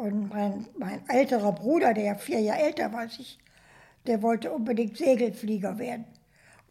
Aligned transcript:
Und 0.00 0.30
mein, 0.30 0.64
mein 0.78 1.06
älterer 1.10 1.52
Bruder, 1.52 1.92
der 1.92 2.14
vier 2.14 2.40
Jahre 2.40 2.62
älter 2.62 2.90
war 2.90 3.00
als 3.00 3.18
ich, 3.18 3.38
der 4.06 4.22
wollte 4.22 4.50
unbedingt 4.50 4.96
Segelflieger 4.96 5.78
werden. 5.78 6.06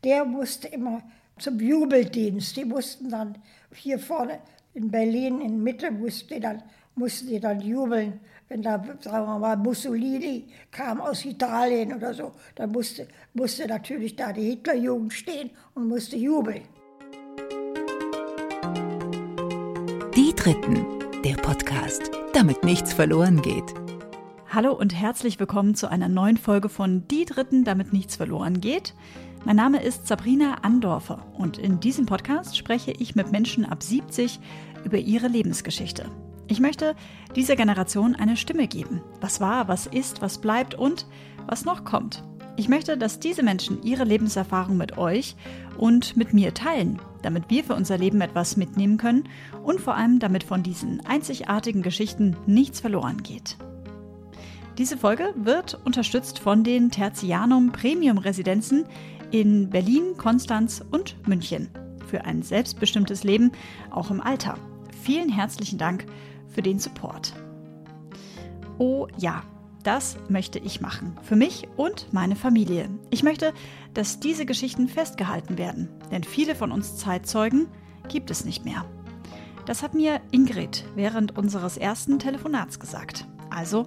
Der 0.04 0.26
musste 0.26 0.68
immer 0.70 1.04
zum 1.38 1.60
Jubeldienst. 1.60 2.58
Die 2.58 2.66
mussten 2.66 3.08
dann 3.12 3.38
hier 3.72 4.00
vorne 4.00 4.40
in 4.74 4.90
Berlin, 4.90 5.42
in 5.42 5.62
Mitte, 5.62 5.92
mussten 5.92 6.42
dann, 6.42 6.64
mussten 6.96 7.28
die 7.28 7.40
dann 7.40 7.62
jubeln. 7.62 8.20
Wenn 8.48 8.64
da, 8.64 8.84
sagen 9.00 9.28
wir 9.28 9.38
mal, 9.38 9.58
Mussolini 9.58 10.48
kam 10.72 11.00
aus 11.00 11.24
Italien 11.24 11.94
oder 11.94 12.16
so, 12.16 12.32
dann 12.56 12.72
musste, 12.72 13.08
musste 13.36 13.68
natürlich 13.68 14.16
da 14.16 14.34
die 14.34 14.50
Hitlerjugend 14.50 15.14
stehen 15.14 15.52
und 15.76 15.88
musste 15.88 16.16
jubeln. 16.16 16.64
Die 20.16 20.34
Dritten, 20.36 20.84
der 21.24 21.36
Podcast, 21.36 22.10
damit 22.34 22.64
nichts 22.64 22.94
verloren 22.94 23.42
geht. 23.42 23.74
Hallo 24.50 24.74
und 24.74 24.94
herzlich 24.94 25.40
willkommen 25.40 25.76
zu 25.76 25.90
einer 25.90 26.10
neuen 26.10 26.38
Folge 26.38 26.70
von 26.70 27.08
Die 27.08 27.26
Dritten, 27.26 27.64
damit 27.64 27.94
nichts 27.94 28.16
verloren 28.16 28.62
geht. 28.62 28.94
Mein 29.46 29.56
Name 29.56 29.82
ist 29.82 30.08
Sabrina 30.08 30.56
Andorfer 30.62 31.26
und 31.38 31.58
in 31.58 31.80
diesem 31.80 32.06
Podcast 32.06 32.58
spreche 32.58 32.92
ich 32.92 33.16
mit 33.16 33.32
Menschen 33.32 33.66
ab 33.66 33.84
70 33.84 34.40
über 34.84 34.98
ihre 34.98 35.28
Lebensgeschichte. 35.28 36.06
Ich 36.48 36.60
möchte 36.60 36.96
dieser 37.36 37.56
Generation 37.56 38.16
eine 38.16 38.38
Stimme 38.38 38.68
geben. 38.68 39.02
Was 39.22 39.40
war, 39.40 39.68
was 39.68 39.88
ist, 39.88 40.22
was 40.22 40.40
bleibt 40.40 40.76
und 40.76 41.08
was 41.48 41.66
noch 41.66 41.84
kommt. 41.84 42.24
Ich 42.60 42.68
möchte, 42.68 42.98
dass 42.98 43.22
diese 43.22 43.42
Menschen 43.42 43.84
ihre 43.84 44.04
Lebenserfahrung 44.04 44.76
mit 44.76 44.98
euch 44.98 45.38
und 45.78 46.18
mit 46.18 46.34
mir 46.34 46.54
teilen, 46.54 47.00
damit 47.22 47.46
wir 47.48 47.64
für 47.64 47.74
unser 47.74 47.98
Leben 47.98 48.20
etwas 48.20 48.58
mitnehmen 48.58 48.98
können 48.98 49.30
und 49.64 49.80
vor 49.80 49.96
allem 49.96 50.20
damit 50.20 50.44
von 50.44 50.62
diesen 50.62 51.00
einzigartigen 51.06 51.84
Geschichten 51.84 52.36
nichts 52.48 52.82
verloren 52.82 53.24
geht. 53.24 53.56
Diese 54.78 54.98
Folge 54.98 55.34
wird 55.38 55.80
unterstützt 55.86 56.40
von 56.40 56.66
den 56.66 56.92
Tertianum 56.92 57.72
Premium 57.72 58.18
Residenzen 58.18 58.84
in 59.32 59.70
Berlin, 59.70 60.18
Konstanz 60.18 60.84
und 60.92 61.16
München 61.30 61.70
für 62.08 62.26
ein 62.26 62.42
selbstbestimmtes 62.42 63.24
Leben 63.24 63.54
auch 63.90 64.12
im 64.12 64.20
Alter. 64.20 64.58
Vielen 65.02 65.30
herzlichen 65.30 65.78
Dank 65.80 66.08
für 66.50 66.62
den 66.62 66.78
Support. 66.78 67.34
Oh 68.78 69.08
ja, 69.18 69.44
das 69.84 70.18
möchte 70.28 70.60
ich 70.60 70.82
machen. 70.82 71.18
Für 71.24 71.36
mich 71.36 71.68
und 71.78 72.12
meine 72.12 72.36
Familie. 72.36 72.90
Ich 73.10 73.24
möchte, 73.24 73.54
dass 73.94 74.20
diese 74.20 74.46
Geschichten 74.46 74.88
festgehalten 74.88 75.58
werden. 75.58 75.90
Denn 76.12 76.24
viele 76.24 76.56
von 76.56 76.72
uns 76.72 76.98
Zeitzeugen 76.98 77.68
gibt 78.08 78.32
es 78.32 78.46
nicht 78.46 78.66
mehr. 78.66 78.86
Das 79.66 79.84
hat 79.84 79.94
mir 79.94 80.20
Ingrid 80.32 80.86
während 80.96 81.38
unseres 81.38 81.78
ersten 81.78 82.20
Telefonats 82.20 82.80
gesagt. 82.80 83.28
Also 83.50 83.86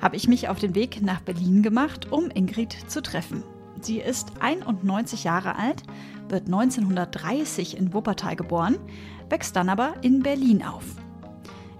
habe 0.00 0.16
ich 0.16 0.28
mich 0.28 0.48
auf 0.48 0.58
den 0.58 0.74
Weg 0.74 1.02
nach 1.02 1.20
Berlin 1.20 1.62
gemacht, 1.62 2.10
um 2.10 2.30
Ingrid 2.30 2.76
zu 2.88 3.02
treffen. 3.02 3.42
Sie 3.80 3.98
ist 3.98 4.32
91 4.40 5.24
Jahre 5.24 5.56
alt, 5.56 5.82
wird 6.28 6.46
1930 6.46 7.76
in 7.76 7.94
Wuppertal 7.94 8.36
geboren, 8.36 8.78
wächst 9.28 9.56
dann 9.56 9.68
aber 9.68 9.94
in 10.02 10.22
Berlin 10.22 10.62
auf. 10.62 10.84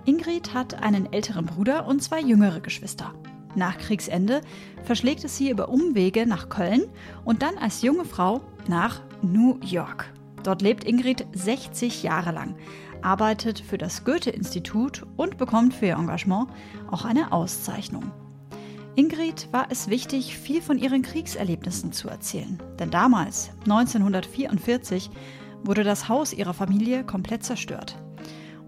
Ingrid 0.04 0.54
hat 0.54 0.82
einen 0.82 1.12
älteren 1.12 1.46
Bruder 1.46 1.86
und 1.86 2.02
zwei 2.02 2.20
jüngere 2.20 2.60
Geschwister. 2.60 3.12
Nach 3.54 3.78
Kriegsende 3.78 4.40
verschlägt 4.84 5.24
es 5.24 5.36
sie 5.36 5.50
über 5.50 5.68
Umwege 5.68 6.26
nach 6.26 6.48
Köln 6.48 6.82
und 7.24 7.42
dann 7.42 7.58
als 7.58 7.82
junge 7.82 8.04
Frau 8.04 8.40
nach 8.68 9.00
New 9.22 9.58
York. 9.64 10.12
Dort 10.42 10.62
lebt 10.62 10.84
Ingrid 10.84 11.26
60 11.32 12.02
Jahre 12.02 12.32
lang, 12.32 12.54
arbeitet 13.02 13.60
für 13.60 13.78
das 13.78 14.04
Goethe-Institut 14.04 15.04
und 15.16 15.36
bekommt 15.36 15.74
für 15.74 15.86
ihr 15.86 15.96
Engagement 15.96 16.48
auch 16.90 17.04
eine 17.04 17.32
Auszeichnung. 17.32 18.10
Ingrid 18.96 19.48
war 19.52 19.66
es 19.70 19.88
wichtig, 19.88 20.36
viel 20.36 20.60
von 20.60 20.78
ihren 20.78 21.02
Kriegserlebnissen 21.02 21.92
zu 21.92 22.08
erzählen. 22.08 22.60
Denn 22.78 22.90
damals, 22.90 23.50
1944, 23.60 25.10
wurde 25.62 25.84
das 25.84 26.08
Haus 26.08 26.32
ihrer 26.32 26.54
Familie 26.54 27.04
komplett 27.04 27.44
zerstört. 27.44 27.96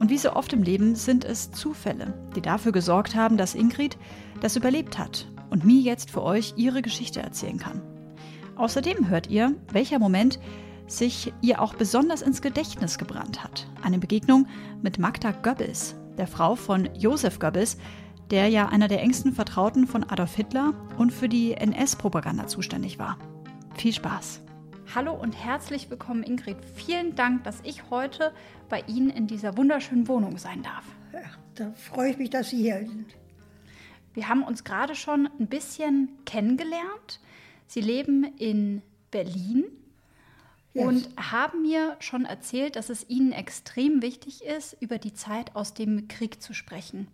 Und 0.03 0.11
wie 0.11 0.19
so 0.19 0.33
oft 0.33 0.53
im 0.53 0.65
Leben 0.65 0.97
sind 0.97 1.25
es 1.25 1.53
Zufälle, 1.53 2.13
die 2.35 2.41
dafür 2.41 2.73
gesorgt 2.73 3.15
haben, 3.15 3.37
dass 3.37 3.55
Ingrid 3.55 3.97
das 4.41 4.57
überlebt 4.57 4.99
hat 4.99 5.29
und 5.49 5.65
mir 5.65 5.81
jetzt 5.81 6.11
für 6.11 6.25
euch 6.25 6.55
ihre 6.57 6.83
Geschichte 6.83 7.23
erzählen 7.23 7.57
kann. 7.57 7.81
Außerdem 8.57 9.09
hört 9.09 9.31
ihr, 9.31 9.55
welcher 9.71 10.01
Moment 10.01 10.41
sich 10.89 11.33
ihr 11.41 11.63
auch 11.63 11.75
besonders 11.75 12.21
ins 12.21 12.43
Gedächtnis 12.43 12.99
gebrannt 12.99 13.45
hat. 13.45 13.69
Eine 13.81 14.01
Begegnung 14.01 14.49
mit 14.83 14.99
Magda 14.99 15.31
Goebbels, 15.31 15.95
der 16.19 16.27
Frau 16.27 16.57
von 16.57 16.89
Josef 16.99 17.39
Goebbels, 17.39 17.79
der 18.33 18.49
ja 18.49 18.71
einer 18.71 18.89
der 18.89 19.03
engsten 19.03 19.33
Vertrauten 19.33 19.87
von 19.87 20.03
Adolf 20.03 20.35
Hitler 20.35 20.75
und 20.99 21.13
für 21.13 21.29
die 21.29 21.53
NS-Propaganda 21.53 22.49
zuständig 22.49 22.99
war. 22.99 23.19
Viel 23.77 23.93
Spaß! 23.93 24.43
Hallo 24.95 25.15
und 25.15 25.33
herzlich 25.33 25.89
willkommen, 25.89 26.23
Ingrid. 26.23 26.59
Vielen 26.75 27.15
Dank, 27.15 27.45
dass 27.45 27.61
ich 27.63 27.89
heute 27.89 28.31
bei 28.69 28.85
Ihnen 28.87 29.09
in 29.09 29.27
dieser 29.27 29.57
wunderschönen 29.57 30.07
Wohnung 30.07 30.37
sein 30.37 30.63
darf. 30.63 30.85
Ja, 31.15 31.31
da 31.55 31.73
freue 31.73 32.11
ich 32.11 32.19
mich, 32.19 32.29
dass 32.29 32.51
Sie 32.51 32.59
hier 32.59 32.77
sind. 32.87 33.17
Wir 34.13 34.29
haben 34.29 34.43
uns 34.43 34.65
gerade 34.65 34.95
schon 34.95 35.31
ein 35.41 35.47
bisschen 35.47 36.11
kennengelernt. 36.27 37.21
Sie 37.67 37.81
leben 37.81 38.25
in 38.37 38.83
Berlin 39.11 39.65
yes. 40.75 40.87
und 40.87 41.09
haben 41.17 41.63
mir 41.63 41.97
schon 42.01 42.27
erzählt, 42.27 42.77
dass 42.77 42.91
es 42.91 43.09
Ihnen 43.09 43.33
extrem 43.33 44.03
wichtig 44.03 44.45
ist, 44.45 44.77
über 44.79 44.99
die 44.99 45.15
Zeit 45.15 45.57
aus 45.57 45.73
dem 45.73 46.07
Krieg 46.09 46.43
zu 46.43 46.53
sprechen, 46.53 47.09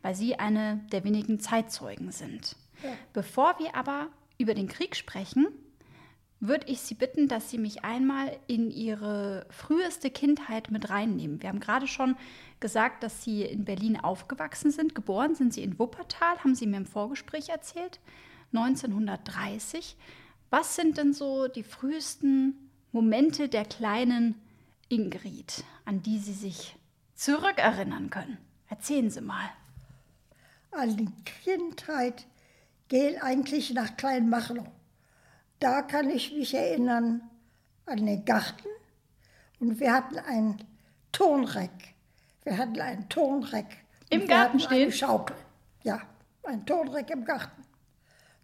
weil 0.00 0.14
Sie 0.14 0.36
eine 0.36 0.86
der 0.92 1.02
wenigen 1.02 1.40
Zeitzeugen 1.40 2.12
sind. 2.12 2.54
Ja. 2.84 2.90
Bevor 3.12 3.58
wir 3.58 3.74
aber 3.74 4.10
über 4.38 4.54
den 4.54 4.68
Krieg 4.68 4.94
sprechen, 4.94 5.48
würde 6.40 6.66
ich 6.68 6.80
Sie 6.80 6.94
bitten, 6.94 7.28
dass 7.28 7.50
Sie 7.50 7.58
mich 7.58 7.84
einmal 7.84 8.36
in 8.46 8.70
Ihre 8.70 9.46
früheste 9.50 10.10
Kindheit 10.10 10.70
mit 10.70 10.90
reinnehmen. 10.90 11.42
Wir 11.42 11.48
haben 11.48 11.60
gerade 11.60 11.86
schon 11.86 12.16
gesagt, 12.60 13.02
dass 13.02 13.24
Sie 13.24 13.42
in 13.42 13.64
Berlin 13.64 13.98
aufgewachsen 13.98 14.70
sind. 14.70 14.94
Geboren 14.94 15.34
sind 15.34 15.54
Sie 15.54 15.62
in 15.62 15.78
Wuppertal, 15.78 16.38
haben 16.38 16.54
Sie 16.54 16.66
mir 16.66 16.76
im 16.76 16.86
Vorgespräch 16.86 17.48
erzählt, 17.48 18.00
1930. 18.52 19.96
Was 20.50 20.76
sind 20.76 20.98
denn 20.98 21.12
so 21.12 21.48
die 21.48 21.64
frühesten 21.64 22.70
Momente 22.92 23.48
der 23.48 23.64
kleinen 23.64 24.34
Ingrid, 24.88 25.64
an 25.84 26.02
die 26.02 26.18
Sie 26.18 26.34
sich 26.34 26.76
zurückerinnern 27.14 28.10
können? 28.10 28.38
Erzählen 28.68 29.10
Sie 29.10 29.22
mal. 29.22 29.48
An 30.70 30.96
die 30.96 31.08
Kindheit 31.44 32.26
geht 32.88 33.22
eigentlich 33.22 33.72
nach 33.72 33.96
Kleinmachnow 33.96 34.66
da 35.58 35.82
kann 35.82 36.10
ich 36.10 36.32
mich 36.32 36.54
erinnern 36.54 37.22
an 37.86 38.04
den 38.04 38.24
Garten 38.24 38.68
und 39.60 39.80
wir 39.80 39.92
hatten 39.92 40.18
ein 40.18 40.58
Tonreck. 41.12 41.94
Wir 42.44 42.58
hatten 42.58 42.80
ein 42.80 43.08
Tonreck. 43.08 43.66
Im 44.10 44.26
Garten 44.26 44.60
stehen? 44.60 44.82
Eine 44.82 44.92
Schaukel. 44.92 45.36
Ja, 45.82 46.02
ein 46.44 46.64
Tonreck 46.66 47.10
im 47.10 47.24
Garten. 47.24 47.62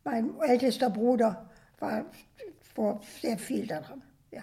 Mein 0.05 0.41
ältester 0.41 0.91
Bruder 0.91 1.51
war 1.79 2.05
vor 2.75 3.01
sehr 3.21 3.39
viel 3.39 3.67
daran. 3.67 4.03
Ja. 4.31 4.43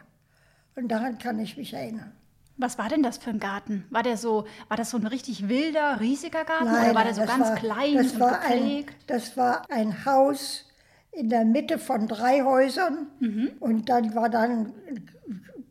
Und 0.75 0.87
daran 0.87 1.17
kann 1.17 1.39
ich 1.39 1.57
mich 1.57 1.73
erinnern. 1.73 2.13
Was 2.57 2.77
war 2.77 2.89
denn 2.89 3.03
das 3.03 3.17
für 3.17 3.29
ein 3.29 3.39
Garten? 3.39 3.85
War 3.89 4.03
der 4.03 4.17
so, 4.17 4.45
war 4.67 4.77
das 4.77 4.89
so 4.89 4.97
ein 4.97 5.07
richtig 5.07 5.47
wilder, 5.47 6.01
riesiger 6.01 6.43
Garten 6.43 6.65
Nein, 6.65 6.91
oder 6.91 6.95
war 6.95 7.03
der 7.05 7.13
so 7.13 7.25
ganz 7.25 7.47
war, 7.47 7.55
klein 7.55 7.95
das 7.95 8.11
und 8.13 8.19
war 8.19 8.39
gepflegt? 8.39 8.89
Ein, 8.89 9.07
das 9.07 9.37
war 9.37 9.69
ein 9.71 10.05
Haus 10.05 10.68
in 11.11 11.29
der 11.29 11.45
Mitte 11.45 11.79
von 11.79 12.07
drei 12.07 12.43
Häusern 12.43 13.07
mhm. 13.19 13.51
und 13.59 13.89
dann 13.89 14.15
war 14.15 14.29
dann 14.29 14.73
ein 14.87 15.09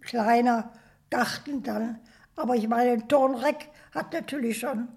kleiner 0.01 0.73
Garten 1.11 1.63
dann. 1.63 1.99
Aber 2.37 2.55
ich 2.55 2.69
meine, 2.69 2.93
ein 2.93 3.09
Turnreck 3.09 3.69
hat 3.93 4.13
natürlich 4.13 4.59
schon, 4.59 4.89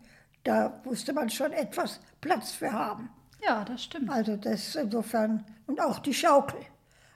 da 0.43 0.81
musste 0.83 1.13
man 1.13 1.29
schon 1.29 1.51
etwas 1.51 1.99
Platz 2.19 2.51
für 2.51 2.71
haben. 2.71 3.09
Ja, 3.43 3.63
das 3.65 3.83
stimmt. 3.83 4.09
Also 4.09 4.35
das 4.35 4.75
insofern, 4.75 5.45
und 5.67 5.81
auch 5.81 5.99
die 5.99 6.13
Schaukel. 6.13 6.59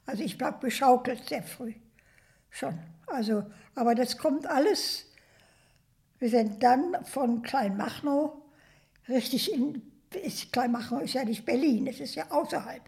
Also 0.05 0.23
ich 0.23 0.39
habe 0.41 0.65
geschaukelt 0.65 1.27
sehr 1.27 1.43
früh 1.43 1.73
schon. 2.55 2.79
Also, 3.07 3.43
aber 3.75 3.93
das 3.95 4.17
kommt 4.17 4.47
alles, 4.47 5.05
wir 6.19 6.29
sind 6.29 6.63
dann 6.63 6.95
von 7.05 7.41
Kleinmachnow 7.41 8.33
richtig 9.07 9.53
in, 9.53 9.81
Kleinmachnow 10.51 11.01
ist 11.01 11.13
ja 11.13 11.25
nicht 11.25 11.45
Berlin, 11.45 11.87
es 11.87 11.99
ist 11.99 12.15
ja 12.15 12.31
außerhalb. 12.31 12.81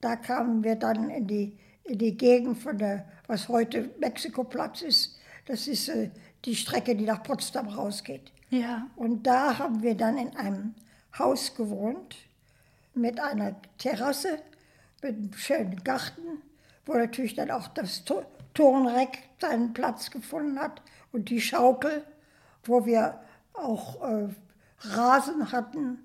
Da 0.00 0.16
kamen 0.16 0.64
wir 0.64 0.76
dann 0.76 1.10
in 1.10 1.26
die, 1.26 1.58
in 1.84 1.98
die 1.98 2.16
Gegend 2.16 2.58
von 2.58 2.78
der, 2.78 3.06
was 3.26 3.48
heute 3.48 3.90
Mexikoplatz 3.98 4.82
ist. 4.82 5.18
Das 5.46 5.66
ist 5.66 5.88
äh, 5.88 6.10
die 6.44 6.56
Strecke, 6.56 6.94
die 6.94 7.04
nach 7.04 7.22
Potsdam 7.22 7.68
rausgeht. 7.68 8.32
Ja. 8.50 8.86
Und 8.96 9.26
da 9.26 9.58
haben 9.58 9.82
wir 9.82 9.94
dann 9.94 10.16
in 10.18 10.36
einem 10.36 10.74
Haus 11.18 11.54
gewohnt 11.54 12.16
mit 12.94 13.20
einer 13.20 13.56
Terrasse, 13.78 14.38
mit 15.02 15.16
einem 15.16 15.32
schönen 15.34 15.82
Garten, 15.84 16.42
wo 16.86 16.94
natürlich 16.94 17.34
dann 17.34 17.50
auch 17.50 17.68
das 17.68 18.04
Turnreck 18.54 19.18
seinen 19.40 19.72
Platz 19.72 20.10
gefunden 20.10 20.58
hat 20.58 20.82
und 21.12 21.30
die 21.30 21.40
Schaukel, 21.40 22.04
wo 22.64 22.84
wir 22.86 23.20
auch 23.52 24.02
äh, 24.02 24.28
Rasen 24.80 25.52
hatten 25.52 25.98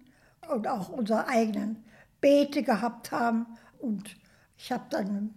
und 0.50 0.68
auch 0.68 0.90
unsere 0.90 1.28
eigenen 1.28 1.84
Beete 2.22 2.64
gehabt 2.64 3.12
haben. 3.12 3.46
Und 3.80 4.16
ich 4.58 4.72
habe 4.72 4.86
dann 4.90 5.34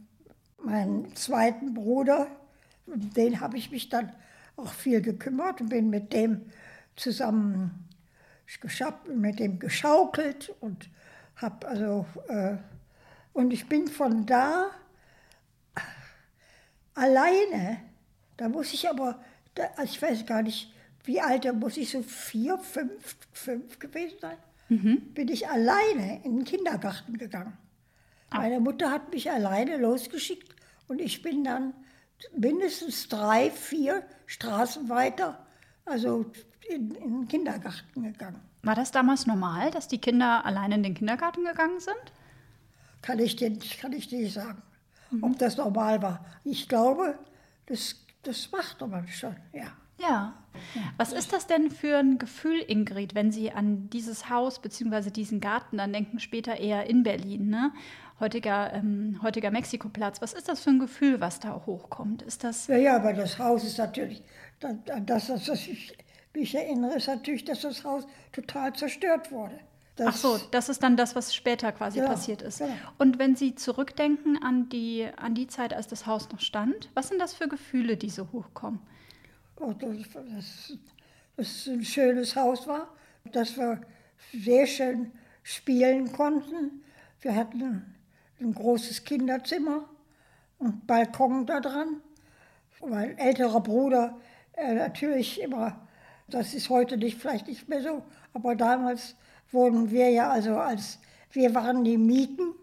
meinen 0.63 1.15
zweiten 1.15 1.75
Bruder, 1.75 2.29
um 2.87 3.13
den 3.15 3.41
habe 3.41 3.57
ich 3.57 3.71
mich 3.71 3.89
dann 3.89 4.13
auch 4.57 4.73
viel 4.73 5.01
gekümmert 5.01 5.61
und 5.61 5.69
bin 5.69 5.91
mit 5.91 6.13
dem 6.13 6.51
zusammen 6.97 7.85
mit 9.15 9.39
dem 9.39 9.59
geschaukelt 9.59 10.55
und 10.61 10.89
habe 11.37 11.69
also 11.69 12.07
äh, 12.29 12.57
und 13.35 13.53
ich 13.53 13.69
bin 13.69 13.87
von 13.87 14.27
da 14.27 14.71
alleine. 16.95 17.79
Da 18.37 18.49
muss 18.49 18.73
ich 18.73 18.89
aber, 18.89 19.23
da, 19.55 19.65
also 19.77 19.93
ich 19.93 20.03
weiß 20.03 20.27
gar 20.27 20.43
nicht, 20.43 20.73
wie 21.05 21.21
alt, 21.21 21.45
da 21.45 21.53
muss 21.53 21.77
ich 21.77 21.91
so 21.91 22.03
vier, 22.03 22.59
fünf, 22.59 23.17
fünf 23.33 23.79
gewesen 23.79 24.19
sein. 24.21 24.37
Mhm. 24.69 25.15
Bin 25.15 25.29
ich 25.29 25.49
alleine 25.49 26.23
in 26.25 26.39
den 26.39 26.45
Kindergarten 26.45 27.17
gegangen. 27.17 27.57
Meine 28.31 28.61
Mutter 28.61 28.91
hat 28.91 29.13
mich 29.13 29.31
alleine 29.31 29.77
losgeschickt 29.79 30.55
und 30.89 31.01
ich 31.01 31.23
bin 31.23 31.45
dann 31.45 31.75
mindestens 32.37 33.09
drei, 33.09 33.51
vier 33.51 34.03
Straßen 34.27 34.89
weiter, 34.89 35.47
also 35.85 36.27
in, 36.69 36.95
in 36.95 37.21
den 37.21 37.29
Kindergarten 37.29 38.03
gegangen. 38.03 38.41
War 38.63 38.75
das 38.75 38.91
damals 38.91 39.27
normal, 39.27 39.71
dass 39.71 39.89
die 39.89 39.99
Kinder 39.99 40.45
alleine 40.45 40.75
in 40.75 40.83
den 40.83 40.95
Kindergarten 40.95 41.45
gegangen 41.45 41.81
sind? 41.81 41.97
Kann 43.03 43.19
ich 43.19 43.37
dir, 43.37 43.57
kann 43.81 43.93
ich 43.93 44.09
dir 44.09 44.19
nicht 44.19 44.35
sagen, 44.35 44.61
mhm. 45.11 45.23
ob 45.23 45.39
das 45.39 45.57
normal 45.57 46.03
war. 46.03 46.25
Ich 46.45 46.69
glaube, 46.69 47.19
das, 47.67 47.97
das 48.23 48.51
macht 48.51 48.81
man 48.87 49.07
schon, 49.09 49.37
ja. 49.53 49.73
Ja. 50.01 50.35
Was 50.97 51.13
ist 51.13 51.33
das 51.33 51.47
denn 51.47 51.71
für 51.71 51.99
ein 51.99 52.19
Gefühl, 52.19 52.61
Ingrid, 52.67 53.15
wenn 53.15 53.33
Sie 53.33 53.51
an 53.51 53.91
dieses 53.91 54.29
Haus 54.29 54.61
bzw. 54.61 55.11
diesen 55.11 55.41
Garten 55.41 55.79
dann 55.79 55.93
denken, 55.93 56.21
später 56.21 56.57
eher 56.57 56.89
in 56.89 57.03
Berlin, 57.03 57.49
ne? 57.49 57.73
Heutiger, 58.21 58.73
ähm, 58.73 59.21
heutiger 59.23 59.51
Mexikoplatz. 59.51 60.21
Was 60.21 60.33
ist 60.33 60.49
das 60.49 60.61
für 60.61 60.71
ein 60.71 60.79
Gefühl, 60.79 61.21
was 61.21 61.41
da 61.41 61.63
hochkommt? 61.67 62.23
Ist 62.23 62.45
das 62.45 62.67
ja, 62.67 62.77
ja, 62.77 62.97
aber 62.97 63.13
das 63.13 63.39
Haus 63.39 63.65
ist 63.65 63.79
natürlich, 63.79 64.23
das, 64.61 64.75
das, 65.05 65.27
das 65.27 65.67
ich 65.67 65.97
mich 66.35 66.55
erinnere, 66.55 66.97
ist 66.97 67.09
natürlich, 67.09 67.45
dass 67.45 67.63
das 67.63 67.85
Haus 67.85 68.07
total 68.33 68.73
zerstört 68.73 69.31
wurde. 69.31 69.59
Das, 69.97 70.07
Ach 70.07 70.17
so, 70.17 70.39
das 70.53 70.69
ist 70.69 70.83
dann 70.85 70.97
das, 70.97 71.17
was 71.17 71.35
später 71.35 71.73
quasi 71.73 71.99
ja, 71.99 72.07
passiert 72.07 72.41
ist. 72.43 72.61
Ja. 72.61 72.69
Und 72.99 73.19
wenn 73.19 73.35
Sie 73.35 73.57
zurückdenken 73.57 74.41
an 74.41 74.69
die, 74.69 75.09
an 75.17 75.35
die 75.35 75.49
Zeit, 75.49 75.75
als 75.75 75.89
das 75.89 76.07
Haus 76.07 76.31
noch 76.31 76.39
stand, 76.39 76.89
was 76.95 77.09
sind 77.09 77.21
das 77.21 77.35
für 77.35 77.49
Gefühle, 77.49 77.97
die 77.97 78.11
so 78.11 78.31
hochkommen? 78.31 78.79
Oh, 79.57 79.73
das, 79.73 79.97
das, 80.13 80.79
das 81.37 81.67
ein 81.67 81.85
schönes 81.85 82.37
Haus 82.37 82.69
war, 82.69 82.95
dass 83.33 83.57
wir 83.57 83.81
sehr 84.33 84.69
schön 84.69 85.11
spielen 85.43 86.13
konnten. 86.13 86.85
Wir 87.21 87.35
hatten 87.35 87.98
ein 88.41 88.55
großes 88.55 89.05
Kinderzimmer 89.05 89.85
und 90.59 90.87
Balkon 90.87 91.47
da 91.47 91.61
dran. 91.61 92.01
Mein 92.87 93.19
älterer 93.19 93.61
Bruder 93.61 94.17
äh, 94.53 94.75
natürlich 94.75 95.41
immer, 95.41 95.81
das 96.29 96.55
ist 96.55 96.69
heute 96.69 96.97
nicht, 96.97 97.19
vielleicht 97.19 97.49
nicht 97.49 97.69
mehr 97.69 97.83
so, 97.83 98.03
aber 98.33 98.55
damals 98.55 99.17
wurden 99.51 99.91
wir 99.91 100.11
ja 100.11 100.31
also 100.31 100.57
als, 100.57 100.99
wir 101.33 101.55
waren 101.55 101.85
die 101.85 101.99
Mieten, 101.99 102.55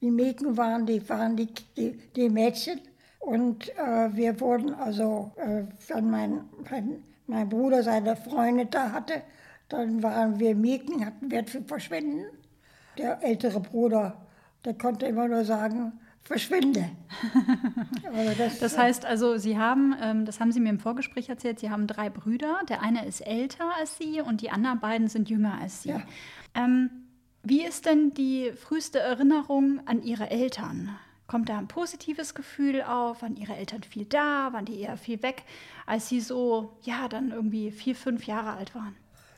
die 0.00 0.10
Mieten 0.10 0.56
waren 0.56 0.86
die, 0.86 1.08
waren 1.08 1.36
die, 1.36 1.48
die, 1.76 1.98
die 2.14 2.28
Mädchen 2.28 2.80
und 3.18 3.68
äh, 3.76 4.14
wir 4.14 4.40
wurden 4.40 4.74
also, 4.74 5.32
äh, 5.36 5.64
wenn 5.88 6.10
mein, 6.10 6.48
wenn 6.70 7.02
mein 7.26 7.48
Bruder 7.48 7.82
seine 7.82 8.14
Freunde 8.14 8.66
da 8.66 8.92
hatte, 8.92 9.22
dann 9.68 10.02
waren 10.02 10.38
wir 10.38 10.54
Mieten, 10.54 11.04
hatten 11.04 11.30
Wert 11.30 11.50
für 11.50 11.62
Verschwinden. 11.62 12.24
Der 12.96 13.22
ältere 13.22 13.60
Bruder 13.60 14.27
der 14.64 14.74
konnte 14.74 15.06
immer 15.06 15.28
nur 15.28 15.44
sagen, 15.44 15.92
verschwinde. 16.22 16.90
das, 18.38 18.58
das, 18.58 18.78
heißt 18.78 19.06
also, 19.06 19.38
Sie 19.38 19.58
haben, 19.58 19.96
ähm, 20.02 20.24
das 20.26 20.40
haben 20.40 20.52
Sie 20.52 20.60
mir 20.60 20.68
im 20.68 20.78
Vorgespräch 20.78 21.28
erzählt, 21.28 21.58
Sie 21.58 21.70
haben 21.70 21.86
drei 21.86 22.10
Brüder. 22.10 22.60
Der 22.68 22.82
eine 22.82 23.06
ist 23.06 23.20
älter 23.20 23.70
als 23.78 23.96
Sie 23.96 24.20
und 24.20 24.42
die 24.42 24.50
anderen 24.50 24.78
beiden 24.78 25.08
sind 25.08 25.30
jünger 25.30 25.58
als 25.60 25.82
Sie. 25.82 25.90
Ja. 25.90 26.02
Ähm, 26.54 26.90
wie 27.42 27.64
ist 27.64 27.86
denn 27.86 28.12
die 28.12 28.52
früheste 28.52 28.98
Erinnerung 28.98 29.80
an 29.86 30.02
Ihre 30.02 30.30
Eltern? 30.30 30.90
Kommt 31.26 31.48
da 31.48 31.58
ein 31.58 31.68
positives 31.68 32.34
Gefühl 32.34 32.82
auf? 32.82 33.22
Waren 33.22 33.36
Ihre 33.36 33.56
Eltern 33.56 33.82
viel 33.82 34.04
da? 34.04 34.52
Waren 34.52 34.64
die 34.64 34.80
eher 34.80 34.96
viel 34.96 35.22
weg, 35.22 35.44
als 35.86 36.08
Sie 36.08 36.20
so, 36.20 36.76
ja, 36.82 37.08
dann 37.08 37.30
irgendwie 37.30 37.70
vier, 37.70 37.94
fünf 37.94 38.26
Jahre 38.26 38.52
alt 38.52 38.74
waren? 38.74 38.96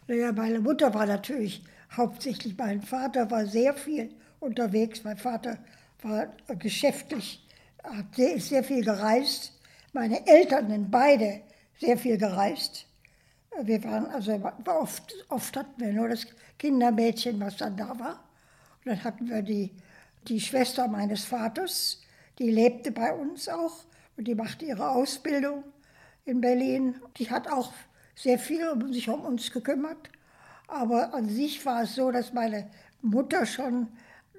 Naja, 0.08 0.32
meine 0.32 0.60
Mutter 0.60 0.92
war 0.92 1.06
natürlich 1.06 1.62
hauptsächlich, 1.96 2.56
mein 2.56 2.82
Vater 2.82 3.30
war 3.30 3.46
sehr 3.46 3.74
viel 3.74 4.10
unterwegs. 4.40 5.04
Mein 5.04 5.16
Vater 5.16 5.58
war 6.02 6.28
geschäftlich, 6.58 7.46
hat 7.84 8.14
sehr, 8.16 8.40
sehr 8.40 8.64
viel 8.64 8.84
gereist. 8.84 9.52
Meine 9.92 10.26
Eltern 10.26 10.68
sind 10.68 10.90
beide 10.90 11.42
sehr 11.78 11.96
viel 11.96 12.18
gereist. 12.18 12.86
Wir 13.62 13.82
waren 13.84 14.06
also 14.06 14.40
oft, 14.66 15.14
oft 15.28 15.56
hatten 15.56 15.80
wir 15.80 15.92
nur 15.92 16.08
das 16.08 16.26
Kindermädchen, 16.58 17.40
was 17.40 17.56
dann 17.56 17.76
da 17.76 17.98
war. 17.98 18.24
Und 18.78 18.86
dann 18.86 19.04
hatten 19.04 19.28
wir 19.28 19.42
die, 19.42 19.72
die 20.28 20.40
Schwester 20.40 20.88
meines 20.88 21.24
Vaters, 21.24 22.00
die 22.38 22.50
lebte 22.50 22.92
bei 22.92 23.12
uns 23.12 23.48
auch 23.48 23.84
und 24.16 24.28
die 24.28 24.34
machte 24.34 24.64
ihre 24.64 24.90
Ausbildung 24.90 25.64
in 26.24 26.40
Berlin. 26.40 26.94
Die 27.16 27.30
hat 27.30 27.50
auch 27.50 27.72
sehr 28.14 28.38
viel 28.38 28.68
um 28.68 28.92
sich 28.92 29.08
um 29.08 29.22
uns 29.22 29.50
gekümmert. 29.50 30.10
Aber 30.68 31.12
an 31.14 31.28
sich 31.28 31.64
war 31.66 31.82
es 31.82 31.96
so, 31.96 32.10
dass 32.10 32.32
meine 32.32 32.70
Mutter 33.02 33.44
schon 33.44 33.88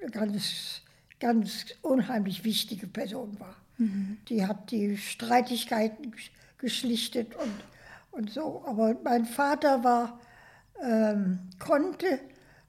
ganz, 0.10 0.82
ganz 1.20 1.66
unheimlich 1.82 2.44
wichtige 2.44 2.88
Person 2.88 3.40
war. 3.40 3.56
Mhm. 3.78 4.18
Die 4.28 4.46
hat 4.46 4.72
die 4.72 4.98
Streitigkeiten 4.98 6.14
geschlichtet 6.58 7.36
und, 7.36 7.54
und 8.12 8.30
so. 8.32 8.64
Aber 8.66 8.96
mein 9.04 9.26
Vater 9.26 9.84
war, 9.84 10.20
ähm, 10.82 11.40
konnte 11.60 12.20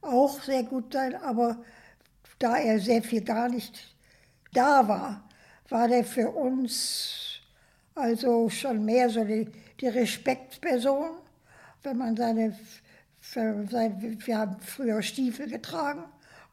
auch 0.00 0.43
sehr 0.43 0.64
gut 0.64 0.93
sein, 0.93 1.14
aber 1.14 1.64
da 2.38 2.56
er 2.56 2.81
sehr 2.81 3.02
viel 3.02 3.23
gar 3.23 3.49
nicht 3.49 3.94
da 4.52 4.87
war, 4.87 5.29
war 5.69 5.88
der 5.88 6.05
für 6.05 6.31
uns 6.31 7.40
also 7.94 8.49
schon 8.50 8.84
mehr 8.84 9.08
so 9.08 9.25
die, 9.25 9.49
die 9.81 9.88
Respektsperson. 9.88 11.11
Wenn 11.82 11.99
man 11.99 12.17
seine, 12.17 12.56
seine, 13.20 14.17
wir 14.26 14.38
haben 14.38 14.56
früher 14.61 15.02
Stiefel 15.02 15.49
getragen 15.49 16.05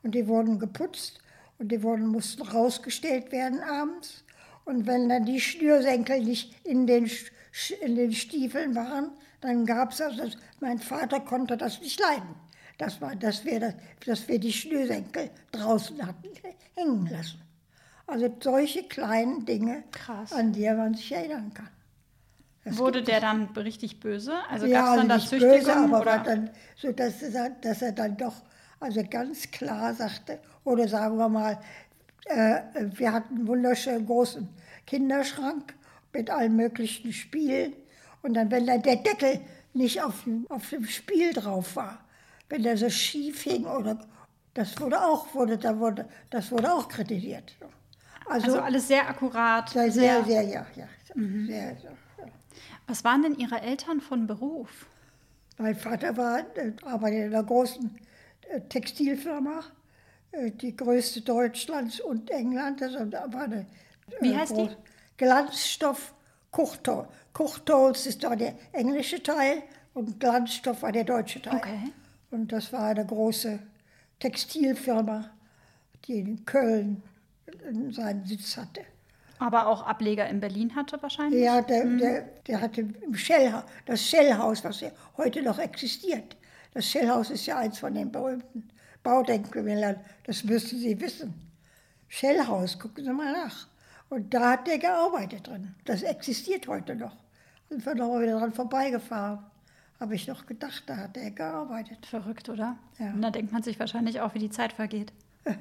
und 0.03 0.15
die 0.15 0.27
wurden 0.27 0.59
geputzt 0.59 1.19
und 1.57 1.71
die 1.71 1.83
wurden, 1.83 2.07
mussten 2.07 2.41
rausgestellt 2.41 3.31
werden 3.31 3.59
abends. 3.61 4.23
Und 4.65 4.87
wenn 4.87 5.09
dann 5.09 5.25
die 5.25 5.41
Schnürsenkel 5.41 6.23
nicht 6.23 6.55
in 6.65 6.87
den, 6.87 7.09
in 7.81 7.95
den 7.95 8.13
Stiefeln 8.13 8.75
waren, 8.75 9.11
dann 9.41 9.65
gab 9.65 9.91
es 9.91 10.01
also, 10.01 10.23
mein 10.59 10.79
Vater 10.79 11.19
konnte 11.19 11.57
das 11.57 11.81
nicht 11.81 11.99
leiden, 11.99 12.35
dass, 12.77 13.01
war, 13.01 13.15
dass, 13.15 13.45
wir, 13.45 13.59
das, 13.59 13.73
dass 14.05 14.27
wir 14.27 14.39
die 14.39 14.53
Schnürsenkel 14.53 15.29
draußen 15.51 16.05
hatten 16.05 16.29
hängen 16.75 17.07
lassen. 17.07 17.41
Also 18.07 18.35
solche 18.41 18.83
kleinen 18.83 19.45
Dinge, 19.45 19.83
Krass. 19.91 20.33
an 20.33 20.51
die 20.51 20.67
man 20.69 20.95
sich 20.95 21.11
erinnern 21.11 21.53
kann. 21.53 21.69
Das 22.63 22.77
Wurde 22.77 23.01
der 23.01 23.21
dann 23.21 23.45
richtig 23.55 23.99
böse? 23.99 24.33
Also 24.49 24.65
ja, 24.65 24.81
gab 24.81 24.89
es 24.89 25.01
dann 25.01 25.11
also 25.11 25.23
da 25.23 25.29
Züchtigung? 25.29 25.89
Böse, 25.89 25.95
aber 25.95 26.17
dann, 26.19 26.49
so 26.75 26.91
dass 26.91 27.21
er, 27.21 27.49
dass 27.49 27.81
er 27.81 27.91
dann 27.93 28.17
doch 28.17 28.41
also 28.79 29.03
ganz 29.09 29.49
klar 29.51 29.93
sagte, 29.93 30.39
oder 30.63 30.87
sagen 30.87 31.17
wir 31.17 31.29
mal, 31.29 31.59
äh, 32.25 32.61
wir 32.95 33.11
hatten 33.11 33.35
einen 33.35 33.47
wunderschönen 33.47 34.05
großen 34.05 34.47
Kinderschrank 34.85 35.73
mit 36.13 36.29
allen 36.29 36.55
möglichen 36.55 37.13
Spielen. 37.13 37.73
Und 38.21 38.33
dann, 38.33 38.51
wenn 38.51 38.65
dann 38.65 38.81
der 38.81 38.97
Deckel 38.97 39.39
nicht 39.73 40.01
auf 40.01 40.23
dem, 40.23 40.45
auf 40.49 40.69
dem 40.69 40.85
Spiel 40.85 41.33
drauf 41.33 41.75
war, 41.75 41.99
wenn 42.49 42.63
der 42.63 42.77
so 42.77 42.89
schief 42.89 43.43
hing 43.43 43.65
oder 43.65 43.99
das 44.53 44.79
wurde 44.79 45.01
auch, 45.01 45.33
wurde, 45.33 45.57
da 45.57 45.77
wurde, 45.77 46.07
das 46.29 46.51
wurde 46.51 46.73
auch 46.73 46.87
kritisiert. 46.87 47.55
Also, 48.25 48.47
also 48.47 48.59
alles 48.61 48.87
sehr 48.87 49.07
akkurat. 49.07 49.69
Sehr, 49.69 49.91
sehr, 49.91 50.23
sehr 50.23 50.41
ja. 50.43 50.65
ja, 50.75 50.87
mhm. 51.15 51.47
sehr, 51.47 51.71
ja. 51.71 51.89
Was 52.87 53.03
waren 53.03 53.21
denn 53.21 53.35
Ihre 53.35 53.61
Eltern 53.61 54.01
von 54.01 54.25
Beruf? 54.25 54.87
Mein 55.57 55.75
Vater 55.75 56.17
war, 56.17 56.39
äh, 56.39 56.73
arbeitet 56.83 57.27
in 57.27 57.33
einer 57.35 57.43
großen 57.43 57.99
Textilfirma, 58.69 59.63
äh, 60.31 60.51
die 60.51 60.75
größte 60.75 61.21
Deutschlands 61.21 61.99
und 61.99 62.29
Englands. 62.29 62.81
Das 62.81 62.93
war 63.33 63.43
eine, 63.43 63.65
Wie 64.21 64.35
heißt 64.35 64.57
die? 64.57 64.69
Glanzstoff 65.17 66.13
Kuchtol. 66.51 67.07
Kuchtholz 67.33 68.05
ist 68.05 68.23
da 68.23 68.35
der 68.35 68.55
englische 68.71 69.21
Teil 69.21 69.63
und 69.93 70.19
Glanzstoff 70.19 70.81
war 70.81 70.91
der 70.91 71.03
deutsche 71.03 71.41
Teil. 71.41 71.57
Okay. 71.57 71.91
Und 72.31 72.51
das 72.51 72.71
war 72.73 72.87
eine 72.87 73.05
große 73.05 73.59
Textilfirma, 74.19 75.29
die 76.05 76.19
in 76.19 76.45
Köln 76.45 77.03
seinen 77.91 78.25
Sitz 78.25 78.57
hatte. 78.57 78.81
Aber 79.39 79.67
auch 79.67 79.83
Ableger 79.83 80.27
in 80.27 80.39
Berlin 80.39 80.75
hatte 80.75 81.01
wahrscheinlich? 81.01 81.41
Ja, 81.41 81.61
der, 81.61 81.85
mhm. 81.85 81.97
der, 81.97 82.21
der 82.45 82.61
hatte 82.61 82.81
im 82.81 83.15
Shell, 83.15 83.63
das 83.85 84.05
Shellhaus, 84.05 84.63
was 84.63 84.81
ja 84.81 84.91
heute 85.17 85.41
noch 85.41 85.59
existiert, 85.59 86.35
Das 86.73 86.85
Schellhaus 86.85 87.29
ist 87.29 87.45
ja 87.45 87.57
eins 87.57 87.79
von 87.79 87.93
den 87.93 88.11
berühmten 88.11 88.69
Baudenkmälern. 89.03 89.97
Das 90.25 90.43
müssen 90.43 90.79
Sie 90.79 90.99
wissen. 90.99 91.33
Schellhaus, 92.07 92.77
gucken 92.77 93.03
Sie 93.03 93.13
mal 93.13 93.31
nach. 93.31 93.67
Und 94.09 94.33
da 94.33 94.51
hat 94.51 94.67
der 94.67 94.79
gearbeitet 94.79 95.47
drin. 95.47 95.75
Das 95.85 96.01
existiert 96.03 96.67
heute 96.67 96.95
noch. 96.95 97.15
Und 97.69 97.85
wir 97.85 97.95
noch 97.95 98.07
mal 98.09 98.21
wieder 98.21 98.39
dran 98.39 98.53
vorbeigefahren. 98.53 99.39
Habe 99.99 100.15
ich 100.15 100.27
noch 100.27 100.45
gedacht, 100.45 100.83
da 100.87 100.97
hat 100.97 101.17
er 101.17 101.29
gearbeitet. 101.31 102.05
Verrückt, 102.05 102.49
oder? 102.49 102.77
Ja. 102.97 103.11
Und 103.11 103.21
da 103.21 103.29
denkt 103.29 103.51
man 103.51 103.61
sich 103.61 103.79
wahrscheinlich 103.79 104.21
auch, 104.21 104.33
wie 104.33 104.39
die 104.39 104.49
Zeit 104.49 104.73
vergeht. 104.73 105.11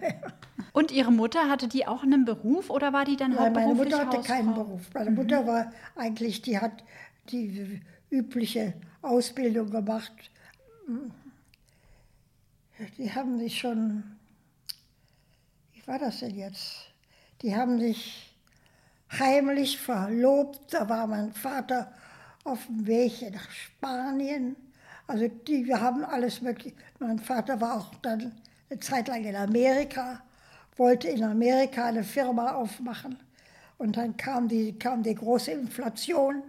Und 0.72 0.92
Ihre 0.92 1.10
Mutter, 1.10 1.48
hatte 1.48 1.66
die 1.66 1.86
auch 1.86 2.02
einen 2.02 2.24
Beruf 2.24 2.70
oder 2.70 2.92
war 2.92 3.04
die 3.04 3.16
dann 3.16 3.32
Nein, 3.32 3.52
meine 3.52 3.66
hauptberuflich 3.66 3.90
Mutter 3.90 4.06
hatte 4.06 4.18
Hausfrau? 4.18 4.34
keinen 4.34 4.54
Beruf. 4.54 4.82
Meine 4.94 5.10
Mutter 5.10 5.46
war 5.46 5.72
eigentlich, 5.96 6.42
die 6.42 6.58
hat 6.58 6.84
die 7.30 7.80
übliche 8.10 8.74
Ausbildung 9.02 9.70
gemacht. 9.70 10.12
Die 12.96 13.12
haben 13.12 13.38
sich 13.38 13.58
schon, 13.58 14.02
wie 15.72 15.86
war 15.86 15.98
das 15.98 16.20
denn 16.20 16.36
jetzt? 16.36 16.92
Die 17.42 17.54
haben 17.54 17.78
sich 17.78 18.34
heimlich 19.12 19.78
verlobt. 19.78 20.72
Da 20.72 20.88
war 20.88 21.06
mein 21.06 21.32
Vater 21.32 21.92
auf 22.44 22.66
dem 22.66 22.86
Weg 22.86 23.30
nach 23.32 23.50
Spanien. 23.50 24.56
Also 25.06 25.28
die, 25.28 25.66
wir 25.66 25.80
haben 25.80 26.04
alles 26.04 26.40
möglich. 26.40 26.74
Mein 26.98 27.18
Vater 27.18 27.60
war 27.60 27.78
auch 27.78 27.94
dann 27.96 28.32
eine 28.70 28.80
Zeit 28.80 29.08
lang 29.08 29.24
in 29.24 29.36
Amerika, 29.36 30.22
wollte 30.76 31.08
in 31.08 31.24
Amerika 31.24 31.86
eine 31.86 32.04
Firma 32.04 32.52
aufmachen. 32.52 33.18
Und 33.78 33.96
dann 33.96 34.16
kam 34.16 34.48
die, 34.48 34.78
kam 34.78 35.02
die 35.02 35.14
große 35.14 35.52
Inflation 35.52 36.42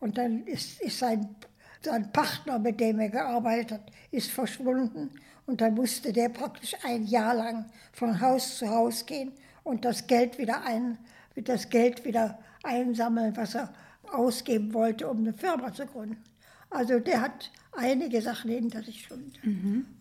und 0.00 0.16
dann 0.16 0.46
ist, 0.46 0.80
ist 0.80 0.98
sein, 0.98 1.34
sein 1.82 2.10
Partner, 2.12 2.58
mit 2.58 2.80
dem 2.80 3.00
er 3.00 3.08
gearbeitet 3.08 3.72
hat, 3.72 3.92
ist 4.10 4.30
verschwunden. 4.30 5.10
Und 5.46 5.60
dann 5.60 5.74
musste 5.74 6.12
der 6.12 6.28
praktisch 6.28 6.74
ein 6.84 7.06
Jahr 7.06 7.34
lang 7.34 7.64
von 7.92 8.20
Haus 8.20 8.58
zu 8.58 8.68
Haus 8.68 9.06
gehen 9.06 9.32
und 9.64 9.84
das 9.84 10.06
Geld 10.06 10.38
wieder 10.38 10.64
ein, 10.64 10.98
das 11.34 11.68
Geld 11.68 12.04
wieder 12.04 12.38
einsammeln, 12.62 13.36
was 13.36 13.54
er 13.54 13.72
ausgeben 14.12 14.74
wollte, 14.74 15.08
um 15.08 15.18
eine 15.18 15.32
Firma 15.32 15.72
zu 15.72 15.86
gründen. 15.86 16.22
Also 16.68 17.00
der 17.00 17.20
hat 17.20 17.50
einige 17.72 18.22
Sachen 18.22 18.50
hinter 18.50 18.82
sich 18.82 19.02
schon. 19.02 19.32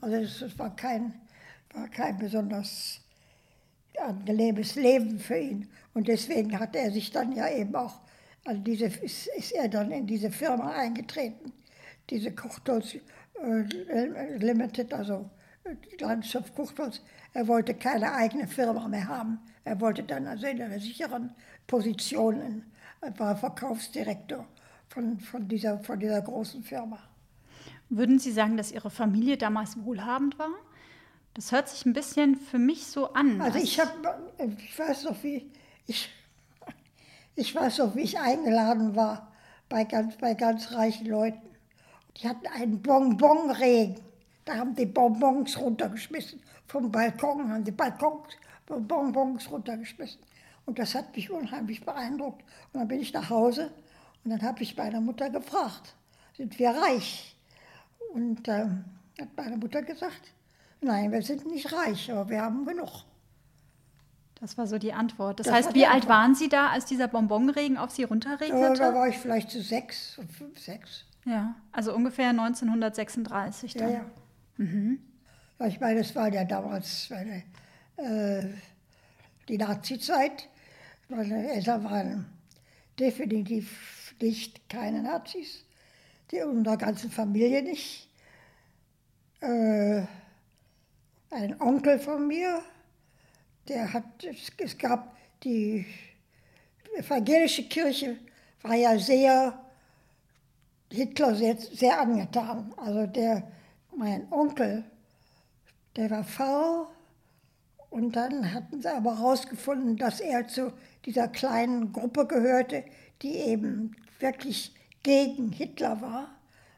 Also 0.02 0.22
das, 0.22 0.40
das 0.40 0.60
war, 0.60 0.76
kein, 0.76 1.14
war 1.74 1.88
kein 1.88 2.18
besonders 2.18 3.02
angenehmes 4.00 4.76
Leben 4.76 5.20
für 5.20 5.38
ihn. 5.38 5.68
Und 5.94 6.08
deswegen 6.08 6.60
hat 6.60 6.76
er 6.76 6.92
sich 6.92 7.12
dann 7.12 7.32
ja 7.32 7.50
eben 7.50 7.76
auch 7.76 8.00
an 8.46 8.64
diese, 8.64 8.86
ist, 8.86 9.28
ist 9.28 9.52
er 9.52 9.68
dann 9.68 9.92
in 9.92 10.08
diese 10.08 10.32
Firma 10.32 10.72
eingetreten, 10.72 11.52
diese 12.10 12.32
Kuchtholz 12.34 12.96
äh, 12.96 14.38
Limited, 14.38 14.94
also 14.94 15.30
äh, 15.64 15.76
Landschaft 16.02 16.56
Kuchtholz. 16.56 17.02
Er 17.34 17.48
wollte 17.48 17.74
keine 17.74 18.14
eigene 18.14 18.48
Firma 18.48 18.88
mehr 18.88 19.08
haben. 19.08 19.40
Er 19.64 19.80
wollte 19.80 20.04
dann 20.04 20.28
also 20.28 20.48
in 20.48 20.62
einer 20.62 20.80
sicheren 20.80 21.34
Position, 21.68 22.64
er 23.02 23.20
war 23.20 23.36
Verkaufsdirektor 23.38 24.46
von, 24.90 25.20
von, 25.20 25.48
dieser, 25.48 25.80
von 25.80 26.00
dieser 26.00 26.22
großen 26.22 26.64
Firma. 26.64 27.00
Würden 27.90 28.20
Sie 28.20 28.32
sagen, 28.32 28.58
dass 28.58 28.72
Ihre 28.72 28.90
Familie 28.90 29.38
damals 29.38 29.78
wohlhabend 29.84 30.38
war? 30.40 30.50
Das 31.36 31.52
hört 31.52 31.70
sich 31.70 31.86
ein 31.86 31.94
bisschen 31.94 32.36
für 32.36 32.60
mich 32.60 32.88
so 32.88 33.14
an. 33.14 33.40
Also 33.42 33.56
als- 33.60 33.64
ich 33.64 33.80
habe, 33.80 33.94
ich 34.58 34.78
weiß 34.78 35.04
noch, 35.06 35.24
wie 35.24 35.50
ich, 35.86 36.10
ich 37.36 37.54
weiß 37.54 37.78
noch, 37.80 37.96
wie 37.96 38.02
ich 38.02 38.20
eingeladen 38.20 38.96
war 38.96 39.32
bei 39.70 39.84
ganz, 39.84 40.18
bei 40.18 40.34
ganz 40.34 40.72
reichen 40.74 41.06
Leuten. 41.08 41.40
Die 42.20 42.28
hatten 42.28 42.48
einen 42.48 42.82
Bonbonregen. 42.82 44.00
Da 44.46 44.56
haben 44.56 44.76
die 44.76 44.86
Bonbons 44.86 45.58
runtergeschmissen. 45.60 46.42
Vom 46.68 46.92
Balkon 46.92 47.52
haben 47.52 47.64
die 47.64 47.72
Balkons 47.72 48.36
Bonbons 48.68 49.50
runtergeschmissen. 49.50 50.22
Und 50.66 50.78
das 50.78 50.94
hat 50.94 51.16
mich 51.16 51.32
unheimlich 51.32 51.84
beeindruckt. 51.84 52.44
Und 52.72 52.80
dann 52.80 52.88
bin 52.88 53.00
ich 53.00 53.14
nach 53.14 53.30
Hause 53.30 53.72
und 54.24 54.32
dann 54.32 54.42
habe 54.42 54.62
ich 54.62 54.78
meine 54.78 55.02
Mutter 55.02 55.30
gefragt, 55.30 55.96
sind 56.38 56.60
wir 56.60 56.70
reich? 56.70 57.36
Und 58.14 58.48
ähm, 58.48 58.86
hat 59.20 59.30
meine 59.36 59.58
Mutter 59.58 59.82
gesagt, 59.82 60.34
nein, 60.82 61.12
wir 61.12 61.22
sind 61.22 61.46
nicht 61.48 61.72
reich, 61.74 62.12
aber 62.12 62.30
wir 62.30 62.42
haben 62.42 62.66
genug. 62.66 63.06
Das 64.40 64.58
war 64.58 64.68
so 64.68 64.78
die 64.78 64.94
Antwort. 64.94 65.40
Das, 65.40 65.48
Das 65.48 65.56
heißt, 65.56 65.74
wie 65.74 65.86
alt 65.86 65.96
Antwort. 66.04 66.10
waren 66.10 66.36
Sie 66.36 66.48
da, 66.48 66.70
als 66.70 66.86
dieser 66.86 67.08
Bonbonregen 67.08 67.78
auf 67.78 67.92
Sie 67.92 68.04
runterregnete? 68.04 68.80
da 68.80 68.94
war 68.94 69.08
ich 69.08 69.18
vielleicht 69.18 69.50
zu 69.52 69.62
sechs, 69.62 70.20
fünf, 70.38 70.60
sechs. 70.60 71.06
Ja, 71.26 71.56
also 71.72 71.94
ungefähr 71.94 72.30
1936 72.30 73.74
Ja, 73.74 73.82
dann. 73.82 73.94
ja. 73.94 74.06
Ja, 75.60 75.68
ich 75.68 75.80
meine, 75.80 76.00
es 76.00 76.16
war 76.16 76.32
ja 76.34 76.44
damals 76.44 77.10
meine, 77.10 77.44
äh, 77.98 78.48
die 79.48 79.58
Nazi-Zeit. 79.58 80.48
Meine 81.10 81.52
Eltern 81.52 81.84
waren 81.84 82.26
definitiv 83.00 84.16
nicht 84.22 84.70
keine 84.70 85.02
Nazis. 85.02 85.66
Die 86.32 86.42
unserer 86.42 86.78
ganzen 86.78 87.10
Familie 87.10 87.64
nicht. 87.64 88.10
Äh, 89.42 90.04
ein 91.32 91.60
Onkel 91.62 92.00
von 92.00 92.28
mir, 92.28 92.62
der 93.68 93.92
hat, 93.94 94.24
es, 94.24 94.52
es 94.58 94.78
gab 94.78 95.16
die 95.44 95.86
evangelische 96.98 97.64
Kirche, 97.64 98.18
war 98.62 98.76
ja 98.76 98.98
sehr 98.98 99.58
Hitler 100.92 101.36
sehr, 101.36 101.58
sehr 101.58 102.00
angetan. 102.00 102.74
Also 102.78 103.06
der, 103.06 103.44
mein 103.96 104.32
Onkel, 104.32 104.84
der 105.96 106.10
war 106.10 106.24
Pfarrer 106.24 106.90
und 107.90 108.16
dann 108.16 108.54
hatten 108.54 108.82
sie 108.82 108.92
aber 108.92 109.18
herausgefunden, 109.18 109.98
dass 109.98 110.20
er 110.20 110.48
zu 110.48 110.74
dieser 111.06 111.28
kleinen 111.28 111.92
Gruppe 111.92 112.26
gehörte, 112.28 112.84
die 113.22 113.36
eben 113.36 113.96
wirklich 114.20 114.74
gegen 115.04 115.52
Hitler 115.52 116.02
war. 116.02 116.30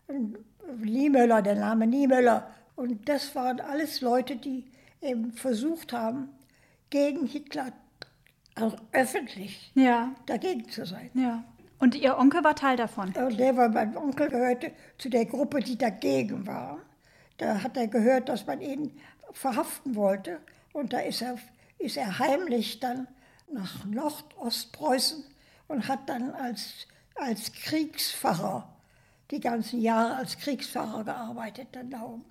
Und 0.08 0.38
Niemöller, 0.84 1.41
der 1.41 1.56
Name 1.56 1.88
Niemöller. 1.88 2.50
Und 2.75 3.08
das 3.10 3.36
waren 3.36 3.60
alles 3.60 4.01
Leute, 4.01 4.36
die 4.38 4.65
eben 5.01 5.34
versucht 5.34 5.91
haben, 5.94 6.30
gegen 6.89 7.25
Hitler 7.27 7.72
auch 8.56 8.75
öffentlich 8.91 9.72
Ja, 9.75 10.13
dagegen 10.25 10.70
zu 10.70 10.86
sein. 10.86 11.10
ja. 11.13 11.44
Und 11.81 11.95
Ihr 11.95 12.15
Onkel 12.15 12.43
war 12.43 12.55
Teil 12.55 12.77
davon? 12.77 13.11
Und 13.13 13.39
der, 13.39 13.57
weil 13.57 13.69
mein 13.69 13.97
Onkel 13.97 14.29
gehörte 14.29 14.71
zu 15.00 15.09
der 15.09 15.25
Gruppe, 15.25 15.61
die 15.61 15.79
dagegen 15.79 16.45
war. 16.45 16.77
Da 17.38 17.63
hat 17.63 17.75
er 17.75 17.88
gehört, 17.88 18.29
dass 18.29 18.45
man 18.45 18.61
ihn 18.61 19.00
verhaften 19.33 19.95
wollte. 19.95 20.39
Und 20.73 20.93
da 20.93 21.00
ist 21.00 21.23
er, 21.23 21.39
ist 21.79 21.97
er 21.97 22.19
heimlich 22.19 22.79
dann 22.79 23.07
nach 23.51 23.83
Nordostpreußen 23.85 25.23
und 25.67 25.88
hat 25.88 26.07
dann 26.07 26.29
als, 26.35 26.88
als 27.15 27.51
Kriegspfarrer 27.51 28.71
die 29.31 29.39
ganzen 29.39 29.81
Jahre 29.81 30.17
als 30.17 30.38
Kriegspfarrer 30.38 31.03
gearbeitet 31.03 31.69
dann 31.71 31.89
da 31.89 32.03
oben. 32.03 32.25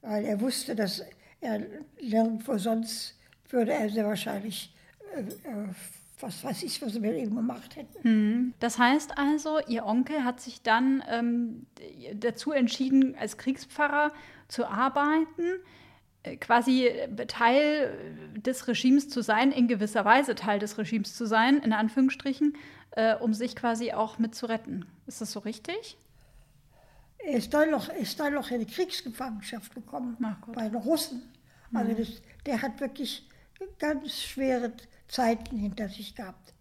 Weil 0.00 0.24
er 0.24 0.40
wusste, 0.40 0.74
dass 0.74 1.02
er 1.42 1.60
nirgendwo 2.00 2.56
sonst 2.56 3.18
würde 3.50 3.74
er 3.74 3.90
sehr 3.90 4.06
wahrscheinlich, 4.06 4.74
äh, 5.14 5.20
äh, 5.20 5.74
was 6.20 6.42
weiß 6.42 6.62
ich, 6.62 6.80
was 6.80 6.94
mit 6.94 7.16
ihm 7.16 7.34
gemacht 7.34 7.76
hätten. 7.76 8.54
Das 8.58 8.78
heißt 8.78 9.18
also, 9.18 9.58
Ihr 9.66 9.84
Onkel 9.84 10.24
hat 10.24 10.40
sich 10.40 10.62
dann 10.62 11.02
ähm, 11.08 11.66
dazu 12.14 12.52
entschieden, 12.52 13.14
als 13.16 13.36
Kriegspfarrer 13.36 14.12
zu 14.48 14.66
arbeiten, 14.66 15.60
äh, 16.22 16.36
quasi 16.36 16.90
Teil 17.28 17.92
des 18.34 18.66
Regimes 18.66 19.08
zu 19.08 19.22
sein, 19.22 19.52
in 19.52 19.68
gewisser 19.68 20.04
Weise 20.04 20.34
Teil 20.34 20.58
des 20.58 20.78
Regimes 20.78 21.14
zu 21.14 21.26
sein, 21.26 21.58
in 21.58 21.72
Anführungsstrichen, 21.72 22.56
äh, 22.92 23.14
um 23.16 23.34
sich 23.34 23.54
quasi 23.54 23.92
auch 23.92 24.18
mit 24.18 24.34
zu 24.34 24.46
retten. 24.46 24.86
Ist 25.06 25.20
das 25.20 25.32
so 25.32 25.40
richtig? 25.40 25.98
Er 27.18 27.38
ist 27.38 27.52
dann 27.52 27.70
noch, 27.70 27.88
ist 27.90 28.18
dann 28.20 28.34
noch 28.34 28.50
in 28.50 28.60
die 28.60 28.72
Kriegsgefangenschaft 28.72 29.74
gekommen 29.74 30.16
bei 30.54 30.68
den 30.68 30.76
Russen. 30.76 31.22
Also 31.74 31.92
das, 31.92 32.22
der 32.46 32.62
hat 32.62 32.80
wirklich 32.80 33.28
ganz 33.78 34.22
schwere 34.22 34.72
Zeiten 35.08 35.56
hinter 35.56 35.88
sich 35.88 36.14
gehabt. 36.14 36.54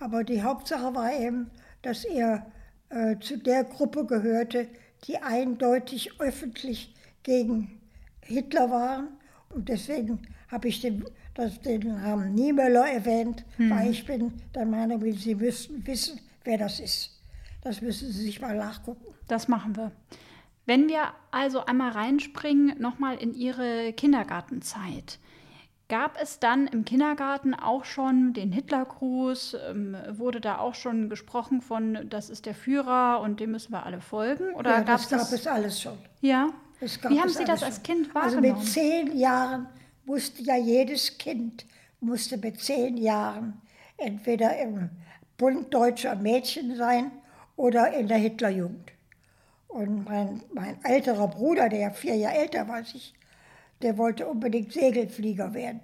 Aber 0.00 0.24
die 0.24 0.42
Hauptsache 0.42 0.94
war 0.94 1.12
eben, 1.12 1.50
dass 1.82 2.04
er 2.04 2.46
äh, 2.90 3.16
zu 3.18 3.38
der 3.38 3.64
Gruppe 3.64 4.06
gehörte, 4.06 4.68
die 5.04 5.18
eindeutig 5.18 6.20
öffentlich 6.20 6.94
gegen 7.22 7.80
Hitler 8.22 8.70
waren. 8.70 9.08
Und 9.50 9.68
deswegen 9.68 10.20
habe 10.48 10.68
ich 10.68 10.80
den, 10.80 11.04
das, 11.34 11.60
den 11.60 11.80
Namen 11.80 12.34
Niemöller 12.34 12.88
erwähnt, 12.88 13.44
weil 13.58 13.90
ich 13.90 14.04
bin 14.04 14.32
der 14.54 14.66
Meinung, 14.66 15.00
Sie 15.12 15.34
müssen 15.34 15.86
wissen, 15.86 16.20
wer 16.44 16.58
das 16.58 16.80
ist. 16.80 17.20
Das 17.62 17.80
müssen 17.80 18.10
Sie 18.10 18.22
sich 18.22 18.40
mal 18.40 18.56
nachgucken. 18.56 19.14
Das 19.26 19.48
machen 19.48 19.76
wir. 19.76 19.92
Wenn 20.66 20.88
wir 20.88 21.12
also 21.30 21.64
einmal 21.64 21.90
reinspringen, 21.90 22.80
nochmal 22.80 23.16
in 23.16 23.34
Ihre 23.34 23.92
Kindergartenzeit. 23.94 25.18
Gab 25.88 26.20
es 26.20 26.38
dann 26.38 26.66
im 26.66 26.84
Kindergarten 26.84 27.54
auch 27.54 27.84
schon 27.86 28.34
den 28.34 28.52
Hitlergruß? 28.52 29.56
Ähm, 29.70 29.96
wurde 30.10 30.40
da 30.40 30.58
auch 30.58 30.74
schon 30.74 31.08
gesprochen 31.08 31.62
von, 31.62 32.08
das 32.10 32.28
ist 32.28 32.44
der 32.44 32.54
Führer 32.54 33.20
und 33.22 33.40
dem 33.40 33.52
müssen 33.52 33.72
wir 33.72 33.86
alle 33.86 34.00
folgen? 34.02 34.54
Oder 34.54 34.70
ja, 34.70 34.80
gab 34.80 35.00
das 35.00 35.04
es 35.04 35.08
gab 35.08 35.20
das? 35.20 35.32
es 35.32 35.46
alles 35.46 35.80
schon. 35.80 35.98
Ja, 36.20 36.50
Wie 36.80 37.20
haben 37.20 37.30
Sie 37.30 37.44
das 37.44 37.62
als. 37.62 37.82
Kind 37.82 38.14
Also 38.14 38.36
wahrgenommen? 38.36 38.58
mit 38.58 38.68
zehn 38.68 39.16
Jahren 39.16 39.66
musste 40.04 40.42
ja 40.42 40.56
jedes 40.56 41.16
Kind, 41.18 41.64
musste 42.00 42.36
mit 42.36 42.60
zehn 42.60 42.96
Jahren 42.98 43.60
entweder 43.96 44.58
im 44.60 44.90
Bund 45.38 45.72
deutscher 45.72 46.16
Mädchen 46.16 46.76
sein 46.76 47.10
oder 47.56 47.92
in 47.94 48.08
der 48.08 48.18
Hitlerjugend. 48.18 48.92
Und 49.68 50.04
mein, 50.04 50.42
mein 50.52 50.82
älterer 50.84 51.28
Bruder, 51.28 51.68
der 51.68 51.78
ja 51.80 51.90
vier 51.90 52.16
Jahre 52.16 52.36
älter 52.36 52.68
war 52.68 52.76
als 52.76 52.94
ich, 52.94 53.14
der 53.82 53.98
wollte 53.98 54.26
unbedingt 54.26 54.72
Segelflieger 54.72 55.54
werden. 55.54 55.80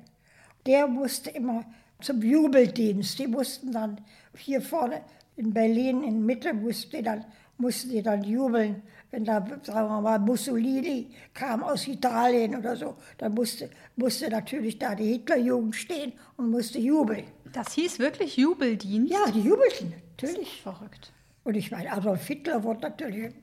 Der 0.67 0.87
musste 0.87 1.31
immer 1.31 1.65
zum 2.01 2.23
Jubeldienst. 2.23 3.19
Die 3.19 3.27
mussten 3.27 3.73
dann 3.73 4.01
hier 4.37 4.61
vorne 4.61 5.03
in 5.37 5.53
Berlin 5.53 6.03
in 6.05 6.25
Mitte 6.25 6.55
mussten 6.55 6.97
die 6.97 7.03
dann, 7.03 7.25
mussten 7.59 7.91
die 7.91 8.03
dann 8.03 8.23
jubeln, 8.23 8.83
wenn 9.11 9.25
da, 9.25 9.45
sagen 9.63 9.89
wir 9.89 10.01
mal, 10.01 10.19
Mussolini 10.19 11.11
kam 11.33 11.63
aus 11.63 11.89
Italien 11.89 12.57
oder 12.57 12.77
so. 12.77 12.97
Dann 13.19 13.35
musste, 13.35 13.71
musste 13.97 14.29
natürlich 14.29 14.79
da 14.79 14.95
die 14.95 15.13
Hitlerjugend 15.13 15.75
stehen 15.75 16.13
und 16.37 16.51
musste 16.51 16.79
jubeln. 16.79 17.25
Das 17.53 17.73
hieß 17.75 17.99
wirklich 17.99 18.37
Jubeldienst? 18.37 19.13
Ja, 19.13 19.31
die 19.31 19.41
jubelten, 19.41 19.93
natürlich. 20.11 20.63
Verrückt. 20.63 21.13
Und 21.45 21.57
ich 21.57 21.71
meine, 21.71 21.93
Adolf 21.93 22.27
Hitler 22.27 22.65
wurde 22.65 22.81
natürlich, 22.81 23.35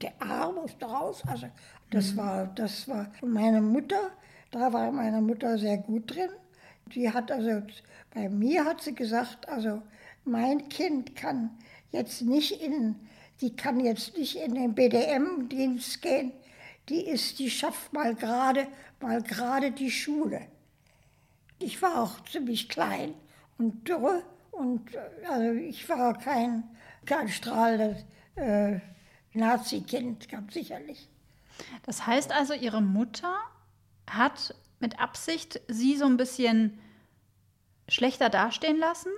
der 0.00 0.12
Arm 0.20 0.54
musste 0.54 0.86
raus. 0.86 1.22
Also 1.26 1.46
das 1.90 2.16
war, 2.16 2.46
das 2.46 2.88
war, 2.88 3.10
meine 3.22 3.60
Mutter, 3.60 4.10
da 4.50 4.72
war 4.72 4.92
meine 4.92 5.20
Mutter 5.20 5.58
sehr 5.58 5.78
gut 5.78 6.14
drin. 6.14 6.30
Die 6.94 7.10
hat 7.10 7.30
also, 7.30 7.62
bei 8.14 8.28
mir 8.28 8.64
hat 8.64 8.82
sie 8.82 8.94
gesagt, 8.94 9.48
also 9.48 9.82
mein 10.24 10.68
Kind 10.68 11.16
kann 11.16 11.50
jetzt 11.90 12.22
nicht 12.22 12.62
in, 12.62 12.96
die 13.40 13.54
kann 13.54 13.80
jetzt 13.80 14.16
nicht 14.16 14.36
in 14.36 14.54
den 14.54 14.74
BDM-Dienst 14.74 16.02
gehen. 16.02 16.32
Die 16.88 17.06
ist, 17.06 17.38
die 17.38 17.50
schafft 17.50 17.92
mal 17.92 18.14
gerade, 18.14 18.66
mal 19.00 19.22
gerade 19.22 19.70
die 19.70 19.90
Schule. 19.90 20.40
Ich 21.58 21.80
war 21.82 22.02
auch 22.02 22.24
ziemlich 22.24 22.68
klein 22.68 23.14
und 23.58 23.86
dürre 23.88 24.22
und 24.52 24.90
also 25.28 25.52
ich 25.52 25.88
war 25.88 26.18
kein, 26.18 26.64
kein 27.04 27.28
strahlendes 27.28 28.04
äh, 28.36 28.78
Nazi-Kind, 29.34 30.28
ganz 30.28 30.54
sicherlich. 30.54 31.08
Das 31.84 32.06
heißt 32.06 32.32
also, 32.32 32.54
Ihre 32.54 32.80
Mutter 32.80 33.34
hat 34.08 34.54
mit 34.80 35.00
Absicht 35.00 35.60
Sie 35.68 35.96
so 35.96 36.06
ein 36.06 36.16
bisschen 36.16 36.78
schlechter 37.88 38.30
dastehen 38.30 38.78
lassen? 38.78 39.10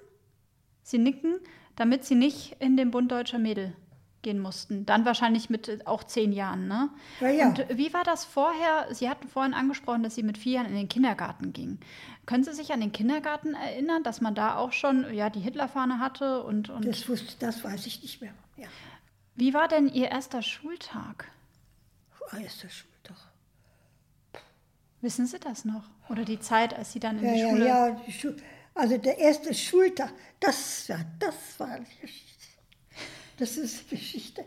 Sie 0.82 0.98
nicken, 0.98 1.38
damit 1.76 2.04
Sie 2.04 2.14
nicht 2.14 2.56
in 2.60 2.76
den 2.76 2.90
Bund 2.90 3.10
deutscher 3.12 3.38
Mädel 3.38 3.74
gehen 4.22 4.38
mussten. 4.38 4.84
Dann 4.84 5.04
wahrscheinlich 5.04 5.48
mit 5.48 5.68
äh, 5.68 5.78
auch 5.86 6.04
zehn 6.04 6.32
Jahren, 6.32 6.68
ne? 6.68 6.90
Ja, 7.20 7.28
ja. 7.30 7.48
Und 7.48 7.64
wie 7.72 7.92
war 7.94 8.04
das 8.04 8.24
vorher? 8.24 8.86
Sie 8.92 9.08
hatten 9.08 9.28
vorhin 9.28 9.54
angesprochen, 9.54 10.02
dass 10.02 10.14
Sie 10.14 10.22
mit 10.22 10.36
vier 10.36 10.54
Jahren 10.54 10.66
in 10.66 10.74
den 10.74 10.88
Kindergarten 10.88 11.52
gingen. 11.52 11.80
Können 12.26 12.44
Sie 12.44 12.52
sich 12.52 12.72
an 12.72 12.80
den 12.80 12.92
Kindergarten 12.92 13.54
erinnern, 13.54 14.02
dass 14.02 14.20
man 14.20 14.34
da 14.34 14.56
auch 14.56 14.72
schon 14.72 15.12
ja, 15.14 15.30
die 15.30 15.40
Hitlerfahne 15.40 16.00
hatte? 16.00 16.42
Und, 16.42 16.68
und 16.68 16.84
Das, 16.86 17.08
wusste, 17.08 17.34
das 17.38 17.64
weiß 17.64 17.86
ich 17.86 18.02
nicht 18.02 18.20
mehr. 18.20 18.34
Ja, 18.56 18.68
wie 19.36 19.54
war 19.54 19.68
denn 19.68 19.88
Ihr 19.88 20.10
erster 20.10 20.42
Schultag? 20.42 21.30
Erster 22.38 22.68
Schultag. 22.68 23.16
Wissen 25.00 25.26
Sie 25.26 25.38
das 25.38 25.64
noch? 25.64 25.84
Oder 26.08 26.24
die 26.24 26.40
Zeit, 26.40 26.74
als 26.74 26.92
Sie 26.92 27.00
dann 27.00 27.18
in 27.18 27.24
Ja, 27.24 27.32
die 27.32 27.40
ja, 27.40 27.50
Schule... 27.50 27.66
ja. 27.66 27.90
Die 28.06 28.12
Schu 28.12 28.32
also 28.74 28.96
der 28.96 29.18
erste 29.18 29.52
Schultag, 29.52 30.12
das, 30.38 30.86
ja, 30.88 30.98
das 31.18 31.34
war 31.58 31.78
die 31.80 32.00
Geschichte. 32.00 32.46
Das 33.36 33.56
ist 33.56 33.90
die 33.90 33.96
Geschichte. 33.96 34.44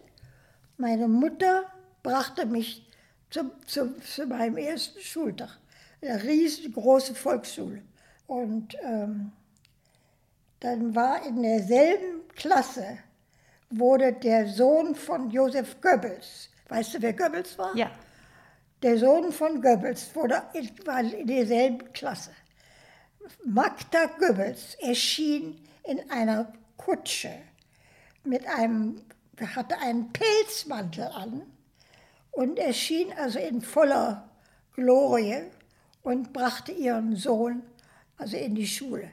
Meine 0.78 1.08
Mutter 1.08 1.66
brachte 2.02 2.46
mich 2.46 2.88
zum, 3.30 3.52
zum, 3.66 4.02
zu 4.02 4.26
meinem 4.26 4.58
ersten 4.58 5.00
Schultag. 5.02 5.60
Eine 6.02 6.24
riesengroße 6.24 7.16
Volksschule. 7.16 7.82
Und 8.28 8.76
ähm, 8.82 9.32
dann 10.60 10.96
war 10.96 11.26
in 11.26 11.42
derselben 11.42 12.28
Klasse, 12.36 13.00
wurde 13.70 14.14
der 14.14 14.48
Sohn 14.48 14.96
von 14.96 15.30
Josef 15.30 15.82
Goebbels, 15.82 16.50
weißt 16.74 16.96
du, 16.96 17.02
wer 17.02 17.14
Goebbels 17.14 17.58
war? 17.58 17.76
Ja. 17.76 17.92
Der 18.82 18.98
Sohn 18.98 19.32
von 19.32 19.62
Goebbels 19.62 20.14
wurde 20.16 20.42
in, 20.54 20.70
war 20.86 21.02
in 21.02 21.28
derselben 21.28 21.94
Klasse. 21.94 22.32
Magda 23.46 24.08
Goebbels 24.20 24.76
erschien 24.80 25.62
in 25.84 26.10
einer 26.10 26.52
Kutsche 26.78 27.30
mit 28.24 28.46
einem, 28.48 29.02
hatte 29.56 29.78
einen 29.80 30.12
Pelzmantel 30.12 31.06
an 31.06 31.44
und 32.32 32.58
erschien 32.58 33.14
also 33.18 33.40
in 33.40 33.62
voller 33.62 34.30
Glorie 34.74 35.44
und 36.02 36.34
brachte 36.34 36.72
ihren 36.72 37.16
Sohn 37.16 37.62
also 38.18 38.36
in 38.38 38.56
die 38.56 38.68
Schule, 38.68 39.10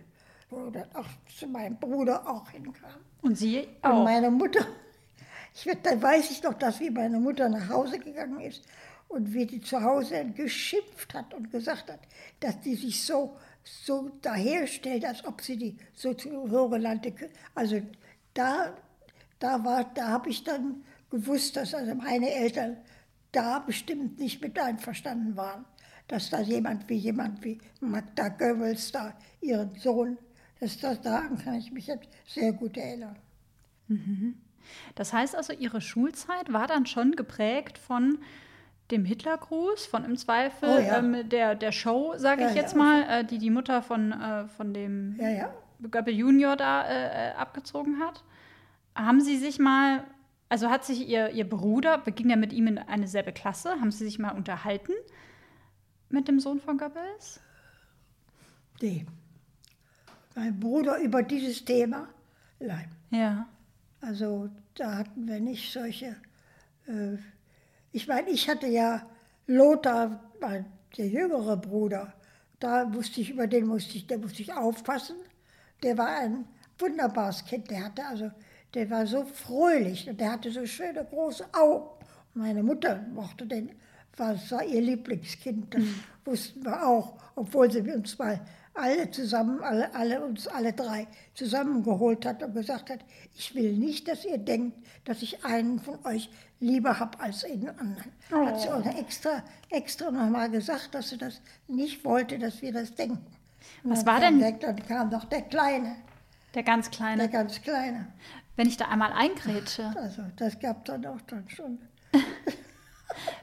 wo 0.49 0.71
dann 0.71 0.89
auch 0.95 1.07
zu 1.39 1.47
meinem 1.47 1.77
Bruder 1.79 2.29
auch 2.29 2.49
hinkam. 2.51 3.01
Und 3.23 3.37
Sie 3.37 3.69
Und 3.83 3.91
auch? 3.91 4.05
meine 4.05 4.31
Mutter, 4.31 4.67
ich, 5.55 5.67
werd- 5.67 5.85
dann 5.87 6.01
weiß 6.03 6.31
ich 6.31 6.43
noch, 6.43 6.55
dass 6.55 6.81
wie 6.81 6.91
meine 6.91 7.19
Mutter 7.21 7.49
nach 7.49 7.69
Hause 7.69 7.99
gegangen 7.99 8.41
ist 8.41 8.63
und 9.09 9.33
wie 9.35 9.47
die 9.47 9.61
zu 9.61 9.83
Hause 9.83 10.25
geschimpft 10.37 11.15
hat 11.15 11.35
und 11.35 11.51
gesagt 11.51 11.91
hat, 11.91 12.01
dass 12.41 12.61
die 12.61 12.75
sich 12.77 13.05
so, 13.05 13.37
so 13.65 14.11
daherstellt, 14.23 15.05
als 15.05 15.25
ob 15.25 15.41
sie 15.43 15.57
die 15.57 15.77
so 15.95 16.15
sogenannte, 16.17 17.11
Kö- 17.11 17.29
also 17.55 17.81
da, 18.35 18.75
da 19.39 19.65
war, 19.65 19.85
da 19.95 20.09
habe 20.09 20.31
ich 20.31 20.45
dann 20.45 20.85
gewusst, 21.11 21.57
dass 21.57 21.75
also 21.75 21.95
meine 21.95 22.31
Eltern 22.31 22.77
da 23.33 23.59
bestimmt 23.61 24.19
nicht 24.19 24.41
mit 24.43 24.59
einverstanden 24.59 25.37
waren, 25.37 25.65
dass 26.09 26.31
da 26.31 26.41
jemand 26.41 26.89
wie 26.89 26.95
jemand 26.97 27.45
wie 27.45 27.59
Magda 27.81 28.29
Goebbels 28.29 28.91
da 28.93 29.15
ihren 29.41 29.75
Sohn, 29.77 30.19
das, 30.61 30.79
das 30.79 31.01
daran 31.01 31.39
kann 31.39 31.55
ich 31.55 31.71
mich 31.73 31.87
jetzt 31.87 32.09
sehr 32.27 32.53
gut 32.53 32.77
erinnern. 32.77 33.17
Das 34.95 35.13
heißt 35.13 35.37
also, 35.37 35.53
Ihre 35.53 35.81
Schulzeit 35.81 36.53
war 36.53 36.67
dann 36.67 36.87
schon 36.87 37.13
geprägt 37.13 37.79
von 37.79 38.19
dem 38.91 39.05
Hitlergruß, 39.05 39.87
von 39.87 40.05
im 40.05 40.17
Zweifel 40.17 40.69
Oh 40.69 40.81
ja. 40.81 40.99
ähm, 40.99 41.29
der, 41.29 41.55
der 41.55 41.73
Show, 41.73 42.15
sage 42.17 42.43
Ja, 42.43 42.49
ich 42.51 42.55
jetzt 42.57 42.73
ja. 42.73 42.79
mal, 42.79 43.03
äh, 43.03 43.25
die 43.25 43.39
die 43.39 43.51
Mutter 43.51 43.83
von, 43.83 44.13
äh, 44.13 44.49
von 44.49 44.75
dem. 44.75 45.17
Goebbels 45.91 46.17
Junior 46.17 46.57
da 46.57 46.85
äh, 46.87 47.31
äh, 47.31 47.33
abgezogen 47.35 48.01
hat. 48.01 48.23
Haben 48.95 49.21
Sie 49.21 49.39
sich 49.39 49.59
mal, 49.59 50.05
also 50.49 50.69
hat 50.69 50.85
sich 50.85 51.09
Ihr, 51.09 51.31
Ihr 51.31 51.49
Bruder, 51.49 52.05
wir 52.05 52.13
gingen 52.13 52.31
ja 52.31 52.37
mit 52.37 52.53
ihm 52.53 52.67
in 52.67 52.79
eine 52.79 53.07
selbe 53.09 53.33
Klasse, 53.33 53.71
haben 53.81 53.91
Sie 53.91 54.05
sich 54.05 54.19
mal 54.19 54.33
unterhalten 54.33 54.93
mit 56.11 56.29
dem 56.29 56.41
Sohn 56.41 56.61
von 56.61 56.77
Goebbels? 56.77 57.41
Nee. 58.83 59.07
Mein 60.35 60.59
Bruder 60.59 60.99
über 60.99 61.23
dieses 61.23 61.65
Thema, 61.65 62.09
nein. 62.59 62.89
Ja. 63.11 63.47
Also 64.01 64.49
da 64.75 64.97
hatten 64.97 65.27
wir 65.29 65.41
nicht 65.41 65.73
solche. 65.73 66.17
Äh, 66.87 67.17
ich 67.93 68.09
meine, 68.09 68.31
ich 68.31 68.49
hatte 68.49 68.67
ja 68.67 69.07
Lothar, 69.47 70.33
mein, 70.41 70.67
der 70.97 71.09
jüngere 71.09 71.57
Bruder, 71.57 72.15
da 72.61 72.85
musste 72.85 73.21
ich 73.21 73.31
über 73.31 73.47
den 73.47 73.67
musste 73.67 73.97
ich, 73.97 74.07
der 74.07 74.19
musste 74.19 74.43
ich 74.43 74.53
aufpassen. 74.53 75.17
Der 75.83 75.97
war 75.97 76.09
ein 76.09 76.45
wunderbares 76.79 77.45
Kind. 77.45 77.71
Der 77.71 77.85
hatte 77.85 78.05
also, 78.05 78.31
der 78.75 78.91
war 78.91 79.07
so 79.07 79.25
fröhlich 79.25 80.09
und 80.09 80.21
der 80.21 80.33
hatte 80.33 80.51
so 80.51 80.65
schöne 80.67 81.05
große 81.05 81.47
Augen. 81.53 81.89
Meine 82.35 82.63
Mutter 82.63 83.05
mochte 83.13 83.47
den, 83.47 83.71
war, 84.17 84.37
war 84.51 84.65
ihr 84.65 84.83
Lieblingskind. 84.83 85.75
Das 85.75 85.83
wussten 86.25 86.65
wir 86.65 86.87
auch, 86.87 87.19
obwohl 87.35 87.71
sie 87.71 87.81
uns 87.81 88.19
mal 88.19 88.41
alle 88.81 89.11
zusammen, 89.11 89.63
alle, 89.63 89.95
alle 89.95 90.25
uns 90.25 90.47
alle 90.49 90.73
drei 90.73 91.07
zusammengeholt 91.35 92.25
hat 92.27 92.43
und 92.43 92.55
gesagt 92.55 92.91
hat, 92.91 93.01
ich 93.37 93.55
will 93.55 93.73
nicht, 93.75 94.09
dass 94.09 94.25
ihr 94.25 94.39
denkt, 94.39 94.77
dass 95.05 95.23
ich 95.23 95.45
einen 95.45 95.79
von 95.79 95.99
euch 96.05 96.31
lieber 96.61 96.99
habe 96.99 97.19
als 97.21 97.41
den 97.41 97.69
anderen. 97.69 98.13
Hat 98.31 98.61
sie 98.61 98.69
uns 98.69 98.87
extra, 98.87 99.43
extra 99.71 100.11
nochmal 100.11 100.51
gesagt, 100.51 100.95
dass 100.95 101.11
sie 101.11 101.19
das 101.19 101.41
nicht 101.69 102.05
wollte, 102.05 102.39
dass 102.39 102.61
wir 102.63 102.73
das 102.73 102.95
denken. 102.95 103.25
Und 103.85 103.91
Was 103.93 104.07
war 104.07 104.21
denn- 104.21 104.39
Der, 104.39 104.53
dann 104.53 104.77
kam 104.87 105.11
doch 105.11 105.25
der 105.25 105.43
Kleine, 105.43 105.97
Der 106.55 106.63
ganz 106.63 106.91
der 106.91 106.97
Kleine. 106.97 107.29
ganz 107.29 107.61
Kleine. 107.63 108.07
Wenn 108.57 108.67
ich 108.69 108.77
da 108.77 108.87
einmal 108.89 109.13
eingrätsche, 109.13 109.93
Also 109.97 110.23
das 110.37 110.59
gab 110.59 110.85
dann 110.85 111.05
auch 111.07 111.21
dann 111.27 111.49
schon. 111.49 111.79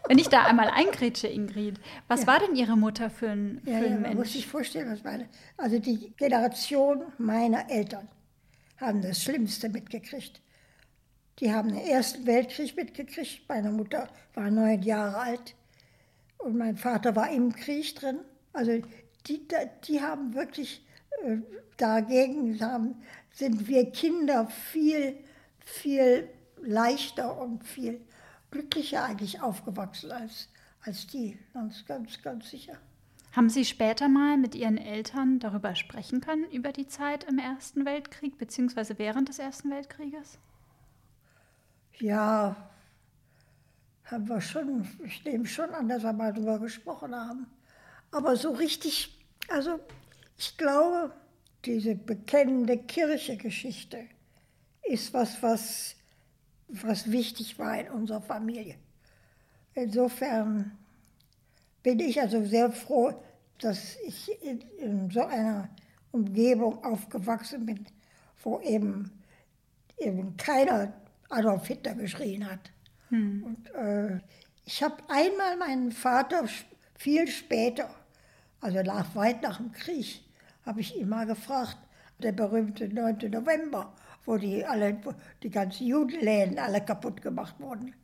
wenn 0.08 0.20
ich 0.20 0.30
da 0.30 0.46
einmal 0.46 0.70
eingrätsche, 0.70 1.28
Ingrid, 1.28 1.80
was 2.08 2.28
war 2.28 2.40
denn 2.40 2.56
Ihre 2.56 2.78
Mutter 2.78 3.10
für 3.10 3.30
ein, 3.30 3.62
für 3.64 3.70
Ja, 3.72 3.80
ja, 3.80 3.96
ein 3.96 4.02
muss 4.02 4.14
Mensch? 4.14 4.32
sich 4.32 4.48
vorstellen, 4.48 4.92
was 4.92 5.04
meine. 5.04 5.28
Also 5.58 5.80
die 5.80 6.12
Generation 6.18 7.04
meiner 7.18 7.70
Eltern 7.70 8.08
haben 8.78 9.02
das 9.02 9.22
Schlimmste 9.24 9.70
mitgekriegt. 9.70 10.42
Die 11.40 11.52
haben 11.52 11.70
den 11.70 11.86
Ersten 11.86 12.26
Weltkrieg 12.26 12.76
mitgekriegt. 12.76 13.42
Meine 13.48 13.72
Mutter 13.72 14.10
war 14.34 14.50
neun 14.50 14.82
Jahre 14.82 15.18
alt 15.18 15.56
und 16.40 16.58
mein 16.58 16.78
Vater 16.78 17.16
war 17.16 17.30
im 17.32 17.54
Krieg 17.54 17.96
drin. 17.96 18.20
Also 18.54 18.82
die, 19.28 19.48
die 19.88 20.02
haben 20.02 20.34
wirklich 20.34 20.84
äh, 21.24 21.38
dagegen 21.78 22.60
haben, 22.60 22.96
sind 23.32 23.68
wir 23.68 23.92
Kinder 23.92 24.48
viel, 24.48 25.18
viel 25.64 26.30
leichter 26.62 27.40
und 27.40 27.64
viel 27.64 28.02
glücklicher 28.52 29.04
eigentlich 29.04 29.42
aufgewachsen 29.42 30.12
als, 30.12 30.50
als 30.82 31.08
die, 31.08 31.38
ganz, 31.54 31.86
ganz, 31.86 32.22
ganz 32.22 32.50
sicher. 32.50 32.78
Haben 33.34 33.50
Sie 33.50 33.66
später 33.66 34.08
mal 34.08 34.38
mit 34.38 34.56
Ihren 34.56 34.78
Eltern 34.78 35.40
darüber 35.40 35.76
sprechen 35.76 36.22
können, 36.22 36.50
über 36.52 36.72
die 36.72 36.88
Zeit 36.88 37.26
im 37.26 37.38
Ersten 37.38 37.86
Weltkrieg, 37.86 38.38
beziehungsweise 38.38 38.98
während 38.98 39.30
des 39.30 39.38
Ersten 39.38 39.70
Weltkrieges? 39.70 40.40
Ja, 42.00 42.56
haben 44.06 44.30
wir 44.30 44.42
schon, 44.42 44.88
ich 45.04 45.24
nehme 45.26 45.46
schon 45.46 45.70
an, 45.72 45.90
dass 45.90 46.04
wir 46.04 46.14
mal 46.14 46.34
darüber 46.34 46.60
gesprochen 46.60 47.14
haben. 47.14 47.48
Aber 48.12 48.36
so 48.38 48.52
richtig, 48.54 49.20
also 49.50 49.80
ich 50.38 50.58
glaube, 50.58 51.14
diese 51.66 51.96
bekennende 51.96 52.78
Kirche-Geschichte 52.78 54.08
ist 54.84 55.14
was, 55.14 55.44
was, 55.44 55.96
was 56.68 57.12
wichtig 57.12 57.58
war 57.60 57.80
in 57.80 57.90
unserer 57.90 58.22
Familie. 58.22 58.76
Insofern 59.74 60.78
bin 61.84 62.00
ich 62.00 62.20
also 62.20 62.44
sehr 62.44 62.72
froh, 62.72 63.14
dass 63.60 63.96
ich 64.06 64.30
in, 64.42 65.10
so 65.10 65.22
einer 65.22 65.70
Umgebung 66.12 66.84
aufgewachsen 66.84 67.66
bin, 67.66 67.86
wo 68.44 68.60
eben, 68.62 69.12
eben 69.98 70.36
keiner 70.38 70.94
Adolf 71.30 71.68
Hitler 71.68 71.96
geschrien 71.96 72.50
hat. 72.50 72.72
Hm. 73.10 73.44
Und, 73.44 73.74
äh, 73.74 74.20
ich 74.66 74.84
habe 74.84 74.98
einmal 75.08 75.56
meinen 75.58 75.92
Vater 75.92 76.46
viel 76.96 77.28
später, 77.28 77.90
also 78.60 78.82
nach, 78.82 79.16
weit 79.16 79.42
nach 79.42 79.58
dem 79.58 79.72
Krieg, 79.72 80.22
habe 80.66 80.82
ich 80.82 80.98
ihn 80.98 81.08
mal 81.08 81.26
gefragt, 81.26 81.78
der 82.20 82.34
berühmte 82.34 82.90
9. 82.90 83.30
November, 83.32 83.94
wo 84.28 84.38
die, 84.38 84.64
alle, 84.66 85.00
die 85.42 85.50
ganzen 85.50 85.88
Judenläden 85.88 86.60
alle 86.60 86.82
kaputt 86.82 87.22
gemacht 87.22 87.56
wurden. 87.60 87.96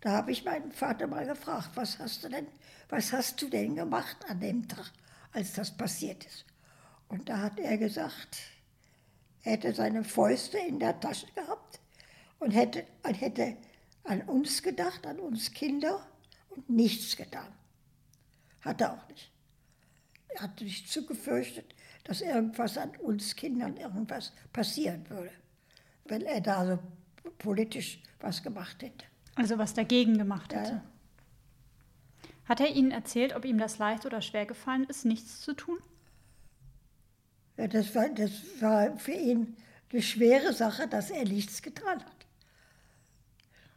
Da 0.00 0.10
habe 0.10 0.32
ich 0.32 0.44
meinen 0.44 0.72
Vater 0.72 1.06
mal 1.06 1.24
gefragt, 1.24 1.70
was 1.76 2.00
hast 2.00 2.24
du 2.24 2.28
denn, 2.28 2.48
was 2.88 3.12
hast 3.12 3.40
du 3.40 3.48
denn 3.48 3.76
gemacht 3.76 4.16
an 4.28 4.40
dem 4.40 4.66
Tag, 4.66 4.90
als 5.30 5.52
das 5.52 5.70
passiert 5.70 6.26
ist? 6.26 6.44
Und 7.08 7.28
da 7.28 7.38
hat 7.38 7.60
er 7.60 7.78
gesagt, 7.78 8.38
er 9.44 9.52
hätte 9.52 9.72
seine 9.72 10.02
Fäuste 10.02 10.58
in 10.58 10.80
der 10.80 10.98
Tasche 10.98 11.28
gehabt 11.32 11.78
und 12.40 12.50
hätte, 12.50 12.84
hätte 13.04 13.56
an 14.02 14.22
uns 14.22 14.64
gedacht, 14.64 15.06
an 15.06 15.20
uns 15.20 15.52
Kinder 15.52 16.04
und 16.50 16.68
nichts 16.68 17.16
getan. 17.16 17.52
Hat 18.62 18.80
er 18.80 18.94
auch 18.94 19.08
nicht. 19.08 19.30
Er 20.30 20.42
hatte 20.42 20.64
sich 20.64 20.88
zu 20.88 21.06
gefürchtet, 21.06 21.72
dass 22.02 22.20
irgendwas 22.20 22.76
an 22.78 22.96
uns 22.96 23.36
Kindern 23.36 23.76
irgendwas 23.76 24.32
passieren 24.52 25.08
würde, 25.08 25.30
wenn 26.12 26.26
er 26.26 26.42
da 26.42 26.66
so 26.66 26.78
politisch 27.38 27.98
was 28.20 28.42
gemacht 28.42 28.82
hätte. 28.82 29.06
Also 29.34 29.56
was 29.56 29.72
dagegen 29.72 30.18
gemacht 30.18 30.54
hätte. 30.54 30.72
Ja. 30.72 30.82
Hat 32.44 32.60
er 32.60 32.68
Ihnen 32.68 32.90
erzählt, 32.90 33.34
ob 33.34 33.46
ihm 33.46 33.56
das 33.56 33.78
leicht 33.78 34.04
oder 34.04 34.20
schwer 34.20 34.44
gefallen 34.44 34.84
ist, 34.84 35.06
nichts 35.06 35.40
zu 35.40 35.54
tun? 35.54 35.78
Ja, 37.56 37.66
das 37.66 37.94
war, 37.94 38.10
das 38.10 38.30
war 38.60 38.94
für 38.98 39.12
ihn 39.12 39.56
eine 39.90 40.02
schwere 40.02 40.52
Sache, 40.52 40.86
dass 40.86 41.08
er 41.10 41.24
nichts 41.24 41.62
getan 41.62 42.04
hat. 42.04 42.26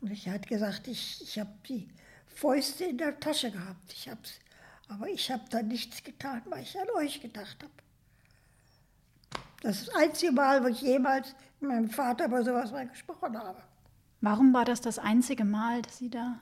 Und 0.02 0.12
ich 0.12 0.28
hat 0.28 0.45
gesagt, 0.48 0.89
ich, 0.89 1.21
ich 1.21 1.39
habe 1.39 1.54
die 1.69 1.88
Fäuste 2.28 2.84
in 2.84 2.98
der 2.98 3.17
Tasche 3.17 3.50
gehabt. 3.50 3.93
Ich 3.93 4.10
hab's, 4.10 4.39
aber 4.89 5.08
ich 5.08 5.32
habe 5.32 5.45
da 5.50 5.62
nichts 5.62 6.04
getan, 6.04 6.41
weil 6.48 6.63
ich 6.63 6.78
an 6.78 6.89
euch 6.98 7.21
gedacht 7.21 7.63
habe. 7.63 7.85
Das 9.62 9.78
ist 9.80 9.88
das 9.88 9.96
einzige 9.96 10.32
Mal, 10.32 10.63
wo 10.63 10.68
ich 10.68 10.82
jemals 10.82 11.36
mit 11.60 11.70
meinem 11.70 11.89
Vater 11.89 12.26
über 12.26 12.44
sowas 12.44 12.72
mal 12.72 12.88
gesprochen 12.88 13.38
habe. 13.38 13.62
Warum 14.22 14.54
war 14.54 14.65
das 14.65 14.82
das 14.82 15.00
einzige 15.00 15.46
Mal, 15.46 15.82
dass 15.82 15.98
Sie 15.98 16.10
da... 16.10 16.39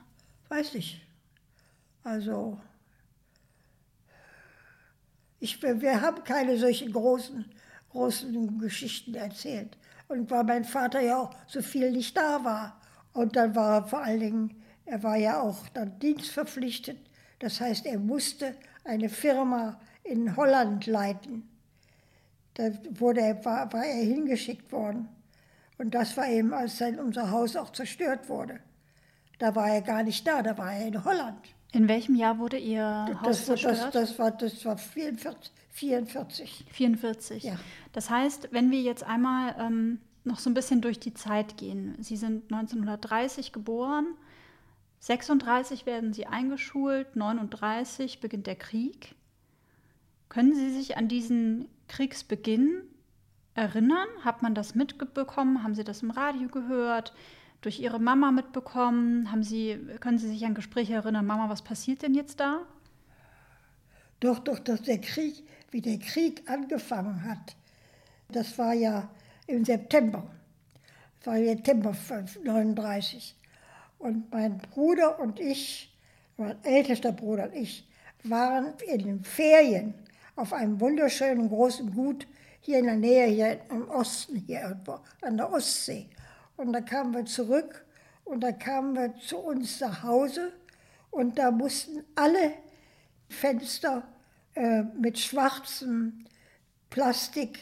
Weiß 0.48 0.74
ich. 0.74 1.06
Also, 2.02 2.60
ich, 5.40 5.62
wir 5.62 6.00
haben 6.00 6.22
keine 6.24 6.58
solchen 6.58 6.92
großen, 6.92 7.44
großen 7.90 8.58
Geschichten 8.58 9.14
erzählt. 9.14 9.76
Und 10.08 10.30
weil 10.30 10.44
mein 10.44 10.64
Vater 10.64 11.00
ja 11.00 11.18
auch 11.18 11.30
so 11.46 11.62
viel 11.62 11.90
nicht 11.90 12.16
da 12.16 12.44
war. 12.44 12.80
Und 13.12 13.36
dann 13.36 13.54
war 13.54 13.80
er 13.80 13.84
vor 13.86 14.02
allen 14.02 14.20
Dingen, 14.20 14.62
er 14.84 15.02
war 15.02 15.16
ja 15.16 15.40
auch 15.40 15.68
dann 15.70 15.98
dienstverpflichtet. 15.98 16.98
Das 17.38 17.60
heißt, 17.60 17.86
er 17.86 17.98
musste 17.98 18.54
eine 18.84 19.08
Firma 19.08 19.80
in 20.02 20.36
Holland 20.36 20.86
leiten. 20.86 21.48
Da 22.54 22.70
wurde 22.90 23.20
er, 23.20 23.44
war, 23.44 23.72
war 23.72 23.84
er 23.84 24.04
hingeschickt 24.04 24.70
worden. 24.72 25.08
Und 25.78 25.94
das 25.94 26.16
war 26.16 26.28
eben, 26.28 26.54
als 26.54 26.78
sein, 26.78 26.98
unser 26.98 27.30
Haus 27.30 27.56
auch 27.56 27.70
zerstört 27.70 28.28
wurde. 28.28 28.60
Da 29.38 29.54
war 29.54 29.68
er 29.68 29.82
gar 29.82 30.02
nicht 30.02 30.26
da, 30.26 30.42
da 30.42 30.56
war 30.56 30.72
er 30.72 30.86
in 30.86 31.04
Holland. 31.04 31.38
In 31.72 31.88
welchem 31.88 32.14
Jahr 32.14 32.38
wurde 32.38 32.56
Ihr 32.56 33.06
das, 33.08 33.20
Haus 33.22 33.44
zerstört? 33.46 33.78
Das, 33.78 33.92
das, 33.92 34.18
war, 34.18 34.30
das 34.30 34.64
war 34.64 34.78
44. 34.78 35.52
44. 35.70 36.64
44. 36.70 37.42
Ja. 37.42 37.56
Das 37.92 38.08
heißt, 38.08 38.48
wenn 38.52 38.70
wir 38.70 38.80
jetzt 38.80 39.02
einmal 39.02 39.56
ähm, 39.58 39.98
noch 40.24 40.38
so 40.38 40.50
ein 40.50 40.54
bisschen 40.54 40.80
durch 40.80 40.98
die 40.98 41.14
Zeit 41.14 41.56
gehen. 41.56 41.96
Sie 42.00 42.16
sind 42.16 42.50
1930 42.52 43.52
geboren, 43.52 44.06
36 45.00 45.84
werden 45.84 46.14
Sie 46.14 46.26
eingeschult, 46.26 47.14
39 47.14 48.20
beginnt 48.20 48.46
der 48.46 48.56
Krieg. 48.56 49.14
Können 50.30 50.54
Sie 50.54 50.70
sich 50.70 50.96
an 50.96 51.08
diesen 51.08 51.68
Kriegsbeginn 51.88 52.82
erinnern? 53.54 54.08
Hat 54.24 54.42
man 54.42 54.54
das 54.54 54.74
mitbekommen? 54.74 55.62
Haben 55.62 55.74
Sie 55.74 55.84
das 55.84 56.02
im 56.02 56.10
Radio 56.10 56.48
gehört? 56.48 57.14
Durch 57.60 57.80
Ihre 57.80 57.98
Mama 57.98 58.30
mitbekommen? 58.30 59.30
Haben 59.30 59.42
Sie, 59.42 59.78
können 60.00 60.18
Sie 60.18 60.28
sich 60.28 60.44
an 60.44 60.54
Gespräche 60.54 60.94
erinnern? 60.94 61.26
Mama, 61.26 61.48
was 61.48 61.62
passiert 61.62 62.02
denn 62.02 62.14
jetzt 62.14 62.40
da? 62.40 62.60
Doch, 64.20 64.38
doch, 64.38 64.58
dass 64.58 64.82
der 64.82 65.00
Krieg, 65.00 65.46
wie 65.70 65.80
der 65.80 65.98
Krieg 65.98 66.48
angefangen 66.48 67.24
hat, 67.24 67.56
das 68.28 68.58
war 68.58 68.74
ja 68.74 69.10
im 69.46 69.64
September. 69.64 70.24
Das 71.20 71.26
war 71.26 71.38
September 71.38 71.90
1939. 71.90 73.34
Und 73.98 74.30
mein 74.32 74.58
Bruder 74.58 75.18
und 75.20 75.40
ich, 75.40 75.94
mein 76.36 76.62
ältester 76.64 77.12
Bruder 77.12 77.44
und 77.44 77.54
ich, 77.54 77.88
waren 78.24 78.74
in 78.86 78.98
den 78.98 79.24
Ferien 79.24 79.94
auf 80.36 80.52
einem 80.52 80.80
wunderschönen 80.80 81.48
großen 81.48 81.94
Gut 81.94 82.26
hier 82.60 82.78
in 82.78 82.86
der 82.86 82.96
Nähe, 82.96 83.26
hier 83.26 83.60
im 83.70 83.88
Osten, 83.88 84.36
hier 84.36 84.62
irgendwo 84.62 85.00
an 85.20 85.36
der 85.36 85.52
Ostsee. 85.52 86.08
Und 86.56 86.72
da 86.72 86.80
kamen 86.80 87.14
wir 87.14 87.26
zurück 87.26 87.84
und 88.24 88.40
da 88.40 88.52
kamen 88.52 88.94
wir 88.94 89.14
zu 89.16 89.38
uns 89.38 89.80
nach 89.80 90.02
Hause 90.02 90.52
und 91.10 91.38
da 91.38 91.50
mussten 91.50 92.04
alle 92.14 92.54
Fenster 93.28 94.02
äh, 94.54 94.82
mit 94.82 95.18
schwarzem 95.18 96.24
Plastik 96.90 97.58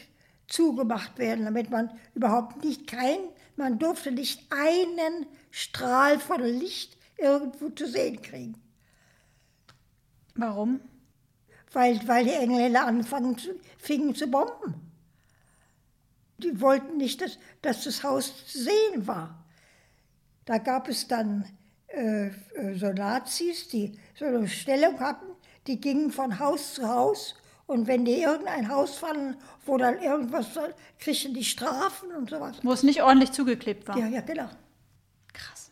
zugemacht 0.47 1.17
werden, 1.17 1.45
damit 1.45 1.69
man 1.69 1.89
überhaupt 2.13 2.63
nicht 2.63 2.87
kein, 2.87 3.17
man 3.55 3.79
durfte 3.79 4.11
nicht 4.11 4.51
einen 4.51 5.25
Strahl 5.51 6.19
von 6.19 6.41
Licht 6.41 6.97
irgendwo 7.17 7.69
zu 7.69 7.87
sehen 7.87 8.21
kriegen. 8.21 8.55
Warum? 10.35 10.81
Weil, 11.73 12.07
weil 12.07 12.23
die 12.23 12.31
Engländer 12.31 12.85
anfangen 12.85 13.37
zu, 13.37 13.49
fingen 13.77 14.15
zu 14.15 14.27
bomben. 14.27 14.75
Die 16.37 16.61
wollten 16.61 16.97
nicht, 16.97 17.21
dass, 17.21 17.37
dass 17.61 17.83
das 17.83 18.03
Haus 18.03 18.45
zu 18.47 18.59
sehen 18.63 19.07
war. 19.07 19.43
Da 20.45 20.57
gab 20.57 20.87
es 20.87 21.07
dann 21.07 21.45
äh, 21.87 22.27
äh, 22.27 22.31
so 22.75 22.91
Nazis, 22.91 23.67
die 23.67 23.97
so 24.15 24.25
eine 24.25 24.47
Stellung 24.47 24.99
hatten, 24.99 25.25
die 25.67 25.79
gingen 25.79 26.11
von 26.11 26.39
Haus 26.39 26.75
zu 26.75 26.87
Haus 26.87 27.35
und 27.65 27.87
wenn 27.87 28.03
die 28.03 28.21
irgendein 28.21 28.67
Haus 28.67 28.97
fallen, 28.97 29.37
wo 29.65 29.77
dann 29.77 30.01
irgendwas, 30.01 30.47
kriegen 30.99 31.33
die 31.33 31.43
Strafen 31.43 32.11
und 32.11 32.29
sowas. 32.29 32.57
Wo 32.61 32.71
es 32.73 32.83
nicht 32.83 33.01
ordentlich 33.01 33.31
zugeklebt 33.31 33.87
war. 33.87 33.97
Ja, 33.97 34.07
ja, 34.07 34.21
genau. 34.21 34.49
Krass. 35.31 35.62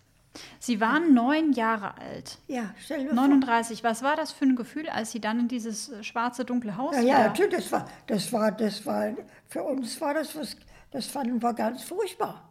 Sie 0.61 0.79
waren 0.79 1.15
neun 1.15 1.53
Jahre 1.53 1.97
alt. 1.97 2.37
Ja, 2.47 2.75
stell 2.77 3.07
dir 3.07 3.13
39. 3.13 3.81
Vor. 3.81 3.89
Was 3.89 4.03
war 4.03 4.15
das 4.15 4.31
für 4.31 4.45
ein 4.45 4.55
Gefühl, 4.55 4.87
als 4.89 5.11
Sie 5.11 5.19
dann 5.19 5.39
in 5.39 5.47
dieses 5.47 5.91
schwarze, 6.05 6.45
dunkle 6.45 6.77
Haus 6.77 6.95
Ja, 6.95 7.01
ja, 7.01 7.27
natürlich. 7.27 7.55
Das 7.55 7.71
war, 7.71 7.87
das 8.05 8.31
war, 8.31 8.51
das 8.51 8.85
war, 8.85 9.13
für 9.47 9.63
uns 9.63 9.99
war 9.99 10.13
das 10.13 10.35
was, 10.35 10.55
das 10.91 11.07
fanden 11.07 11.41
wir 11.41 11.53
ganz 11.55 11.81
furchtbar. 11.81 12.47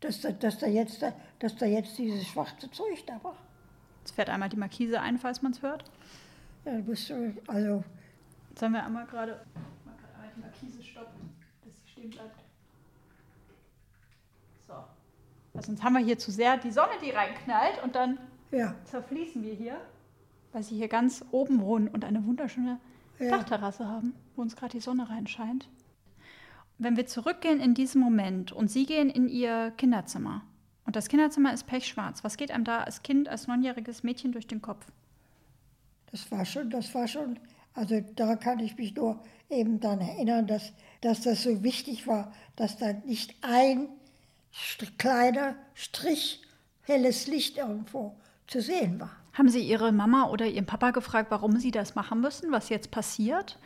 Dass, 0.00 0.20
dass, 0.20 0.58
da 0.58 0.66
jetzt, 0.66 1.04
dass 1.38 1.56
da 1.56 1.66
jetzt 1.66 1.98
dieses 1.98 2.26
schwarze 2.26 2.70
Zeug 2.70 3.04
da 3.06 3.22
war. 3.22 3.36
Jetzt 4.00 4.14
fährt 4.14 4.30
einmal 4.30 4.48
die 4.48 4.56
Markise 4.56 5.00
ein, 5.00 5.18
falls 5.18 5.42
man 5.42 5.52
es 5.52 5.60
hört. 5.60 5.84
Ja, 6.64 6.72
du 6.72 6.82
bist, 6.84 7.12
also 7.46 7.84
Sollen 8.58 8.72
wir 8.72 8.84
einmal 8.84 9.06
gerade 9.06 9.44
die 10.36 10.40
Markise 10.40 10.82
stoppen, 10.82 11.34
dass 11.64 11.74
sie 11.76 11.88
stehen 11.90 12.10
bleibt? 12.10 12.40
So. 14.66 14.74
Also 15.54 15.66
sonst 15.66 15.82
haben 15.82 15.94
wir 15.94 16.04
hier 16.04 16.18
zu 16.18 16.30
sehr 16.30 16.56
die 16.56 16.70
Sonne, 16.70 16.92
die 17.02 17.10
reinknallt 17.10 17.82
und 17.82 17.94
dann 17.94 18.18
ja. 18.50 18.74
zerfließen 18.84 19.42
wir 19.42 19.54
hier, 19.54 19.80
weil 20.52 20.62
sie 20.62 20.76
hier 20.76 20.88
ganz 20.88 21.24
oben 21.30 21.60
wohnen 21.60 21.88
und 21.88 22.04
eine 22.04 22.24
wunderschöne 22.24 22.78
ja. 23.18 23.30
Dachterrasse 23.30 23.86
haben, 23.86 24.14
wo 24.36 24.42
uns 24.42 24.56
gerade 24.56 24.72
die 24.72 24.80
Sonne 24.80 25.08
reinscheint. 25.08 25.68
Wenn 26.78 26.96
wir 26.96 27.06
zurückgehen 27.06 27.60
in 27.60 27.74
diesen 27.74 28.00
Moment 28.00 28.52
und 28.52 28.70
Sie 28.70 28.86
gehen 28.86 29.10
in 29.10 29.28
Ihr 29.28 29.72
Kinderzimmer 29.76 30.42
und 30.84 30.96
das 30.96 31.08
Kinderzimmer 31.08 31.52
ist 31.52 31.66
pechschwarz, 31.66 32.24
was 32.24 32.36
geht 32.36 32.50
einem 32.50 32.64
da 32.64 32.80
als 32.80 33.02
Kind, 33.02 33.28
als 33.28 33.46
neunjähriges 33.46 34.02
Mädchen 34.02 34.32
durch 34.32 34.46
den 34.46 34.62
Kopf? 34.62 34.86
Das 36.10 36.30
war 36.30 36.44
schon, 36.44 36.70
das 36.70 36.94
war 36.94 37.06
schon, 37.06 37.38
also 37.74 38.00
da 38.16 38.36
kann 38.36 38.58
ich 38.58 38.76
mich 38.76 38.94
nur 38.96 39.22
eben 39.48 39.80
dann 39.80 40.00
erinnern, 40.00 40.46
dass, 40.46 40.72
dass 41.02 41.20
das 41.20 41.42
so 41.42 41.62
wichtig 41.62 42.06
war, 42.06 42.32
dass 42.56 42.78
da 42.78 42.92
nicht 42.92 43.36
ein 43.42 43.88
kleiner 44.98 45.56
Strich 45.74 46.42
helles 46.82 47.26
Licht 47.26 47.58
irgendwo 47.58 48.16
zu 48.46 48.60
sehen 48.60 49.00
war. 49.00 49.10
Haben 49.32 49.48
Sie 49.48 49.60
Ihre 49.60 49.92
Mama 49.92 50.28
oder 50.28 50.46
Ihren 50.46 50.66
Papa 50.66 50.90
gefragt, 50.90 51.30
warum 51.30 51.58
Sie 51.58 51.70
das 51.70 51.94
machen 51.94 52.20
müssen, 52.20 52.52
was 52.52 52.68
jetzt 52.68 52.90
passiert? 52.90 53.58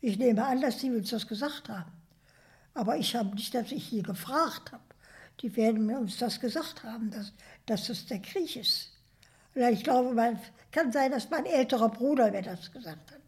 Ich 0.00 0.18
nehme 0.18 0.44
an, 0.44 0.60
dass 0.60 0.80
sie 0.80 0.90
uns 0.90 1.08
das 1.08 1.26
gesagt 1.26 1.70
haben. 1.70 1.90
Aber 2.74 2.96
ich 2.98 3.16
habe 3.16 3.34
nicht, 3.34 3.54
dass 3.54 3.72
ich 3.72 3.88
sie 3.88 4.02
gefragt 4.02 4.72
habe. 4.72 4.82
Die 5.40 5.56
werden 5.56 5.86
mir 5.86 5.98
uns 5.98 6.18
das 6.18 6.40
gesagt 6.40 6.84
haben, 6.84 7.10
dass, 7.10 7.32
dass 7.64 7.86
das 7.86 8.04
der 8.04 8.20
Krieg 8.20 8.54
ist. 8.56 8.90
Oder 9.54 9.70
ich 9.70 9.82
glaube, 9.82 10.12
man, 10.12 10.38
kann 10.72 10.92
sein, 10.92 11.12
dass 11.12 11.30
mein 11.30 11.46
älterer 11.46 11.88
Bruder 11.88 12.30
mir 12.30 12.42
das 12.42 12.70
gesagt 12.70 13.12
hat. 13.12 13.20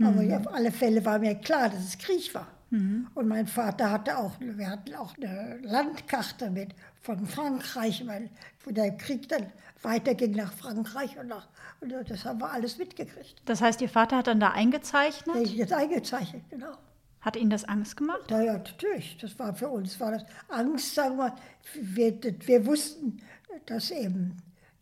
Aber 0.00 0.22
Mhm. 0.22 0.34
auf 0.34 0.54
alle 0.54 0.70
Fälle 0.70 1.04
war 1.04 1.18
mir 1.18 1.34
klar, 1.34 1.68
dass 1.68 1.84
es 1.84 1.98
Krieg 1.98 2.32
war. 2.34 2.46
Und 2.70 3.26
mein 3.26 3.48
Vater 3.48 3.90
hatte 3.90 4.16
auch, 4.16 4.32
wir 4.38 4.70
hatten 4.70 4.94
auch 4.94 5.16
eine 5.16 5.58
Landkarte 5.62 6.50
mit 6.50 6.74
von 7.02 7.26
Frankreich, 7.26 8.06
weil 8.06 8.30
wo 8.64 8.70
der 8.70 8.96
Krieg 8.96 9.28
dann 9.28 9.46
weiterging 9.82 10.32
nach 10.32 10.52
Frankreich 10.52 11.18
und, 11.18 11.28
nach, 11.28 11.48
und 11.80 11.92
das 12.08 12.24
haben 12.24 12.40
wir 12.40 12.52
alles 12.52 12.78
mitgekriegt. 12.78 13.42
Das 13.44 13.60
heißt, 13.60 13.80
Ihr 13.80 13.88
Vater 13.88 14.18
hat 14.18 14.26
dann 14.28 14.38
da 14.38 14.50
eingezeichnet? 14.50 15.36
ich 15.36 15.56
jetzt 15.56 15.72
eingezeichnet, 15.72 16.42
genau. 16.48 16.76
Hat 17.20 17.36
Ihnen 17.36 17.50
das 17.50 17.64
Angst 17.64 17.96
gemacht? 17.96 18.30
Ja, 18.30 18.40
ja, 18.40 18.52
natürlich. 18.54 19.18
Das 19.20 19.38
war 19.38 19.54
für 19.54 19.68
uns 19.68 19.98
war 20.00 20.12
das 20.12 20.24
Angst, 20.48 20.94
sagen 20.94 21.18
wir. 21.18 21.34
Wir, 21.74 22.18
wir 22.46 22.66
wussten, 22.66 23.20
dass 23.66 23.90
eben 23.90 24.36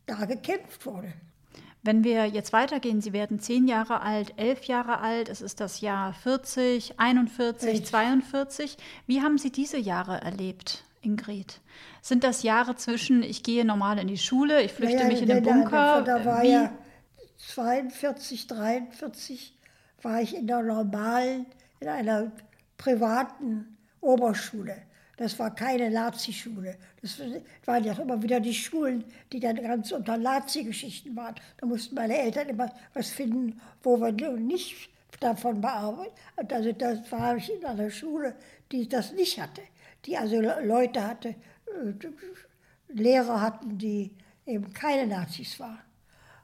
da 0.05 0.25
gekämpft 0.25 0.85
wurde. 0.85 1.13
Wenn 1.81 2.03
wir 2.03 2.25
jetzt 2.25 2.51
weitergehen, 2.51 2.99
Sie 3.01 3.13
werden 3.13 3.39
zehn 3.39 3.67
Jahre 3.67 4.01
alt, 4.01 4.33
elf 4.37 4.63
Jahre 4.65 4.99
alt, 4.99 5.29
es 5.29 5.41
ist 5.41 5.61
das 5.61 5.79
Jahr 5.81 6.13
40, 6.13 6.99
41, 6.99 7.69
Richtig. 7.69 7.85
42. 7.89 8.77
Wie 9.07 9.21
haben 9.21 9.37
Sie 9.37 9.49
diese 9.51 9.77
Jahre 9.77 10.19
erlebt, 10.21 10.83
Ingrid? 11.01 11.61
Sind 12.01 12.23
das 12.25 12.43
Jahre 12.43 12.75
zwischen, 12.75 13.23
ich 13.23 13.43
gehe 13.43 13.63
normal 13.63 13.97
in 13.99 14.07
die 14.09 14.17
Schule, 14.17 14.61
ich 14.61 14.73
flüchte 14.73 14.97
Naja, 14.97 15.07
mich 15.09 15.21
in 15.21 15.29
den 15.29 15.43
da- 15.43 15.51
Bunker? 15.51 16.01
Da, 16.03 16.17
da 16.19 16.25
war 16.25 16.43
Wie? 16.43 16.51
ja 16.51 16.71
42, 17.37 18.47
43 18.47 19.57
war 20.01 20.21
ich 20.21 20.35
in 20.35 20.47
der 20.47 20.61
normalen, 20.61 21.45
in 21.79 21.87
einer 21.87 22.31
privaten 22.77 23.77
Oberschule. 24.01 24.75
Das 25.19 25.37
war 25.37 25.53
keine 25.53 25.89
Nazi-Schule. 25.91 26.77
Das 27.01 27.19
waren 27.65 27.83
ja 27.83 27.91
immer 27.99 28.23
wieder 28.23 28.39
die 28.39 28.53
Schulen, 28.53 29.03
die 29.33 29.41
dann 29.41 29.57
ganz 29.61 29.91
unter 29.91 30.15
Nazi-Geschichten 30.15 31.13
waren. 31.13 31.35
Da 31.57 31.65
mussten 31.67 31.93
meine 31.95 32.17
Eltern 32.17 32.47
immer 32.47 32.71
was 32.93 33.09
finden, 33.09 33.59
wo 33.83 33.99
wir 33.99 34.13
nicht 34.37 34.89
davon 35.19 35.59
bearbeiten. 35.59 36.13
Also 36.37 36.71
das 36.71 37.11
war 37.11 37.35
ich 37.35 37.51
in 37.53 37.65
einer 37.65 37.91
Schule, 37.91 38.33
die 38.71 38.87
das 38.87 39.11
nicht 39.11 39.41
hatte. 39.41 39.61
Die 40.05 40.15
also 40.15 40.39
Le- 40.39 40.65
Leute 40.65 41.05
hatte, 41.05 41.29
äh, 41.29 42.07
Lehrer 42.87 43.41
hatten, 43.41 43.77
die 43.77 44.11
eben 44.45 44.71
keine 44.73 45.05
Nazis 45.05 45.59
waren. 45.59 45.81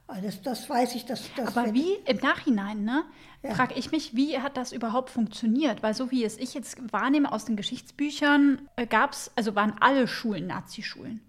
Also 0.08 0.22
das, 0.26 0.42
das 0.42 0.70
weiß 0.70 0.94
ich, 0.94 1.04
dass 1.04 1.28
das. 1.34 1.56
Aber 1.56 1.74
wie 1.74 1.94
im 2.06 2.18
Nachhinein, 2.18 2.84
ne? 2.84 3.04
Frage 3.42 3.74
ich 3.74 3.92
mich, 3.92 4.16
wie 4.16 4.38
hat 4.38 4.56
das 4.56 4.72
überhaupt 4.72 5.10
funktioniert? 5.10 5.82
Weil 5.82 5.94
so 5.94 6.10
wie 6.10 6.24
es 6.24 6.36
ich 6.36 6.54
jetzt 6.54 6.92
wahrnehme 6.92 7.30
aus 7.30 7.44
den 7.44 7.56
Geschichtsbüchern, 7.56 8.68
gab 8.88 9.12
es, 9.12 9.30
also 9.36 9.54
waren 9.54 9.76
alle 9.80 10.08
Schulen 10.08 10.48
Nazi-Schulen. 10.48 11.20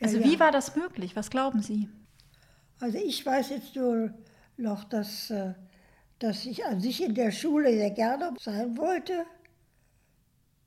Also 0.00 0.18
ja. 0.18 0.24
wie 0.24 0.40
war 0.40 0.52
das 0.52 0.76
möglich? 0.76 1.16
Was 1.16 1.30
glauben 1.30 1.62
Sie? 1.62 1.88
Also 2.80 2.98
ich 2.98 3.24
weiß 3.24 3.50
jetzt 3.50 3.74
nur 3.76 4.12
noch, 4.56 4.84
dass, 4.84 5.30
äh, 5.30 5.54
dass 6.18 6.44
ich 6.46 6.64
an 6.64 6.80
sich 6.80 7.02
in 7.02 7.14
der 7.14 7.30
Schule 7.30 7.70
sehr 7.72 7.90
gerne 7.90 8.34
sein 8.38 8.76
wollte. 8.76 9.24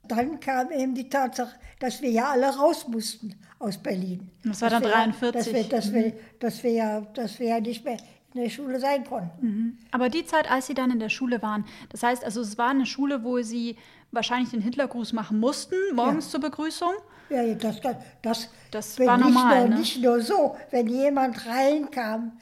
Dann 0.08 0.40
kam 0.40 0.72
eben 0.72 0.94
die 0.96 1.10
Tatsache, 1.10 1.56
dass 1.80 2.02
wir 2.02 2.10
ja 2.10 2.32
alle 2.32 2.48
raus 2.56 2.88
mussten 2.88 3.36
aus 3.60 3.78
Berlin. 3.78 4.30
Das 4.44 4.62
war 4.62 4.70
Dass 4.70 4.82
dann 4.82 4.90
wir 4.90 4.98
ja- 4.98 5.04
43. 5.06 5.34
Dass 5.34 5.54
wir, 5.54 5.64
dass, 5.70 5.94
wir, 5.94 6.14
dass, 6.40 6.64
wir 6.64 6.72
ja, 6.72 7.02
dass 7.02 7.40
wir 7.40 7.48
ja 7.48 7.60
nicht 7.60 7.84
mehr 7.86 7.98
in 8.34 8.42
der 8.44 8.50
Schule 8.50 8.80
sein 8.80 9.04
konnten. 9.04 9.80
Aber 9.92 10.10
die 10.10 10.26
Zeit, 10.26 10.50
als 10.52 10.68
Sie 10.68 10.74
dann 10.74 10.92
in 10.92 11.00
der 11.00 11.10
Schule 11.10 11.42
waren, 11.42 11.66
das 11.90 12.04
heißt 12.04 12.24
also, 12.24 12.42
es 12.42 12.58
war 12.58 12.70
eine 12.70 12.86
Schule, 12.86 13.24
wo 13.24 13.42
Sie 13.42 13.78
wahrscheinlich 14.12 14.52
den 14.52 14.62
Hitlergruß 14.62 15.14
machen 15.14 15.40
mussten, 15.40 15.76
morgens 15.94 16.30
zur 16.30 16.40
Begrüßung. 16.40 16.92
Ja, 17.30 17.42
ja, 17.42 17.56
das, 17.56 17.82
das, 18.22 18.50
Das 18.72 19.00
war 19.00 19.18
nicht 19.18 19.26
normal, 19.26 19.60
Nur, 19.62 19.70
ne? 19.70 19.76
Nicht 19.80 20.02
nur 20.02 20.22
so, 20.22 20.56
wenn 20.72 20.88
jemand 20.88 21.46
reinkam, 21.46 22.34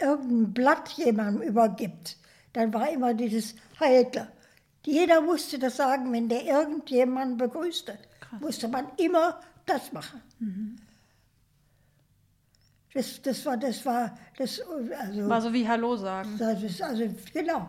irgendein 0.00 0.52
Blatt 0.52 0.88
jemandem 0.90 1.42
übergibt, 1.48 2.18
dann 2.52 2.72
war 2.74 2.90
immer 2.90 3.14
dieses 3.14 3.54
Heidler. 3.80 4.28
Jeder 4.84 5.20
musste 5.20 5.58
das 5.58 5.76
sagen, 5.76 6.12
wenn 6.12 6.28
der 6.28 6.44
irgendjemanden 6.44 7.36
begrüßte, 7.36 7.98
musste 8.40 8.68
man 8.68 8.86
immer 8.96 9.40
das 9.66 9.92
machen. 9.92 10.20
Mhm. 10.38 10.76
Das, 12.92 13.20
das 13.22 13.44
war, 13.44 13.56
das 13.56 13.84
war, 13.84 14.16
das, 14.36 14.60
also, 14.60 15.28
War 15.28 15.42
so 15.42 15.52
wie 15.52 15.66
Hallo 15.66 15.96
sagen. 15.96 16.36
das 16.38 16.62
ist 16.62 16.80
also 16.80 17.04
genau. 17.32 17.68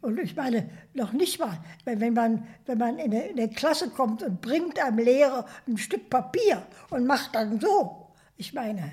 Und 0.00 0.18
ich 0.18 0.34
meine, 0.36 0.70
noch 0.94 1.12
nicht 1.12 1.38
mal, 1.38 1.58
wenn 1.84 2.00
wenn 2.00 2.14
man, 2.14 2.46
wenn 2.64 2.78
man 2.78 2.98
in 2.98 3.12
eine, 3.12 3.26
in 3.28 3.38
eine 3.38 3.50
Klasse 3.50 3.90
kommt 3.90 4.22
und 4.22 4.40
bringt 4.40 4.78
einem 4.78 4.98
Lehrer 4.98 5.46
ein 5.66 5.76
Stück 5.76 6.08
Papier 6.08 6.62
und 6.90 7.06
macht 7.06 7.34
dann 7.34 7.60
so. 7.60 8.14
Ich 8.36 8.52
meine, 8.54 8.92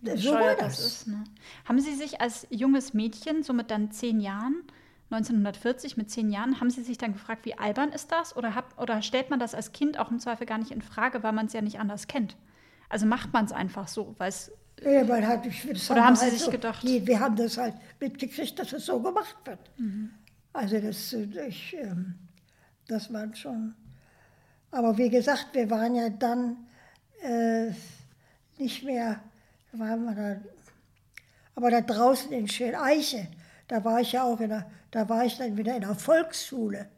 so 0.00 0.08
war 0.08 0.14
bescheuert 0.14 0.62
das. 0.62 0.80
ist. 0.80 1.06
Ne? 1.06 1.22
Haben 1.64 1.80
Sie 1.80 1.94
sich 1.94 2.20
als 2.20 2.46
junges 2.50 2.92
Mädchen, 2.94 3.42
so 3.42 3.52
mit 3.52 3.70
dann 3.70 3.92
zehn 3.92 4.20
Jahren, 4.20 4.64
1940 5.12 5.96
mit 5.96 6.10
zehn 6.10 6.30
Jahren, 6.30 6.60
haben 6.60 6.70
Sie 6.70 6.82
sich 6.82 6.98
dann 6.98 7.12
gefragt, 7.12 7.44
wie 7.44 7.58
albern 7.58 7.90
ist 7.90 8.10
das? 8.12 8.36
Oder, 8.36 8.54
hab, 8.54 8.80
oder 8.80 9.02
stellt 9.02 9.30
man 9.30 9.38
das 9.38 9.54
als 9.54 9.72
Kind 9.72 9.98
auch 9.98 10.10
im 10.10 10.18
Zweifel 10.18 10.46
gar 10.46 10.58
nicht 10.58 10.70
in 10.70 10.82
Frage, 10.82 11.22
weil 11.22 11.32
man 11.32 11.46
es 11.46 11.52
ja 11.52 11.60
nicht 11.62 11.78
anders 11.80 12.06
kennt? 12.06 12.36
Also 12.88 13.06
macht 13.06 13.32
man 13.32 13.44
es 13.44 13.52
einfach 13.52 13.88
so, 13.88 14.14
weil 14.18 14.28
es 14.28 14.50
Ja, 14.82 15.04
man 15.04 15.26
hat, 15.26 15.46
ich, 15.46 15.66
das 15.68 15.90
Oder 15.90 16.00
wir 16.00 16.04
haben 16.06 16.16
Sie 16.16 16.22
halt 16.22 16.32
sich 16.32 16.42
so, 16.42 16.50
gedacht- 16.50 16.82
die- 16.82 17.06
Wir 17.06 17.20
haben 17.20 17.36
das 17.36 17.56
halt 17.56 17.74
mitgekriegt, 18.00 18.58
dass 18.58 18.72
es 18.72 18.86
so 18.86 19.00
gemacht 19.00 19.36
wird. 19.44 19.58
Mhm. 19.78 20.10
Also 20.52 20.78
das, 20.80 21.12
äh, 21.12 21.46
ich, 21.48 21.74
ähm, 21.78 22.14
das 22.88 23.12
war 23.12 23.34
schon. 23.34 23.74
Aber 24.70 24.96
wie 24.98 25.08
gesagt, 25.10 25.48
wir 25.52 25.68
waren 25.70 25.94
ja 25.94 26.08
dann 26.10 26.56
äh, 27.22 27.70
nicht 28.58 28.82
mehr, 28.84 29.20
waren 29.72 30.04
wir 30.04 30.14
da, 30.14 30.40
aber 31.54 31.70
da 31.70 31.80
draußen 31.80 32.32
in 32.32 32.48
Schöneiche, 32.48 33.28
da 33.72 33.82
war 33.84 34.00
ich 34.02 34.12
ja 34.12 34.22
auch 34.24 34.38
in 34.40 34.50
der, 34.50 34.66
da 34.90 35.08
war 35.08 35.24
ich 35.24 35.38
dann 35.38 35.56
wieder 35.56 35.74
in 35.74 35.80
der 35.80 35.94
Volksschule, 35.94 36.90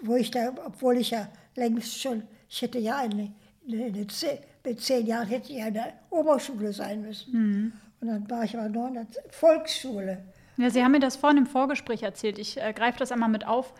wo 0.00 0.16
ich 0.16 0.32
da, 0.32 0.52
obwohl 0.66 0.96
ich 0.96 1.10
ja 1.10 1.28
längst 1.54 2.00
schon, 2.00 2.24
ich 2.48 2.60
hätte 2.60 2.80
ja 2.80 2.96
eine, 2.96 3.30
eine, 3.68 3.84
eine 3.84 4.04
zehn, 4.08 4.38
mit 4.64 4.80
zehn 4.80 5.06
Jahren 5.06 5.28
hätte 5.28 5.52
ich 5.52 5.58
ja 5.58 5.68
in 5.68 5.74
der 5.74 5.92
Oberschule 6.10 6.72
sein 6.72 7.02
müssen. 7.02 7.72
Und 8.00 8.08
dann 8.08 8.28
war 8.28 8.42
ich 8.42 8.58
aber 8.58 8.68
noch 8.68 8.88
in 8.88 8.94
der 8.94 9.06
Volksschule. 9.30 10.24
Ja, 10.56 10.70
Sie 10.70 10.82
haben 10.82 10.90
mir 10.90 10.98
das 10.98 11.14
vorhin 11.14 11.38
im 11.38 11.46
Vorgespräch 11.46 12.02
erzählt. 12.02 12.36
Ich 12.40 12.60
äh, 12.60 12.72
greife 12.72 12.98
das 12.98 13.12
einmal 13.12 13.28
mit 13.28 13.46
auf 13.46 13.72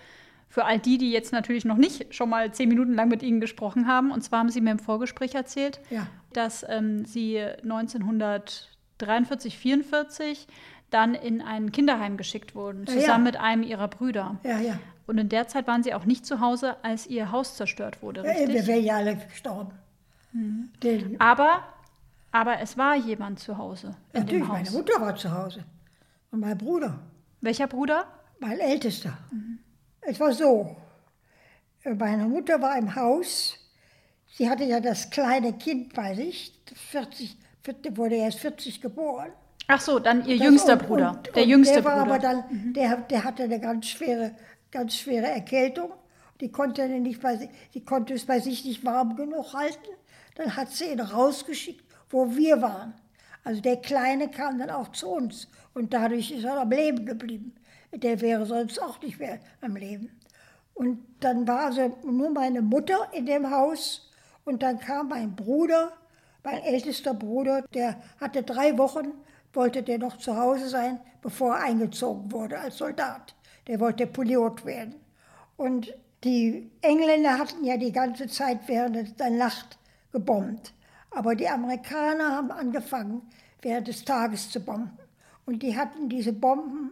für 0.48 0.64
all 0.64 0.78
die, 0.78 0.98
die 0.98 1.10
jetzt 1.10 1.32
natürlich 1.32 1.64
noch 1.64 1.76
nicht 1.76 2.14
schon 2.14 2.28
mal 2.28 2.52
zehn 2.52 2.68
Minuten 2.68 2.94
lang 2.94 3.08
mit 3.08 3.24
Ihnen 3.24 3.40
gesprochen 3.40 3.88
haben. 3.88 4.12
Und 4.12 4.22
zwar 4.22 4.38
haben 4.38 4.50
Sie 4.50 4.60
mir 4.60 4.70
im 4.70 4.78
Vorgespräch 4.78 5.34
erzählt, 5.34 5.80
Ja. 5.90 6.06
dass 6.32 6.64
ähm, 6.68 7.04
Sie 7.04 7.40
1943, 7.40 9.58
44 9.58 10.46
dann 10.94 11.14
in 11.14 11.40
ein 11.40 11.72
Kinderheim 11.72 12.16
geschickt 12.16 12.54
wurden, 12.54 12.86
zusammen 12.86 13.06
ja. 13.06 13.18
mit 13.18 13.36
einem 13.36 13.62
Ihrer 13.62 13.88
Brüder. 13.88 14.36
Ja, 14.44 14.58
ja. 14.58 14.78
Und 15.06 15.18
in 15.18 15.28
der 15.28 15.48
Zeit 15.48 15.66
waren 15.66 15.82
Sie 15.82 15.94
auch 15.94 16.04
nicht 16.04 16.24
zu 16.24 16.40
Hause, 16.40 16.76
als 16.82 17.06
Ihr 17.06 17.32
Haus 17.32 17.56
zerstört 17.56 18.02
wurde, 18.02 18.20
ja 18.20 18.34
wir 18.34 18.48
richtig? 18.48 18.66
wären 18.66 18.84
ja 18.84 18.96
alle 18.96 19.16
gestorben. 19.16 19.72
Den, 20.82 21.20
Aber, 21.20 21.62
aber 22.30 22.60
es 22.60 22.78
war 22.78 22.96
jemand 22.96 23.38
zu 23.38 23.58
Hause 23.58 23.94
natürlich, 24.14 24.46
meine. 24.48 24.70
Mutter 24.70 25.00
war 25.00 25.14
zu 25.14 25.30
Hause. 25.30 25.64
Und 26.30 26.40
mein 26.40 26.56
Bruder, 26.56 26.98
Welcher 27.42 27.66
Bruder? 27.66 28.06
mein 28.38 28.58
Ältester. 28.58 29.16
Es 30.00 30.18
war 30.18 30.32
so, 30.32 30.74
meine 31.84 32.26
Mutter 32.26 32.60
war 32.62 32.78
im 32.78 32.94
Haus. 32.94 33.58
Sie 34.26 34.48
hatte 34.48 34.64
ja 34.64 34.80
das 34.80 35.10
kleine 35.10 35.52
Kind 35.52 35.92
bei 35.92 36.14
sich. 36.14 36.58
40, 36.74 37.36
40 37.62 37.96
wurde 37.96 38.14
erst 38.16 38.38
40 38.38 38.80
geboren. 38.80 39.30
Ach 39.68 39.80
so, 39.80 39.98
dann 39.98 40.24
Ihr 40.26 40.38
Das- 40.38 40.46
jüngster 40.46 40.72
und- 40.74 40.86
Bruder. 40.86 41.10
und- 41.12 41.34
der 41.36 41.42
und 41.44 41.48
jüngste 41.48 41.74
der 41.76 41.84
war 41.84 41.98
Bruder. 42.04 42.14
aber 42.14 42.18
dann, 42.18 42.72
der, 42.72 42.96
der 42.96 43.24
hatte 43.24 43.44
eine 43.44 43.60
ganz 43.60 43.86
schwere, 43.86 44.32
ganz 44.70 44.94
schwere 44.96 45.26
Erkältung. 45.28 45.92
Die 46.40 46.50
konnte, 46.50 46.82
er 46.82 46.88
nicht 46.88 47.20
bei, 47.22 47.48
die 47.72 47.84
konnte 47.84 48.14
es 48.14 48.26
bei 48.26 48.40
sich 48.40 48.64
nicht 48.64 48.84
warm 48.84 49.16
genug 49.16 49.54
halten. 49.54 49.90
Dann 50.34 50.56
hat 50.56 50.70
sie 50.70 50.86
ihn 50.86 51.00
rausgeschickt, 51.00 51.84
wo 52.10 52.34
wir 52.36 52.60
waren. 52.60 52.94
Also 53.44 53.60
der 53.60 53.76
Kleine 53.76 54.28
kam 54.28 54.58
dann 54.58 54.70
auch 54.70 54.88
zu 54.92 55.08
uns 55.08 55.48
und 55.74 55.92
dadurch 55.94 56.30
ist 56.30 56.44
er 56.44 56.60
am 56.60 56.70
Leben 56.70 57.06
geblieben. 57.06 57.54
Der 57.94 58.20
wäre 58.20 58.46
sonst 58.46 58.80
auch 58.82 59.00
nicht 59.02 59.18
mehr 59.18 59.38
am 59.60 59.76
Leben. 59.76 60.10
Und 60.74 60.98
dann 61.20 61.46
war 61.46 61.66
also 61.66 61.96
nur 62.04 62.30
meine 62.30 62.62
Mutter 62.62 63.08
in 63.12 63.26
dem 63.26 63.50
Haus 63.50 64.10
und 64.44 64.62
dann 64.62 64.78
kam 64.78 65.08
mein 65.08 65.36
Bruder, 65.36 65.92
mein 66.42 66.62
ältester 66.62 67.14
Bruder, 67.14 67.62
der 67.74 67.96
hatte 68.20 68.42
drei 68.42 68.76
Wochen 68.78 69.12
wollte 69.52 69.82
der 69.82 69.98
noch 69.98 70.18
zu 70.18 70.36
Hause 70.36 70.68
sein, 70.68 71.00
bevor 71.20 71.54
er 71.54 71.64
eingezogen 71.64 72.32
wurde 72.32 72.58
als 72.58 72.78
Soldat. 72.78 73.34
Der 73.66 73.80
wollte 73.80 74.06
Pilot 74.06 74.64
werden. 74.64 74.94
Und 75.56 75.94
die 76.24 76.70
Engländer 76.80 77.38
hatten 77.38 77.64
ja 77.64 77.76
die 77.76 77.92
ganze 77.92 78.28
Zeit 78.28 78.60
während 78.66 79.18
der 79.18 79.30
Nacht 79.30 79.78
gebombt. 80.12 80.72
Aber 81.10 81.34
die 81.34 81.48
Amerikaner 81.48 82.36
haben 82.36 82.50
angefangen, 82.50 83.22
während 83.60 83.88
des 83.88 84.04
Tages 84.04 84.50
zu 84.50 84.60
bomben. 84.60 84.98
Und 85.44 85.62
die 85.62 85.76
hatten 85.76 86.08
diese 86.08 86.32
Bomben, 86.32 86.90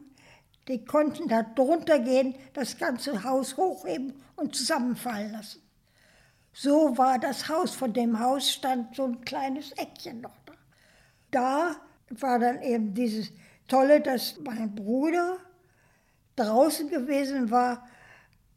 die 0.68 0.84
konnten 0.84 1.28
da 1.28 1.42
drunter 1.42 1.98
gehen, 1.98 2.34
das 2.52 2.78
ganze 2.78 3.24
Haus 3.24 3.56
hochheben 3.56 4.14
und 4.36 4.54
zusammenfallen 4.54 5.32
lassen. 5.32 5.62
So 6.52 6.98
war 6.98 7.18
das 7.18 7.48
Haus, 7.48 7.74
von 7.74 7.92
dem 7.92 8.18
Haus 8.18 8.50
stand 8.50 8.94
so 8.96 9.04
ein 9.04 9.20
kleines 9.24 9.72
Eckchen 9.72 10.20
noch 10.20 10.36
da. 10.44 10.52
Da 11.30 11.76
war 12.10 12.38
dann 12.38 12.62
eben 12.62 12.92
dieses 12.94 13.32
Tolle, 13.68 14.00
dass 14.00 14.38
mein 14.40 14.74
Bruder 14.74 15.38
draußen 16.36 16.88
gewesen 16.88 17.50
war, 17.50 17.86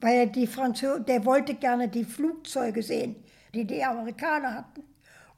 weil 0.01 0.27
die 0.27 0.47
Franzosen, 0.47 1.05
der 1.05 1.23
wollte 1.25 1.53
gerne 1.53 1.87
die 1.87 2.03
Flugzeuge 2.03 2.81
sehen, 2.81 3.15
die 3.53 3.65
die 3.65 3.83
Amerikaner 3.83 4.55
hatten. 4.55 4.83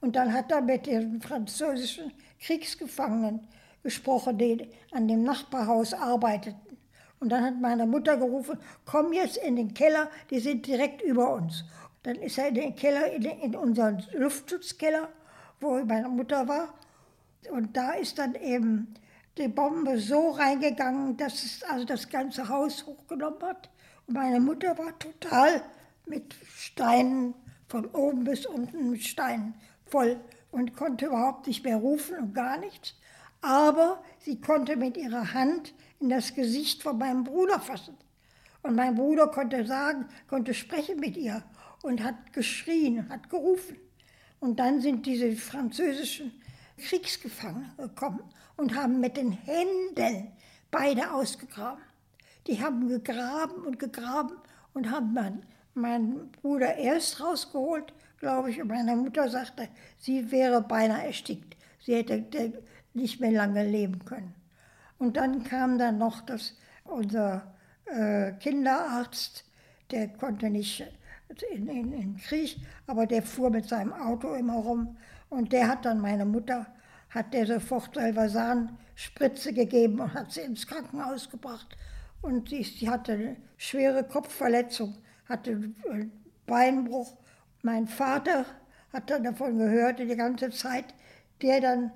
Und 0.01 0.15
dann 0.15 0.33
hat 0.33 0.51
er 0.51 0.61
mit 0.61 0.85
den 0.85 1.21
französischen 1.21 2.11
Kriegsgefangenen 2.39 3.47
gesprochen, 3.83 4.37
die 4.37 4.69
an 4.91 5.07
dem 5.07 5.23
Nachbarhaus 5.23 5.93
arbeiteten. 5.93 6.77
Und 7.19 7.29
dann 7.29 7.43
hat 7.43 7.59
meine 7.59 7.85
Mutter 7.85 8.17
gerufen, 8.17 8.57
komm 8.85 9.13
jetzt 9.13 9.37
in 9.37 9.55
den 9.55 9.73
Keller, 9.73 10.09
die 10.29 10.39
sind 10.39 10.67
direkt 10.67 11.01
über 11.01 11.33
uns. 11.33 11.63
Dann 12.03 12.15
ist 12.15 12.37
er 12.37 12.49
in 12.49 12.55
den 12.55 12.75
Keller, 12.75 13.11
in, 13.13 13.23
in 13.23 13.55
unseren 13.55 14.03
Luftschutzkeller, 14.13 15.09
wo 15.59 15.83
meine 15.83 16.09
Mutter 16.09 16.47
war. 16.47 16.73
Und 17.49 17.75
da 17.75 17.91
ist 17.93 18.17
dann 18.17 18.35
eben 18.35 18.93
die 19.37 19.47
Bombe 19.47 19.99
so 19.99 20.31
reingegangen, 20.31 21.17
dass 21.17 21.43
es 21.43 21.63
also 21.63 21.85
das 21.85 22.09
ganze 22.09 22.47
Haus 22.47 22.85
hochgenommen 22.85 23.41
hat. 23.43 23.69
Und 24.07 24.13
meine 24.15 24.39
Mutter 24.39 24.77
war 24.77 24.97
total 24.99 25.61
mit 26.05 26.35
Steinen, 26.55 27.33
von 27.67 27.85
oben 27.87 28.23
bis 28.23 28.45
unten 28.45 28.91
mit 28.91 29.03
Steinen 29.03 29.55
voll 29.85 30.19
und 30.51 30.75
konnte 30.75 31.07
überhaupt 31.07 31.47
nicht 31.47 31.63
mehr 31.63 31.77
rufen 31.77 32.17
und 32.17 32.33
gar 32.33 32.57
nichts. 32.57 32.93
Aber 33.41 34.03
sie 34.19 34.39
konnte 34.39 34.75
mit 34.75 34.97
ihrer 34.97 35.33
Hand 35.33 35.73
in 35.99 36.09
das 36.09 36.33
Gesicht 36.33 36.83
von 36.83 36.97
meinem 36.97 37.23
Bruder 37.23 37.59
fassen. 37.59 37.97
Und 38.63 38.75
mein 38.75 38.95
Bruder 38.95 39.27
konnte 39.27 39.65
sagen, 39.65 40.05
konnte 40.27 40.53
sprechen 40.53 40.99
mit 40.99 41.17
ihr 41.17 41.43
und 41.83 42.03
hat 42.03 42.33
geschrien, 42.33 43.09
hat 43.09 43.29
gerufen. 43.29 43.77
Und 44.39 44.59
dann 44.59 44.81
sind 44.81 45.05
diese 45.05 45.31
französischen 45.33 46.31
Kriegsgefangenen 46.77 47.71
gekommen 47.77 48.21
und 48.57 48.75
haben 48.75 48.99
mit 48.99 49.17
den 49.17 49.31
Händen 49.31 50.31
beide 50.71 51.11
ausgegraben. 51.11 51.83
Die 52.47 52.61
haben 52.61 52.87
gegraben 52.87 53.63
und 53.65 53.79
gegraben 53.79 54.35
und 54.73 54.91
haben 54.91 55.41
meinen 55.73 56.31
Bruder 56.31 56.75
erst 56.75 57.21
rausgeholt, 57.21 57.93
glaube 58.19 58.51
ich, 58.51 58.61
und 58.61 58.67
meine 58.67 58.95
Mutter 58.95 59.29
sagte, 59.29 59.67
sie 59.97 60.31
wäre 60.31 60.61
beinahe 60.61 61.07
erstickt. 61.07 61.55
Sie 61.79 61.95
hätte 61.95 62.23
nicht 62.93 63.19
mehr 63.19 63.31
lange 63.31 63.67
leben 63.67 64.03
können. 64.05 64.33
Und 64.97 65.17
dann 65.17 65.43
kam 65.43 65.77
dann 65.77 65.97
noch 65.97 66.21
dass 66.21 66.55
unser 66.83 67.53
äh, 67.85 68.31
Kinderarzt, 68.33 69.43
der 69.91 70.07
konnte 70.07 70.49
nicht 70.49 70.83
in, 71.51 71.67
in 71.67 72.17
Krieg, 72.17 72.57
aber 72.87 73.05
der 73.05 73.21
fuhr 73.21 73.49
mit 73.49 73.67
seinem 73.67 73.93
Auto 73.93 74.33
immer 74.33 74.55
rum 74.55 74.97
und 75.35 75.51
der 75.51 75.67
hat 75.67 75.85
dann 75.85 75.99
meine 75.99 76.25
Mutter, 76.25 76.65
hat 77.09 77.33
der 77.33 77.45
sofort 77.45 77.93
Salvasan-Spritze 77.93 79.53
gegeben 79.53 79.99
und 79.99 80.13
hat 80.13 80.31
sie 80.31 80.41
ins 80.41 80.65
Krankenhaus 80.65 81.29
gebracht. 81.29 81.75
Und 82.21 82.49
sie, 82.49 82.63
sie 82.63 82.89
hatte 82.89 83.13
eine 83.13 83.35
schwere 83.57 84.03
Kopfverletzung, 84.03 84.95
hatte 85.27 85.51
einen 85.91 86.11
Beinbruch. 86.45 87.17
Mein 87.61 87.85
Vater 87.87 88.45
hat 88.93 89.09
dann 89.09 89.23
davon 89.23 89.57
gehört 89.57 89.99
die 89.99 90.15
ganze 90.15 90.49
Zeit, 90.51 90.93
der 91.41 91.59
dann 91.59 91.91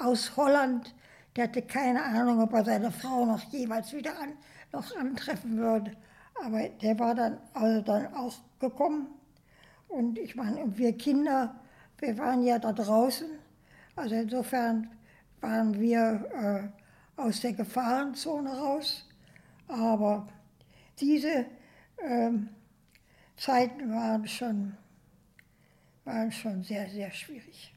aus 0.00 0.36
Holland, 0.36 0.94
der 1.36 1.44
hatte 1.44 1.62
keine 1.62 2.02
Ahnung, 2.02 2.40
ob 2.40 2.52
er 2.52 2.64
seine 2.64 2.90
Frau 2.90 3.24
noch 3.24 3.42
jeweils 3.52 3.92
wieder 3.92 4.18
an, 4.18 4.32
noch 4.72 4.96
antreffen 4.96 5.56
würde. 5.56 5.92
Aber 6.44 6.68
der 6.68 6.98
war 6.98 7.14
dann 7.14 7.38
also 7.54 7.82
dann 7.82 8.12
auch 8.14 8.34
gekommen. 8.58 9.08
Und 9.88 10.18
ich 10.18 10.34
meine, 10.34 10.76
wir 10.76 10.96
Kinder, 10.96 11.54
wir 12.00 12.16
waren 12.18 12.42
ja 12.42 12.58
da 12.58 12.72
draußen. 12.72 13.28
Also 13.96 14.14
insofern 14.14 14.90
waren 15.40 15.78
wir 15.78 16.72
äh, 17.16 17.20
aus 17.20 17.40
der 17.40 17.52
Gefahrenzone 17.52 18.50
raus. 18.50 19.06
Aber 19.68 20.26
diese 20.98 21.46
ähm, 22.02 22.48
Zeiten 23.36 23.92
waren 23.92 24.26
schon, 24.26 24.76
waren 26.04 26.32
schon 26.32 26.62
sehr, 26.62 26.88
sehr 26.88 27.10
schwierig. 27.10 27.72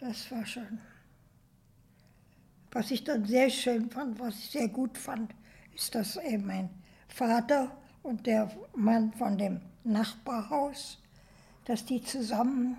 Das 0.00 0.30
war 0.30 0.44
schon. 0.44 0.78
Was 2.70 2.90
ich 2.90 3.04
dann 3.04 3.26
sehr 3.26 3.50
schön 3.50 3.90
fand, 3.90 4.18
was 4.18 4.38
ich 4.38 4.50
sehr 4.50 4.68
gut 4.68 4.96
fand, 4.96 5.34
ist, 5.74 5.94
dass 5.94 6.16
eben 6.16 6.46
mein 6.46 6.70
Vater 7.08 7.76
und 8.02 8.26
der 8.26 8.50
Mann 8.74 9.12
von 9.12 9.36
dem 9.36 9.60
Nachbarhaus, 9.84 10.98
dass 11.66 11.84
die 11.84 12.02
zusammen 12.02 12.78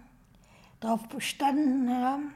darauf 0.84 1.08
bestanden 1.08 1.90
haben, 1.90 2.34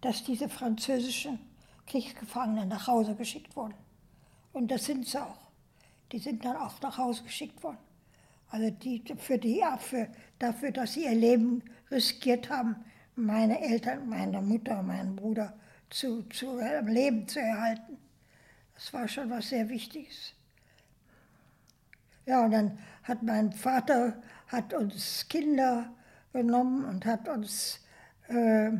dass 0.00 0.24
diese 0.24 0.48
französischen 0.48 1.38
Kriegsgefangenen 1.86 2.68
nach 2.68 2.86
Hause 2.86 3.14
geschickt 3.14 3.56
wurden. 3.56 3.74
Und 4.52 4.70
das 4.70 4.84
sind 4.84 5.06
sie 5.06 5.20
auch. 5.20 5.50
Die 6.12 6.18
sind 6.18 6.44
dann 6.44 6.56
auch 6.56 6.80
nach 6.80 6.98
Hause 6.98 7.22
geschickt 7.22 7.62
worden. 7.62 7.78
Also 8.50 8.70
die, 8.70 9.02
für 9.18 9.38
die, 9.38 9.62
für, 9.78 10.08
dafür, 10.38 10.70
dass 10.70 10.94
sie 10.94 11.04
ihr 11.04 11.14
Leben 11.14 11.62
riskiert 11.90 12.48
haben, 12.48 12.76
meine 13.14 13.60
Eltern, 13.60 14.08
meine 14.08 14.40
Mutter, 14.40 14.82
meinen 14.82 15.16
Bruder 15.16 15.54
zu, 15.90 16.22
zu 16.28 16.58
äh, 16.58 16.80
Leben 16.80 17.26
zu 17.28 17.40
erhalten. 17.40 17.98
Das 18.74 18.92
war 18.92 19.08
schon 19.08 19.28
was 19.30 19.48
sehr 19.48 19.68
Wichtiges. 19.68 20.34
Ja, 22.26 22.44
und 22.44 22.52
dann 22.52 22.78
hat 23.02 23.22
mein 23.22 23.52
Vater 23.52 24.22
hat 24.46 24.72
uns 24.72 25.26
Kinder 25.28 25.90
genommen 26.38 26.84
und 26.84 27.04
hat 27.04 27.28
uns 27.28 27.80
äh, 28.28 28.70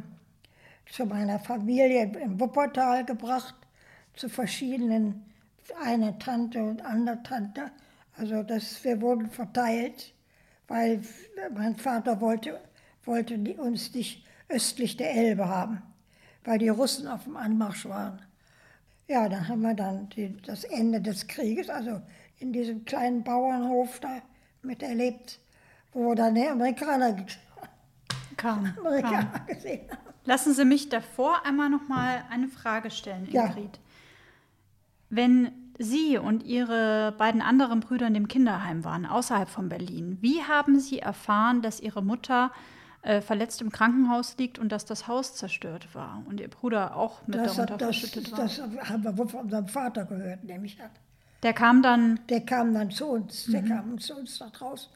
zu 0.90 1.06
meiner 1.06 1.38
Familie 1.40 2.04
im 2.04 2.38
Wuppertal 2.38 3.04
gebracht, 3.04 3.54
zu 4.14 4.28
verschiedenen, 4.28 5.24
eine 5.82 6.18
Tante 6.18 6.62
und 6.62 6.84
andere 6.84 7.22
Tante. 7.22 7.70
Also 8.16 8.42
das, 8.42 8.82
wir 8.84 9.00
wurden 9.00 9.28
verteilt, 9.28 10.14
weil 10.68 11.02
mein 11.54 11.76
Vater 11.76 12.20
wollte, 12.20 12.60
wollte 13.04 13.34
uns 13.60 13.92
nicht 13.94 14.24
östlich 14.48 14.96
der 14.96 15.14
Elbe 15.14 15.48
haben, 15.48 15.82
weil 16.44 16.58
die 16.58 16.68
Russen 16.68 17.06
auf 17.08 17.24
dem 17.24 17.36
Anmarsch 17.36 17.86
waren. 17.86 18.20
Ja, 19.08 19.28
dann 19.28 19.48
haben 19.48 19.62
wir 19.62 19.74
dann 19.74 20.08
die, 20.10 20.36
das 20.42 20.64
Ende 20.64 21.00
des 21.00 21.26
Krieges, 21.26 21.68
also 21.70 22.00
in 22.38 22.52
diesem 22.52 22.84
kleinen 22.84 23.24
Bauernhof 23.24 24.00
da 24.00 24.22
miterlebt, 24.62 25.40
wo 25.92 26.14
dann 26.14 26.34
die 26.34 26.46
Amerikaner 26.46 27.16
kam, 28.38 28.72
Amerikaner 28.78 29.24
kam. 29.24 29.46
gesehen 29.46 29.90
haben. 29.90 30.14
Lassen 30.24 30.54
Sie 30.54 30.64
mich 30.64 30.88
davor 30.88 31.44
einmal 31.44 31.70
noch 31.70 31.88
mal 31.88 32.22
eine 32.30 32.48
Frage 32.48 32.90
stellen, 32.90 33.26
Ingrid. 33.26 33.76
Ja. 33.76 33.82
Wenn 35.10 35.52
Sie 35.78 36.18
und 36.18 36.42
Ihre 36.42 37.14
beiden 37.16 37.40
anderen 37.40 37.80
Brüder 37.80 38.06
in 38.06 38.14
dem 38.14 38.28
Kinderheim 38.28 38.84
waren, 38.84 39.06
außerhalb 39.06 39.48
von 39.48 39.68
Berlin, 39.68 40.18
wie 40.20 40.42
haben 40.42 40.80
Sie 40.80 40.98
erfahren, 40.98 41.62
dass 41.62 41.80
Ihre 41.80 42.02
Mutter 42.02 42.50
äh, 43.02 43.20
verletzt 43.20 43.62
im 43.62 43.70
Krankenhaus 43.70 44.36
liegt 44.38 44.58
und 44.58 44.70
dass 44.70 44.84
das 44.84 45.06
Haus 45.06 45.34
zerstört 45.36 45.94
war 45.94 46.22
und 46.28 46.40
Ihr 46.40 46.48
Bruder 46.48 46.96
auch 46.96 47.26
mit 47.26 47.36
das 47.36 47.54
darunter 47.54 47.76
das, 47.76 47.96
verschüttet 47.96 48.32
war? 48.32 48.38
Das 48.40 48.60
haben 48.60 49.04
wir 49.04 49.28
von 49.28 49.40
unserem 49.40 49.68
Vater 49.68 50.04
gehört, 50.04 50.44
nämlich 50.44 50.80
hat. 50.80 50.90
Der 51.42 51.52
kam 51.52 51.82
dann. 51.82 52.18
Der 52.28 52.40
kam 52.40 52.74
dann 52.74 52.90
zu 52.90 53.06
uns. 53.06 53.46
Der 53.46 53.62
mhm. 53.62 53.68
kam 53.68 53.98
zu 53.98 54.16
uns 54.16 54.38
da 54.38 54.48
draußen. 54.50 54.90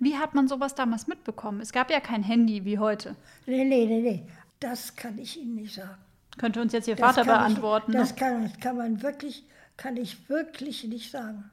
Wie 0.00 0.16
hat 0.16 0.34
man 0.34 0.48
sowas 0.48 0.74
damals 0.74 1.06
mitbekommen? 1.06 1.60
Es 1.60 1.72
gab 1.72 1.90
ja 1.90 2.00
kein 2.00 2.22
Handy 2.22 2.64
wie 2.64 2.78
heute. 2.78 3.16
Nee, 3.46 3.64
nee, 3.64 3.86
nee, 3.86 4.00
nee. 4.00 4.26
Das 4.60 4.96
kann 4.96 5.18
ich 5.18 5.40
Ihnen 5.40 5.56
nicht 5.56 5.74
sagen. 5.74 5.98
Könnte 6.38 6.60
uns 6.60 6.72
jetzt 6.72 6.88
Ihr 6.88 6.96
Vater 6.96 7.24
beantworten. 7.24 7.92
Ich, 7.92 7.98
das, 7.98 8.10
ne? 8.10 8.16
kann, 8.16 8.42
das 8.44 8.60
kann 8.60 8.76
man 8.76 9.02
wirklich, 9.02 9.44
kann 9.76 9.96
ich 9.96 10.28
wirklich 10.28 10.84
nicht 10.84 11.10
sagen. 11.10 11.50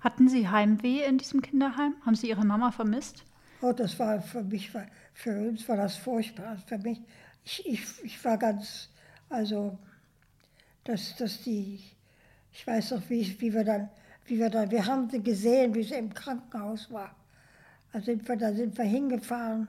Hatten 0.00 0.28
Sie 0.28 0.48
Heimweh 0.48 1.04
in 1.04 1.18
diesem 1.18 1.42
Kinderheim? 1.42 1.94
Haben 2.04 2.16
Sie 2.16 2.28
Ihre 2.28 2.44
Mama 2.44 2.72
vermisst? 2.72 3.24
Oh, 3.60 3.72
das 3.72 3.96
war 4.00 4.20
für 4.20 4.42
mich, 4.42 4.72
für 5.14 5.48
uns 5.48 5.68
war 5.68 5.76
das 5.76 5.96
furchtbar. 5.96 6.56
Für 6.66 6.78
mich, 6.78 7.00
ich, 7.44 7.66
ich, 7.66 7.82
ich 8.02 8.24
war 8.24 8.36
ganz, 8.36 8.88
also, 9.28 9.78
dass, 10.82 11.14
dass 11.16 11.42
die, 11.42 11.80
ich 12.52 12.66
weiß 12.66 12.92
noch, 12.92 13.08
wie, 13.08 13.40
wie 13.40 13.54
wir 13.54 13.62
dann, 13.62 13.88
wie 14.26 14.38
wir 14.38 14.50
dann, 14.50 14.70
wir 14.70 14.84
haben 14.84 15.08
sie 15.08 15.22
gesehen, 15.22 15.74
wie 15.74 15.84
sie 15.84 15.94
im 15.94 16.12
Krankenhaus 16.12 16.90
war. 16.90 17.14
Also 17.92 18.06
sind 18.06 18.26
wir, 18.26 18.36
da 18.36 18.52
sind 18.52 18.76
wir 18.76 18.84
hingefahren 18.84 19.68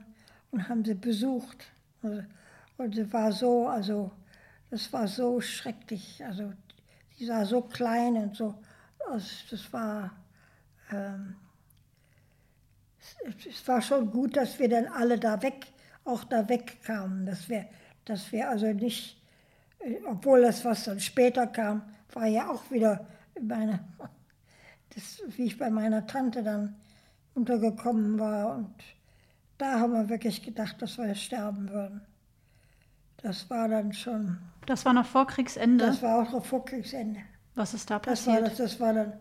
und 0.50 0.68
haben 0.68 0.84
sie 0.84 0.94
besucht. 0.94 1.66
Und, 2.02 2.94
sie 2.94 3.12
war 3.12 3.32
so, 3.32 3.68
also 3.68 4.10
das 4.70 4.92
war 4.92 5.06
so 5.06 5.40
schrecklich. 5.40 6.24
Also 6.24 6.52
die 7.18 7.26
sah 7.26 7.44
so 7.44 7.60
klein 7.60 8.16
und 8.16 8.36
so. 8.36 8.54
Also 9.10 9.28
das 9.50 9.72
war, 9.72 10.10
ähm, 10.90 11.36
es, 13.26 13.46
es 13.46 13.68
war 13.68 13.82
schon 13.82 14.10
gut, 14.10 14.36
dass 14.36 14.58
wir 14.58 14.68
dann 14.68 14.86
alle 14.86 15.18
da 15.18 15.42
weg, 15.42 15.66
auch 16.04 16.24
da 16.24 16.48
wegkamen. 16.48 17.26
Dass 17.26 17.48
wir, 17.48 17.66
dass 18.06 18.32
wir 18.32 18.48
also 18.48 18.66
nicht, 18.72 19.20
äh, 19.80 19.96
obwohl 20.06 20.42
das, 20.42 20.64
was 20.64 20.84
dann 20.84 20.98
später 20.98 21.46
kam, 21.46 21.82
war 22.12 22.26
ja 22.26 22.48
auch 22.48 22.70
wieder 22.70 23.06
meine, 23.40 23.80
das, 24.94 25.22
wie 25.36 25.44
ich 25.44 25.58
bei 25.58 25.68
meiner 25.68 26.06
Tante 26.06 26.42
dann 26.42 26.76
untergekommen 27.34 28.18
war. 28.18 28.56
Und 28.56 28.74
da 29.58 29.80
haben 29.80 29.92
wir 29.92 30.08
wirklich 30.08 30.42
gedacht, 30.42 30.80
dass 30.82 30.98
wir 30.98 31.14
sterben 31.14 31.68
würden. 31.70 32.00
Das 33.18 33.48
war 33.50 33.68
dann 33.68 33.92
schon. 33.92 34.38
Das 34.66 34.84
war 34.84 34.92
noch 34.92 35.06
vor 35.06 35.26
Kriegsende? 35.26 35.86
Das 35.86 36.02
war 36.02 36.22
auch 36.22 36.32
noch 36.32 36.44
vor 36.44 36.64
Kriegsende. 36.64 37.20
Was 37.54 37.74
ist 37.74 37.90
da 37.90 37.98
Das 37.98 38.26
war, 38.26 38.34
passiert? 38.40 38.52
das, 38.52 38.72
das 38.72 38.80
war 38.80 38.92
dann, 38.92 39.12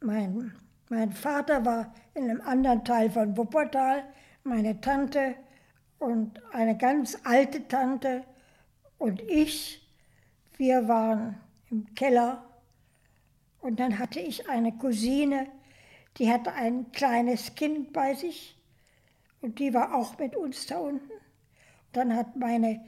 mein, 0.00 0.52
mein 0.88 1.12
Vater 1.12 1.64
war 1.64 1.92
in 2.14 2.24
einem 2.24 2.40
anderen 2.42 2.84
Teil 2.84 3.10
von 3.10 3.36
Wuppertal, 3.36 4.04
meine 4.44 4.80
Tante 4.80 5.34
und 5.98 6.40
eine 6.52 6.76
ganz 6.76 7.16
alte 7.24 7.66
Tante 7.68 8.24
und 8.98 9.20
ich, 9.22 9.82
wir 10.56 10.88
waren 10.88 11.36
im 11.70 11.94
Keller 11.94 12.44
und 13.60 13.80
dann 13.80 13.98
hatte 13.98 14.20
ich 14.20 14.48
eine 14.48 14.72
Cousine, 14.76 15.46
die 16.18 16.30
hatte 16.30 16.52
ein 16.52 16.92
kleines 16.92 17.54
Kind 17.54 17.92
bei 17.92 18.14
sich 18.14 18.56
und 19.40 19.58
die 19.58 19.72
war 19.72 19.94
auch 19.94 20.18
mit 20.18 20.36
uns 20.36 20.66
da 20.66 20.78
unten. 20.78 21.10
Dann 21.92 22.14
hat 22.14 22.36
meine, 22.36 22.84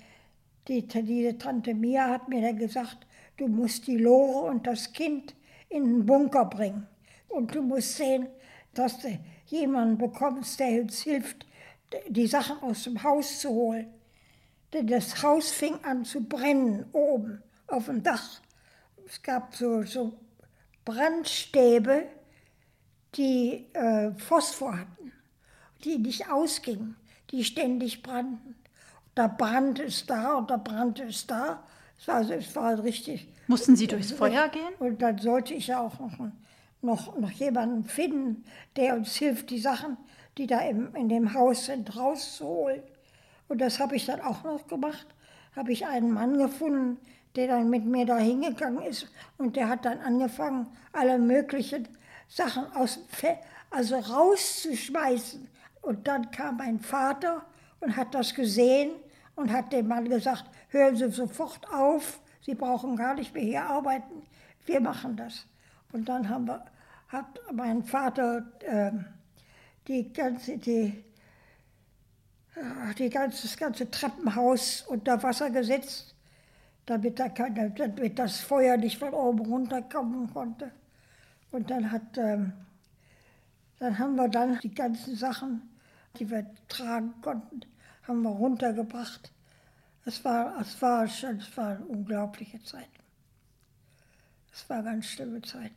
die, 0.68 0.86
diese 0.86 1.38
Tante 1.38 1.74
Mia 1.74 2.08
hat 2.08 2.28
mir 2.28 2.42
dann 2.42 2.58
gesagt, 2.58 3.06
du 3.36 3.48
musst 3.48 3.86
die 3.86 3.96
Lore 3.96 4.50
und 4.50 4.66
das 4.66 4.92
Kind 4.92 5.34
in 5.68 5.84
den 5.84 6.06
Bunker 6.06 6.44
bringen. 6.44 6.86
Und 7.28 7.54
du 7.54 7.62
musst 7.62 7.96
sehen, 7.96 8.28
dass 8.74 8.98
du 8.98 9.18
jemanden 9.46 9.98
bekommst, 9.98 10.60
der 10.60 10.82
uns 10.82 11.02
hilft, 11.02 11.46
die 12.08 12.26
Sachen 12.26 12.58
aus 12.60 12.84
dem 12.84 13.02
Haus 13.02 13.40
zu 13.40 13.50
holen. 13.50 13.92
Denn 14.72 14.86
das 14.86 15.22
Haus 15.22 15.50
fing 15.50 15.74
an 15.82 16.04
zu 16.04 16.22
brennen 16.22 16.86
oben 16.92 17.42
auf 17.66 17.86
dem 17.86 18.02
Dach. 18.02 18.40
Es 19.06 19.22
gab 19.22 19.54
so, 19.54 19.82
so 19.82 20.12
Brandstäbe, 20.84 22.06
die 23.14 23.66
äh, 23.74 24.12
Phosphor 24.12 24.78
hatten, 24.78 25.12
die 25.84 25.98
nicht 25.98 26.30
ausgingen, 26.30 26.96
die 27.30 27.44
ständig 27.44 28.02
brannten. 28.02 28.54
Da 29.14 29.26
brannte 29.26 29.82
es 29.84 30.06
da 30.06 30.34
und 30.34 30.50
da 30.50 30.56
brannte 30.56 31.04
es 31.04 31.26
da. 31.26 31.62
Es 31.98 32.08
war, 32.08 32.16
also, 32.16 32.32
es 32.32 32.56
war 32.56 32.82
richtig. 32.82 33.28
Mussten 33.46 33.76
Sie 33.76 33.86
durchs 33.86 34.12
Feuer 34.12 34.48
gehen? 34.48 34.72
Und 34.78 35.02
dann 35.02 35.18
sollte 35.18 35.52
ich 35.54 35.66
ja 35.66 35.80
auch 35.80 35.98
noch, 35.98 36.18
noch, 36.80 37.18
noch 37.18 37.30
jemanden 37.30 37.84
finden, 37.84 38.44
der 38.76 38.94
uns 38.94 39.14
hilft, 39.16 39.50
die 39.50 39.58
Sachen, 39.58 39.98
die 40.38 40.46
da 40.46 40.60
im, 40.60 40.94
in 40.94 41.08
dem 41.08 41.34
Haus 41.34 41.66
sind, 41.66 41.94
rauszuholen. 41.94 42.82
Und 43.48 43.60
das 43.60 43.78
habe 43.78 43.96
ich 43.96 44.06
dann 44.06 44.22
auch 44.22 44.44
noch 44.44 44.66
gemacht. 44.66 45.06
Habe 45.54 45.72
ich 45.72 45.86
einen 45.86 46.12
Mann 46.12 46.38
gefunden, 46.38 46.98
der 47.36 47.48
dann 47.48 47.68
mit 47.68 47.84
mir 47.84 48.06
da 48.06 48.16
hingegangen 48.16 48.82
ist. 48.82 49.08
Und 49.36 49.56
der 49.56 49.68
hat 49.68 49.84
dann 49.84 49.98
angefangen, 50.00 50.66
alle 50.92 51.18
möglichen 51.18 51.86
Sachen 52.32 52.72
aus 52.72 52.94
dem 52.94 53.08
Fe 53.08 53.38
also 53.70 53.96
rauszuschmeißen. 53.96 55.48
Und 55.82 56.06
dann 56.06 56.30
kam 56.30 56.56
mein 56.58 56.80
Vater 56.80 57.44
und 57.80 57.96
hat 57.96 58.14
das 58.14 58.34
gesehen 58.34 58.92
und 59.34 59.52
hat 59.52 59.72
dem 59.72 59.88
Mann 59.88 60.08
gesagt, 60.08 60.44
hören 60.68 60.96
Sie 60.96 61.10
sofort 61.10 61.66
auf, 61.72 62.20
Sie 62.40 62.54
brauchen 62.54 62.96
gar 62.96 63.14
nicht 63.14 63.34
mehr 63.34 63.42
hier 63.42 63.64
arbeiten, 63.64 64.22
wir 64.66 64.80
machen 64.80 65.16
das. 65.16 65.46
Und 65.92 66.08
dann 66.08 66.28
haben 66.28 66.46
wir, 66.46 66.64
hat 67.08 67.38
mein 67.52 67.82
Vater 67.82 68.44
äh, 68.60 68.92
die 69.86 70.12
ganze, 70.12 70.56
die, 70.58 71.04
äh, 72.54 72.94
die 72.96 73.10
ganze, 73.10 73.42
das 73.42 73.56
ganze 73.56 73.90
Treppenhaus 73.90 74.82
unter 74.88 75.22
Wasser 75.22 75.50
gesetzt, 75.50 76.14
damit, 76.86 77.18
da 77.18 77.28
keine, 77.28 77.70
damit 77.70 78.18
das 78.18 78.40
Feuer 78.40 78.76
nicht 78.76 78.98
von 78.98 79.12
oben 79.12 79.40
runterkommen 79.40 80.32
konnte. 80.32 80.72
Und 81.52 81.70
dann 81.70 81.92
hat, 81.92 82.16
ähm, 82.16 82.52
dann 83.78 83.98
haben 83.98 84.16
wir 84.16 84.28
dann 84.28 84.58
die 84.60 84.74
ganzen 84.74 85.14
Sachen, 85.14 85.62
die 86.18 86.28
wir 86.30 86.46
tragen 86.68 87.14
konnten, 87.20 87.60
haben 88.08 88.22
wir 88.22 88.30
runtergebracht. 88.30 89.30
Es 90.04 90.24
war, 90.24 90.60
es 90.60 90.80
war 90.82 91.04
es 91.04 91.56
waren 91.56 91.82
unglaubliche 91.84 92.62
Zeiten. 92.62 92.88
Es 94.52 94.68
war 94.68 94.82
ganz 94.82 95.06
schlimme 95.06 95.40
Zeiten. 95.42 95.74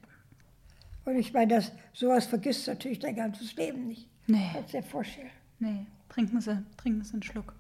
Und 1.05 1.17
ich 1.17 1.33
meine, 1.33 1.55
das, 1.55 1.71
sowas 1.93 2.25
vergisst 2.25 2.67
natürlich 2.67 2.99
dein 2.99 3.15
ganzes 3.15 3.55
Leben 3.55 3.87
nicht. 3.87 4.07
Nee. 4.27 4.49
Kannst 4.53 4.73
dir 4.73 4.81
vorstellen. 4.81 5.29
Nee, 5.59 5.85
trinken 6.09 6.41
Sie, 6.41 6.63
trinken 6.77 7.03
Sie 7.03 7.13
einen 7.13 7.23
Schluck. 7.23 7.53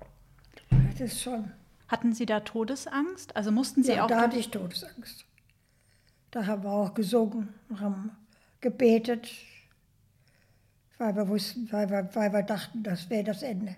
Das 0.69 0.99
ist 0.99 1.21
schon. 1.21 1.51
Hatten 1.87 2.13
Sie 2.13 2.25
da 2.25 2.39
Todesangst? 2.39 3.35
Also 3.35 3.51
mussten 3.51 3.83
Sie 3.83 3.93
ja, 3.93 4.03
auch. 4.03 4.07
da 4.07 4.21
hatte 4.21 4.37
ich 4.37 4.49
Todesangst. 4.49 5.25
Da 6.35 6.45
haben 6.45 6.63
wir 6.63 6.69
auch 6.69 6.93
gesungen, 6.93 7.47
haben 7.79 8.11
gebetet, 8.59 9.31
weil 10.97 11.15
wir 11.15 11.25
wussten, 11.29 11.71
weil 11.71 11.89
wir, 11.89 12.09
weil 12.13 12.33
wir 12.33 12.43
dachten, 12.43 12.83
das 12.83 13.09
wäre 13.09 13.23
das 13.23 13.41
Ende. 13.41 13.77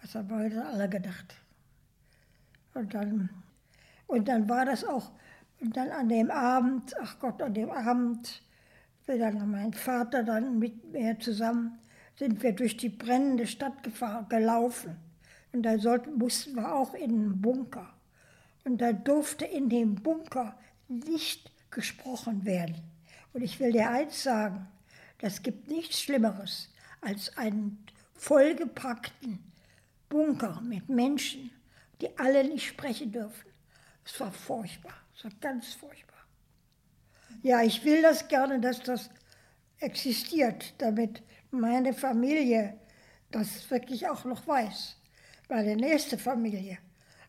Das 0.00 0.14
haben 0.14 0.30
wir 0.30 0.36
heute 0.36 0.64
alle 0.64 0.88
gedacht. 0.88 1.34
Und 2.74 2.94
dann, 2.94 3.28
und 4.06 4.28
dann 4.28 4.48
war 4.48 4.66
das 4.66 4.84
auch, 4.84 5.10
und 5.60 5.76
dann 5.76 5.90
an 5.90 6.08
dem 6.08 6.30
Abend, 6.30 6.94
ach 7.02 7.18
Gott, 7.18 7.42
an 7.42 7.54
dem 7.54 7.72
Abend, 7.72 8.40
wir 9.06 9.18
dann 9.18 9.50
mein 9.50 9.72
Vater 9.72 10.22
dann 10.22 10.60
mit 10.60 10.92
mir 10.92 11.18
zusammen, 11.18 11.76
sind 12.14 12.40
wir 12.40 12.52
durch 12.52 12.76
die 12.76 12.88
brennende 12.88 13.48
Stadt 13.48 13.82
gefahren, 13.82 14.28
gelaufen. 14.28 14.96
Und 15.52 15.64
da 15.64 15.74
mussten 16.16 16.54
wir 16.54 16.72
auch 16.72 16.94
in 16.94 17.10
einen 17.10 17.40
Bunker. 17.40 17.92
Und 18.62 18.80
da 18.80 18.92
durfte 18.92 19.44
in 19.44 19.68
dem 19.68 19.96
Bunker 19.96 20.56
nicht 21.00 21.50
gesprochen 21.70 22.44
werden. 22.44 22.76
Und 23.32 23.42
ich 23.42 23.58
will 23.60 23.72
dir 23.72 23.90
eins 23.90 24.22
sagen, 24.22 24.68
das 25.18 25.42
gibt 25.42 25.68
nichts 25.68 26.00
Schlimmeres 26.00 26.68
als 27.00 27.36
einen 27.36 27.84
vollgepackten 28.14 29.38
Bunker 30.08 30.60
mit 30.60 30.88
Menschen, 30.88 31.50
die 32.00 32.16
alle 32.18 32.44
nicht 32.44 32.66
sprechen 32.66 33.12
dürfen. 33.12 33.50
Es 34.04 34.18
war 34.20 34.32
furchtbar, 34.32 34.94
es 35.16 35.24
war 35.24 35.32
ganz 35.40 35.74
furchtbar. 35.74 36.18
Ja, 37.42 37.62
ich 37.62 37.84
will 37.84 38.02
das 38.02 38.28
gerne, 38.28 38.60
dass 38.60 38.80
das 38.80 39.10
existiert, 39.78 40.74
damit 40.78 41.22
meine 41.50 41.92
Familie 41.92 42.78
das 43.30 43.68
wirklich 43.70 44.08
auch 44.08 44.24
noch 44.24 44.46
weiß. 44.46 44.96
Meine 45.48 45.76
nächste 45.76 46.18
Familie, 46.18 46.78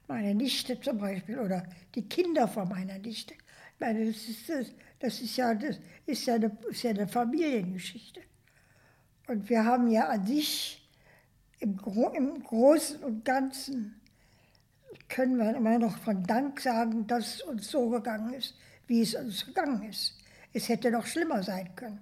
meine 0.07 0.35
Nichte 0.35 0.79
zum 0.79 0.97
Beispiel 0.97 1.39
oder 1.39 1.65
die 1.95 2.07
Kinder 2.07 2.47
von 2.47 2.69
meiner 2.69 2.99
Nichte. 2.99 3.33
Ich 3.73 3.79
meine, 3.79 4.05
das 4.05 4.27
ist, 4.27 4.49
das, 4.49 4.67
das 4.99 5.21
ist, 5.21 5.35
ja, 5.35 5.53
das 5.53 5.79
ist, 6.05 6.25
ja 6.25 6.35
eine, 6.35 6.57
ist 6.69 6.83
ja 6.83 6.91
eine 6.91 7.07
Familiengeschichte. 7.07 8.21
Und 9.27 9.49
wir 9.49 9.65
haben 9.65 9.87
ja 9.87 10.07
an 10.09 10.25
sich 10.25 10.87
im, 11.59 11.77
Gro 11.77 12.09
im 12.09 12.43
Großen 12.43 13.03
und 13.03 13.25
Ganzen 13.25 13.99
können 15.09 15.37
wir 15.37 15.55
immer 15.55 15.79
noch 15.79 15.97
von 15.97 16.23
Dank 16.23 16.59
sagen, 16.59 17.07
dass 17.07 17.35
es 17.35 17.41
uns 17.41 17.69
so 17.69 17.89
gegangen 17.89 18.33
ist, 18.33 18.55
wie 18.87 19.01
es 19.01 19.15
uns 19.15 19.45
gegangen 19.45 19.83
ist. 19.83 20.17
Es 20.53 20.69
hätte 20.69 20.91
noch 20.91 21.05
schlimmer 21.05 21.41
sein 21.43 21.75
können. 21.75 21.99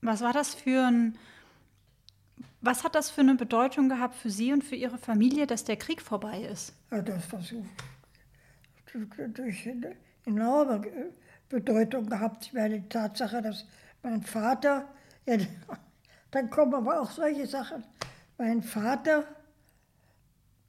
Was 0.00 0.20
war 0.20 0.32
das 0.32 0.54
für 0.54 0.86
ein. 0.86 1.16
Was 2.60 2.82
hat 2.82 2.94
das 2.94 3.10
für 3.10 3.20
eine 3.20 3.34
Bedeutung 3.34 3.88
gehabt 3.88 4.14
für 4.14 4.30
Sie 4.30 4.52
und 4.52 4.64
für 4.64 4.76
Ihre 4.76 4.98
Familie, 4.98 5.46
dass 5.46 5.64
der 5.64 5.76
Krieg 5.76 6.00
vorbei 6.00 6.40
ist? 6.42 6.72
Ja, 6.90 7.02
das 7.02 7.30
war 7.32 7.42
so 7.42 7.64
durch 9.34 9.68
enorme 10.24 10.82
Bedeutung 11.48 12.08
gehabt. 12.08 12.46
Ich 12.46 12.52
meine, 12.52 12.80
die 12.80 12.88
Tatsache, 12.88 13.42
dass 13.42 13.66
mein 14.02 14.22
Vater, 14.22 14.88
ja, 15.26 15.36
dann 16.30 16.50
kommen 16.50 16.74
aber 16.74 17.00
auch 17.00 17.10
solche 17.10 17.46
Sachen. 17.46 17.84
Mein 18.38 18.62
Vater 18.62 19.24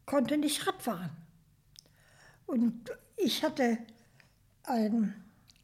konnte 0.06 0.38
nicht 0.38 0.66
Radfahren. 0.68 1.10
Und 2.46 2.92
ich 3.18 3.44
hatte 3.44 3.80
ein, 4.64 5.14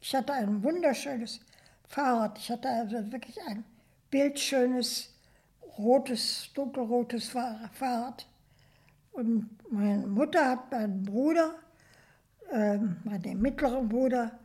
ich 0.00 0.14
hatte 0.14 0.32
ein 0.32 0.62
wunderschönes 0.62 1.40
Fahrrad. 1.86 2.38
Ich 2.38 2.50
hatte 2.50 2.68
also 2.68 3.12
wirklich 3.12 3.40
ein 3.46 3.64
bildschönes, 4.10 5.10
rotes, 5.78 6.50
dunkelrotes 6.54 7.28
Fahr- 7.28 7.70
Fahrrad. 7.72 8.26
Und 9.12 9.50
meine 9.70 10.06
Mutter 10.06 10.50
hat 10.50 10.70
meinen 10.72 11.04
Bruder, 11.04 11.54
ähm, 12.52 12.96
meinen 13.04 13.40
mittleren 13.40 13.88
Bruder, 13.88 14.38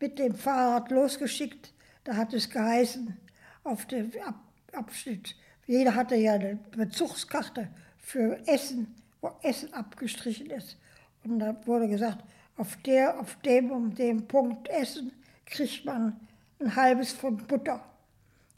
mit 0.00 0.18
dem 0.18 0.34
Fahrrad 0.34 0.90
losgeschickt. 0.90 1.72
Da 2.04 2.16
hat 2.16 2.32
es 2.32 2.48
geheißen, 2.48 3.16
auf 3.64 3.86
dem 3.86 4.12
Ab 4.24 4.36
Abschnitt, 4.72 5.34
jeder 5.66 5.94
hatte 5.94 6.14
ja 6.14 6.34
eine 6.34 6.58
Bezugskarte 6.76 7.68
für 7.96 8.38
Essen, 8.46 8.94
wo 9.20 9.30
Essen 9.42 9.72
abgestrichen 9.72 10.50
ist. 10.50 10.76
Und 11.24 11.38
da 11.38 11.56
wurde 11.66 11.88
gesagt, 11.88 12.22
auf, 12.56 12.76
der, 12.84 13.18
auf 13.18 13.36
dem 13.44 13.70
und 13.70 13.98
dem 13.98 14.26
Punkt 14.26 14.68
Essen 14.68 15.12
kriegt 15.46 15.84
man 15.84 16.20
ein 16.60 16.76
halbes 16.76 17.12
Pfund 17.12 17.48
Butter. 17.48 17.82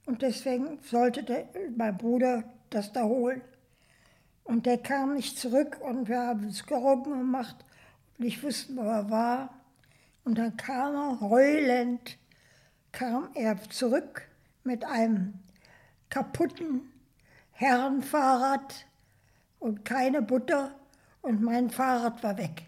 Und 0.06 0.22
deswegen 0.22 0.78
sollte 0.82 1.22
der, 1.22 1.48
mein 1.76 1.96
Bruder 1.96 2.44
das 2.70 2.92
da 2.92 3.04
holen. 3.04 3.40
Und 4.44 4.66
der 4.66 4.78
kam 4.78 5.14
nicht 5.14 5.38
zurück 5.38 5.78
und 5.80 6.08
wir 6.08 6.18
haben 6.18 6.48
es 6.48 6.66
gerungen 6.66 7.18
gemacht 7.18 7.64
und 8.20 8.26
ich 8.26 8.42
wusste, 8.42 8.76
wo 8.76 8.82
er 8.82 9.08
war. 9.10 9.48
Und 10.24 10.36
dann 10.36 10.54
kam 10.58 10.94
er 10.94 11.20
heulend, 11.20 12.18
kam 12.92 13.30
er 13.34 13.58
zurück 13.70 14.28
mit 14.62 14.84
einem 14.84 15.32
kaputten 16.10 16.82
Herrenfahrrad 17.52 18.86
und 19.58 19.86
keine 19.86 20.20
Butter 20.20 20.74
und 21.22 21.40
mein 21.40 21.70
Fahrrad 21.70 22.22
war 22.22 22.36
weg. 22.36 22.66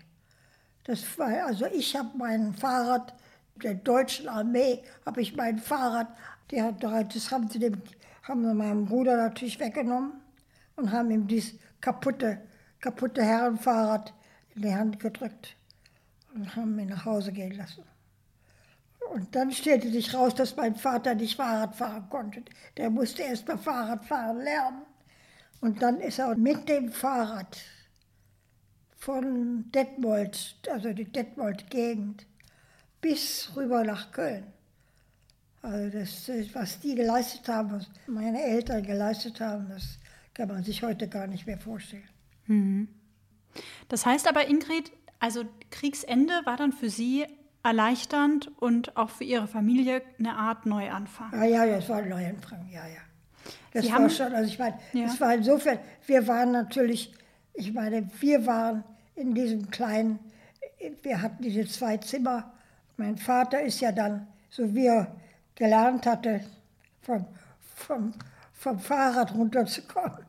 Das 0.84 1.18
war, 1.18 1.28
also 1.44 1.66
ich 1.66 1.94
habe 1.96 2.16
mein 2.16 2.54
Fahrrad, 2.54 3.14
der 3.56 3.74
deutschen 3.74 4.28
Armee, 4.28 4.82
habe 5.04 5.20
ich 5.20 5.36
mein 5.36 5.58
Fahrrad, 5.58 6.08
der, 6.50 6.72
das 6.72 7.30
haben 7.30 7.48
sie, 7.48 7.58
dem, 7.58 7.82
haben 8.22 8.42
sie 8.42 8.54
meinem 8.54 8.86
Bruder 8.86 9.18
natürlich 9.18 9.60
weggenommen 9.60 10.14
und 10.76 10.90
haben 10.90 11.10
ihm 11.10 11.26
dieses 11.26 11.58
kaputte, 11.82 12.40
kaputte 12.80 13.22
Herrenfahrrad 13.22 14.14
in 14.54 14.62
die 14.62 14.74
Hand 14.74 15.00
gedrückt 15.00 15.56
und 16.34 16.54
haben 16.56 16.78
ihn 16.78 16.88
nach 16.88 17.04
Hause 17.04 17.32
gehen 17.32 17.56
lassen. 17.56 17.84
Und 19.12 19.34
dann 19.34 19.52
stellte 19.52 19.90
sich 19.90 20.14
raus, 20.14 20.34
dass 20.34 20.56
mein 20.56 20.74
Vater 20.74 21.14
nicht 21.14 21.36
Fahrrad 21.36 21.76
fahren 21.76 22.08
konnte. 22.08 22.42
Der 22.76 22.88
musste 22.88 23.22
erst 23.22 23.46
mal 23.46 23.58
Fahrrad 23.58 24.04
fahren 24.04 24.38
lernen. 24.38 24.82
Und 25.60 25.82
dann 25.82 26.00
ist 26.00 26.18
er 26.18 26.34
mit 26.36 26.68
dem 26.68 26.90
Fahrrad 26.90 27.58
von 28.96 29.70
Detmold, 29.72 30.56
also 30.70 30.92
die 30.92 31.04
Detmold-Gegend, 31.04 32.26
bis 33.00 33.50
rüber 33.56 33.84
nach 33.84 34.12
Köln. 34.12 34.46
Also 35.60 35.98
das, 35.98 36.30
was 36.54 36.80
die 36.80 36.94
geleistet 36.94 37.46
haben, 37.48 37.72
was 37.72 37.90
meine 38.06 38.42
Eltern 38.42 38.82
geleistet 38.82 39.40
haben, 39.40 39.68
das 39.68 39.98
kann 40.34 40.48
man 40.48 40.64
sich 40.64 40.82
heute 40.82 41.08
gar 41.08 41.26
nicht 41.26 41.46
mehr 41.46 41.58
vorstellen. 41.58 42.08
Mhm. 42.46 42.88
Das 43.88 44.06
heißt 44.06 44.28
aber, 44.28 44.48
Ingrid, 44.48 44.92
also 45.18 45.44
Kriegsende 45.70 46.32
war 46.44 46.56
dann 46.56 46.72
für 46.72 46.90
Sie 46.90 47.26
erleichternd 47.62 48.50
und 48.60 48.96
auch 48.96 49.10
für 49.10 49.24
Ihre 49.24 49.46
Familie 49.46 50.02
eine 50.18 50.34
Art 50.34 50.66
Neuanfang. 50.66 51.30
Ja, 51.32 51.44
ja, 51.44 51.66
das 51.66 51.88
war 51.88 51.98
ein 51.98 52.08
Neuanfang, 52.08 52.68
ja, 52.70 52.86
ja. 52.86 53.00
Das 53.72 53.84
Sie 53.84 53.92
war 53.92 54.10
schon, 54.10 54.32
also 54.34 54.48
ich 54.50 54.58
meine, 54.58 54.78
ja. 54.92 55.04
es 55.04 55.20
war 55.20 55.34
insofern, 55.34 55.78
wir 56.06 56.26
waren 56.26 56.52
natürlich, 56.52 57.14
ich 57.54 57.72
meine, 57.72 58.08
wir 58.20 58.46
waren 58.46 58.84
in 59.14 59.34
diesem 59.34 59.70
kleinen, 59.70 60.18
wir 61.02 61.22
hatten 61.22 61.42
diese 61.42 61.66
zwei 61.66 61.96
Zimmer. 61.98 62.52
Mein 62.96 63.16
Vater 63.16 63.62
ist 63.62 63.80
ja 63.80 63.92
dann, 63.92 64.26
so 64.50 64.74
wie 64.74 64.86
er 64.86 65.14
gelernt 65.54 66.06
hatte, 66.06 66.40
vom, 67.00 67.26
vom, 67.74 68.12
vom 68.52 68.78
Fahrrad 68.78 69.34
runterzukommen. 69.34 70.24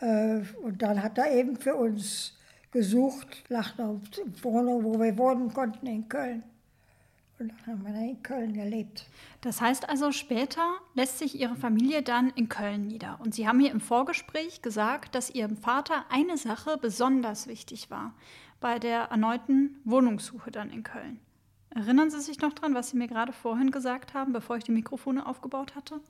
Äh, 0.00 0.40
und 0.62 0.80
dann 0.82 1.02
hat 1.02 1.18
er 1.18 1.32
eben 1.32 1.56
für 1.56 1.74
uns 1.74 2.36
gesucht 2.72 3.44
nach 3.48 3.78
einer 3.78 4.00
Wohnung, 4.42 4.84
wo 4.84 4.98
wir 4.98 5.16
wohnen 5.18 5.52
konnten 5.52 5.86
in 5.86 6.08
Köln. 6.08 6.44
Und 7.38 7.48
dann 7.48 7.66
haben 7.66 7.86
wir 7.86 8.10
in 8.10 8.22
Köln 8.22 8.52
gelebt. 8.52 9.06
Das 9.40 9.62
heißt 9.62 9.88
also, 9.88 10.12
später 10.12 10.74
lässt 10.94 11.18
sich 11.18 11.40
Ihre 11.40 11.56
Familie 11.56 12.02
dann 12.02 12.30
in 12.36 12.50
Köln 12.50 12.86
nieder. 12.86 13.18
Und 13.20 13.34
Sie 13.34 13.48
haben 13.48 13.56
mir 13.56 13.70
im 13.70 13.80
Vorgespräch 13.80 14.60
gesagt, 14.60 15.14
dass 15.14 15.30
Ihrem 15.30 15.56
Vater 15.56 16.04
eine 16.10 16.36
Sache 16.36 16.76
besonders 16.76 17.46
wichtig 17.46 17.90
war 17.90 18.12
bei 18.60 18.78
der 18.78 19.04
erneuten 19.04 19.80
Wohnungssuche 19.84 20.50
dann 20.50 20.70
in 20.70 20.82
Köln. 20.82 21.18
Erinnern 21.70 22.10
Sie 22.10 22.20
sich 22.20 22.40
noch 22.40 22.52
dran, 22.52 22.74
was 22.74 22.90
Sie 22.90 22.98
mir 22.98 23.08
gerade 23.08 23.32
vorhin 23.32 23.70
gesagt 23.70 24.12
haben, 24.12 24.32
bevor 24.32 24.56
ich 24.56 24.64
die 24.64 24.72
Mikrofone 24.72 25.24
aufgebaut 25.24 25.74
hatte? 25.74 26.00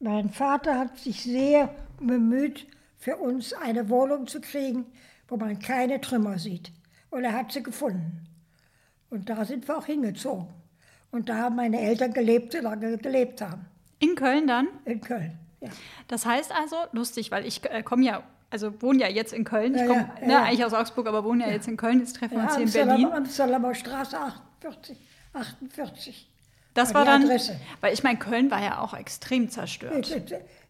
Mein 0.00 0.30
Vater 0.30 0.78
hat 0.78 0.98
sich 0.98 1.22
sehr 1.22 1.74
bemüht, 2.00 2.66
für 2.96 3.16
uns 3.16 3.52
eine 3.52 3.88
Wohnung 3.88 4.26
zu 4.28 4.40
kriegen, 4.40 4.86
wo 5.32 5.36
man 5.38 5.58
keine 5.58 6.00
Trümmer 6.00 6.38
sieht. 6.38 6.70
Und 7.10 7.24
er 7.24 7.32
hat 7.32 7.52
sie 7.52 7.62
gefunden. 7.62 8.26
Und 9.08 9.30
da 9.30 9.44
sind 9.44 9.66
wir 9.66 9.78
auch 9.78 9.86
hingezogen. 9.86 10.46
Und 11.10 11.28
da 11.28 11.36
haben 11.36 11.56
meine 11.56 11.80
Eltern 11.80 12.12
gelebt, 12.12 12.52
solange 12.52 12.92
sie 12.92 12.98
gelebt 12.98 13.40
haben. 13.40 13.64
In 13.98 14.14
Köln 14.14 14.46
dann? 14.46 14.68
In 14.84 15.00
Köln, 15.00 15.38
ja. 15.60 15.70
Das 16.08 16.26
heißt 16.26 16.52
also, 16.52 16.76
lustig, 16.92 17.30
weil 17.30 17.46
ich 17.46 17.64
äh, 17.64 17.82
komme 17.82 18.04
ja, 18.04 18.22
also 18.50 18.80
wohne 18.82 19.00
ja 19.00 19.08
jetzt 19.08 19.32
in 19.32 19.44
Köln. 19.44 19.74
Ich 19.74 19.86
komme 19.86 20.10
ja, 20.16 20.20
ja, 20.20 20.26
ne, 20.26 20.42
eigentlich 20.42 20.64
aus 20.64 20.74
Augsburg, 20.74 21.06
aber 21.06 21.24
wohne 21.24 21.46
ja, 21.46 21.50
jetzt 21.50 21.68
in 21.68 21.76
Köln. 21.76 22.00
Jetzt 22.00 22.16
treffen 22.16 22.36
wir 22.36 22.44
uns 22.44 22.56
hier 22.56 22.82
in 22.82 22.88
Berlin. 22.88 23.12
Amsterdamer 23.12 23.74
Straße 23.74 24.18
48. 24.18 24.98
48. 25.32 26.28
Das 26.74 26.94
war, 26.94 27.06
war 27.06 27.12
dann, 27.12 27.24
Adresse. 27.24 27.58
weil 27.80 27.92
ich 27.92 28.02
meine, 28.02 28.18
Köln 28.18 28.50
war 28.50 28.62
ja 28.62 28.80
auch 28.80 28.94
extrem 28.94 29.50
zerstört. 29.50 30.10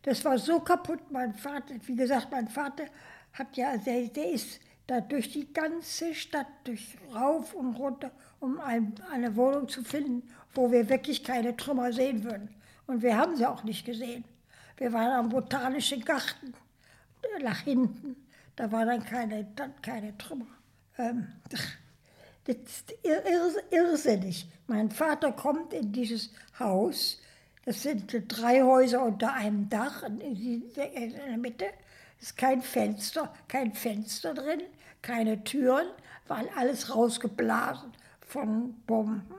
Das 0.02 0.24
war 0.24 0.38
so 0.38 0.60
kaputt. 0.60 1.00
Mein 1.10 1.34
Vater, 1.34 1.74
wie 1.86 1.96
gesagt, 1.96 2.28
mein 2.30 2.48
Vater 2.48 2.84
hat 3.32 3.56
ja, 3.56 3.76
der, 3.76 4.08
der 4.08 4.30
ist 4.30 4.60
da 4.86 5.00
durch 5.00 5.32
die 5.32 5.52
ganze 5.52 6.14
Stadt, 6.14 6.46
durch 6.64 6.96
rauf 7.14 7.54
und 7.54 7.76
runter, 7.76 8.10
um 8.40 8.60
ein, 8.60 8.94
eine 9.10 9.34
Wohnung 9.36 9.68
zu 9.68 9.82
finden, 9.82 10.28
wo 10.54 10.70
wir 10.70 10.88
wirklich 10.88 11.24
keine 11.24 11.56
Trümmer 11.56 11.92
sehen 11.92 12.24
würden. 12.24 12.48
Und 12.86 13.02
wir 13.02 13.16
haben 13.16 13.36
sie 13.36 13.46
auch 13.46 13.64
nicht 13.64 13.86
gesehen. 13.86 14.24
Wir 14.76 14.92
waren 14.92 15.12
am 15.12 15.28
Botanischen 15.28 16.04
Garten, 16.04 16.54
nach 17.42 17.60
hinten. 17.60 18.16
Da 18.56 18.70
waren 18.70 18.88
dann 18.88 19.04
keine, 19.04 19.46
dann 19.56 19.72
keine 19.80 20.16
Trümmer. 20.18 20.46
Ähm, 20.98 21.28
das 22.44 22.56
ist 22.56 22.94
irrsinnig. 23.70 24.46
Mein 24.66 24.90
Vater 24.90 25.32
kommt 25.32 25.72
in 25.72 25.92
dieses 25.92 26.30
Haus. 26.58 27.20
Das 27.64 27.82
sind 27.82 28.12
drei 28.28 28.62
Häuser 28.62 29.04
unter 29.04 29.32
einem 29.32 29.68
Dach 29.68 30.02
in 30.02 30.72
der 30.74 31.38
Mitte 31.38 31.66
ist 32.22 32.36
kein 32.36 32.62
Fenster, 32.62 33.34
kein 33.48 33.74
Fenster 33.74 34.32
drin, 34.32 34.62
keine 35.02 35.42
Türen, 35.42 35.88
weil 36.28 36.48
alles 36.56 36.94
rausgeblasen 36.94 37.92
von 38.20 38.74
Bomben. 38.86 39.34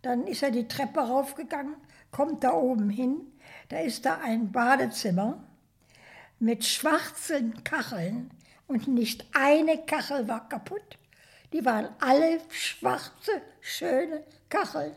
Dann 0.00 0.26
ist 0.26 0.42
er 0.42 0.50
die 0.50 0.66
Treppe 0.66 1.00
raufgegangen, 1.00 1.76
kommt 2.10 2.42
da 2.42 2.52
oben 2.52 2.88
hin, 2.88 3.20
da 3.68 3.80
ist 3.80 4.06
da 4.06 4.18
ein 4.22 4.50
Badezimmer 4.50 5.44
mit 6.38 6.64
schwarzen 6.64 7.62
Kacheln 7.62 8.30
und 8.66 8.88
nicht 8.88 9.26
eine 9.34 9.84
Kachel 9.84 10.26
war 10.28 10.48
kaputt. 10.48 10.98
Die 11.52 11.64
waren 11.64 11.88
alle 12.00 12.40
schwarze, 12.48 13.42
schöne 13.60 14.24
Kacheln. 14.48 14.94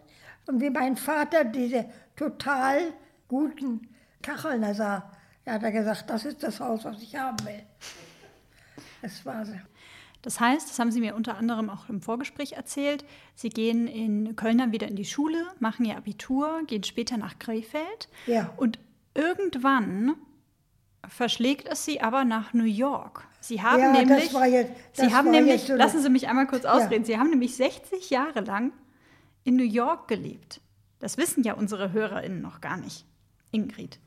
Und 0.47 0.61
wie 0.61 0.69
mein 0.69 0.95
Vater 0.95 1.43
diese 1.43 1.89
total 2.15 2.93
guten 3.27 3.89
Kacheln 4.21 4.73
sah, 4.73 5.11
da 5.45 5.53
hat 5.53 5.63
er 5.63 5.71
gesagt, 5.71 6.09
das 6.09 6.25
ist 6.25 6.43
das 6.43 6.59
Haus, 6.59 6.85
was 6.85 7.01
ich 7.01 7.15
haben 7.15 7.37
will. 7.45 7.63
Das 9.01 9.25
war 9.25 9.45
so. 9.45 9.53
Das 10.21 10.39
heißt, 10.39 10.69
das 10.69 10.77
haben 10.77 10.91
Sie 10.91 10.99
mir 10.99 11.15
unter 11.15 11.37
anderem 11.37 11.69
auch 11.69 11.89
im 11.89 12.01
Vorgespräch 12.01 12.53
erzählt, 12.53 13.03
Sie 13.33 13.49
gehen 13.49 13.87
in 13.87 14.35
Köln 14.35 14.59
dann 14.59 14.71
wieder 14.71 14.87
in 14.87 14.95
die 14.95 15.05
Schule, 15.05 15.43
machen 15.59 15.85
Ihr 15.85 15.97
Abitur, 15.97 16.61
gehen 16.67 16.83
später 16.83 17.17
nach 17.17 17.39
Krefeld. 17.39 18.07
Ja. 18.27 18.53
Und 18.57 18.77
irgendwann 19.15 20.15
verschlägt 21.07 21.67
es 21.67 21.85
Sie 21.85 22.01
aber 22.01 22.23
nach 22.23 22.53
New 22.53 22.65
York. 22.65 23.27
Sie 23.39 23.63
haben 23.63 23.81
ja, 23.81 23.91
nämlich, 23.91 24.25
das 24.25 24.33
war 24.35 24.45
jetzt, 24.45 24.71
das 24.95 25.07
Sie 25.07 25.13
haben 25.15 25.31
nämlich, 25.31 25.63
so 25.63 25.73
lassen 25.73 26.03
Sie 26.03 26.09
mich 26.09 26.27
einmal 26.27 26.45
kurz 26.45 26.65
ausreden, 26.65 27.03
ja. 27.03 27.05
Sie 27.05 27.17
haben 27.17 27.31
nämlich 27.31 27.55
60 27.55 28.11
Jahre 28.11 28.41
lang 28.41 28.71
in 29.43 29.55
New 29.55 29.63
York 29.63 30.07
gelebt. 30.07 30.61
Das 30.99 31.17
wissen 31.17 31.43
ja 31.43 31.55
unsere 31.55 31.91
HörerInnen 31.91 32.41
noch 32.41 32.61
gar 32.61 32.77
nicht, 32.77 33.07
Ingrid. 33.49 33.99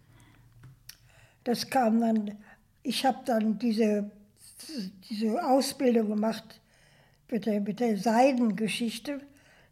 Das 1.45 1.69
kam 1.71 2.01
dann, 2.01 2.39
ich 2.83 3.05
habe 3.05 3.19
dann 3.25 3.59
diese, 3.59 4.11
diese 5.09 5.45
Ausbildung 5.45 6.09
gemacht 6.09 6.61
mit 7.31 7.47
der, 7.47 7.61
mit 7.61 7.81
der 7.81 7.97
Seidengeschichte. 7.97 9.21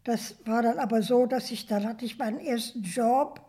Das 0.05 0.37
war 0.45 0.63
dann 0.63 0.79
aber 0.79 1.03
so, 1.03 1.27
dass 1.27 1.51
ich, 1.51 1.67
dann 1.67 1.87
hatte 1.87 2.05
ich 2.05 2.19
meinen 2.19 2.41
ersten 2.41 2.83
Job 2.83 3.41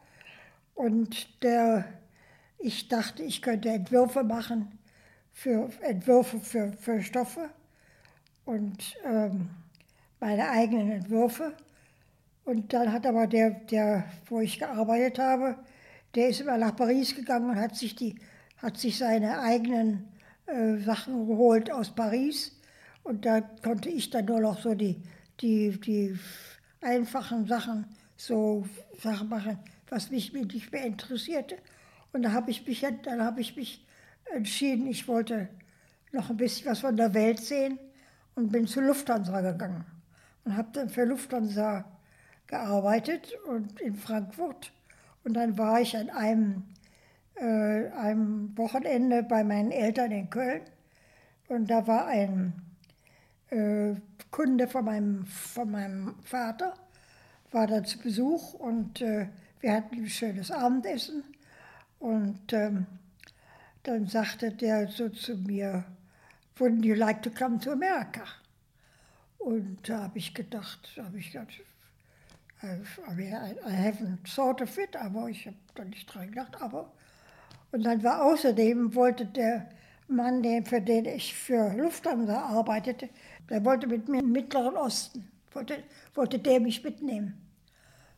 und 0.76 1.44
der, 1.44 1.86
ich 2.60 2.88
dachte, 2.88 3.24
ich 3.24 3.42
könnte 3.42 3.70
Entwürfe 3.70 4.24
machen 4.24 4.80
für 5.32 5.70
Entwürfe 5.82 6.40
für, 6.40 6.72
für 6.74 7.02
Stoffe 7.02 7.50
und 8.46 8.96
ähm, 9.04 9.50
meine 10.20 10.50
eigenen 10.50 10.92
Entwürfe. 10.92 11.54
Und 12.46 12.74
dann 12.74 12.92
hat 12.92 13.06
aber 13.06 13.28
der, 13.28 13.52
der, 13.52 14.06
wo 14.28 14.40
ich 14.40 14.60
gearbeitet 14.60 15.20
habe, 15.20 15.58
der 16.16 16.30
ist 16.30 16.42
immer 16.42 16.58
nach 16.58 16.76
Paris 16.76 17.16
gegangen 17.16 17.50
und 17.50 17.56
hat 17.56 17.76
sich, 17.76 17.96
die, 17.96 18.16
hat 18.58 18.78
sich 18.78 18.98
seine 18.98 19.40
eigenen 19.40 20.08
äh, 20.46 20.78
Sachen 20.78 21.28
geholt 21.28 21.72
aus 21.72 21.94
Paris. 21.94 22.60
Und 23.04 23.26
da 23.26 23.42
konnte 23.42 23.90
ich 23.90 24.10
dann 24.10 24.26
nur 24.26 24.40
noch 24.40 24.62
so 24.62 24.76
die, 24.76 25.02
die, 25.42 25.80
die 25.80 26.18
einfachen 26.82 27.48
Sachen, 27.48 27.86
so 28.16 28.66
Sachen 29.02 29.30
machen, 29.30 29.60
was 29.90 30.12
mich 30.12 30.34
nicht 30.34 30.72
mehr 30.72 30.86
interessierte. 30.86 31.58
Und 32.12 32.24
da 32.24 32.32
habe 32.32 32.52
ich 32.52 32.66
mich, 32.66 32.86
dann 33.04 33.22
habe 33.22 33.42
ich 33.42 33.56
mich 33.56 33.86
entschieden, 34.34 34.88
ich 34.88 35.08
wollte 35.08 35.50
noch 36.12 36.30
ein 36.30 36.38
bisschen 36.38 36.70
was 36.70 36.80
von 36.80 36.96
der 36.96 37.14
Welt 37.14 37.40
sehen. 37.40 37.80
und 38.36 38.52
bin 38.52 38.68
zu 38.68 38.82
Lufthansa 38.82 39.42
gegangen 39.42 39.86
und 40.44 40.58
habe 40.58 40.70
dann 40.74 40.90
für 40.90 41.06
Lufthansa 41.06 41.86
gearbeitet 42.48 43.34
und 43.48 43.80
in 43.80 43.96
Frankfurt. 43.96 44.72
Und 45.24 45.34
dann 45.36 45.58
war 45.58 45.80
ich 45.82 45.96
an 45.98 46.10
einem, 46.10 46.64
äh, 47.36 47.90
einem 47.92 48.58
Wochenende 48.58 49.24
bei 49.24 49.44
meinen 49.44 49.72
Eltern 49.72 50.12
in 50.12 50.30
Köln 50.30 50.62
und 51.48 51.70
da 51.70 51.86
war 51.88 52.08
ein 52.08 52.54
äh, 53.50 53.96
Kunde 54.32 54.68
von 54.68 54.86
meinem, 54.86 55.26
von 55.26 55.70
meinem 55.70 56.16
Vater, 56.24 56.74
war 57.52 57.68
da 57.68 57.84
zu 57.84 58.00
Besuch 58.00 58.54
und 58.56 59.02
äh, 59.02 59.28
wir 59.60 59.74
hatten 59.74 59.96
ein 59.96 60.10
schönes 60.10 60.50
Abendessen. 60.52 61.24
Und 62.00 62.52
ähm, 62.52 62.88
dann 63.84 64.08
sagte 64.08 64.52
der 64.52 64.88
so 64.88 65.10
zu 65.10 65.38
mir, 65.38 65.86
wouldn't 66.58 66.84
you 66.84 66.96
like 66.96 67.22
to 67.22 67.30
come 67.30 67.60
to 67.60 67.72
America? 67.72 68.24
Und 69.38 69.88
da 69.88 70.04
habe 70.04 70.18
ich 70.18 70.34
gedacht, 70.34 71.00
habe 71.02 71.20
ich 71.20 71.32
gedacht, 71.32 71.50
I, 72.64 73.54
I 73.66 73.72
haven't 73.72 74.20
thought 74.24 74.62
of 74.62 74.78
it, 74.78 74.96
aber 74.96 75.28
ich 75.30 75.46
habe 75.46 75.58
da 75.76 75.84
nicht 75.84 76.14
dran 76.14 76.30
gedacht. 76.30 76.62
Aber 76.62 76.92
und 77.74 77.84
dann 77.84 78.04
war 78.04 78.24
außerdem 78.24 78.96
wollte 78.96 79.26
der 79.26 79.68
Mann, 80.08 80.44
den, 80.44 80.64
für 80.64 80.80
den 80.80 81.06
ich 81.06 81.34
für 81.34 81.74
Lufthansa 81.76 82.40
arbeitete, 82.40 83.10
der 83.50 83.66
wollte 83.66 83.88
mit 83.88 84.08
mir 84.08 84.20
im 84.20 84.32
Mittleren 84.32 84.78
Osten, 84.78 85.28
wollte, 85.52 85.84
wollte 86.14 86.40
der 86.40 86.60
mich 86.60 86.84
mitnehmen. 86.84 87.34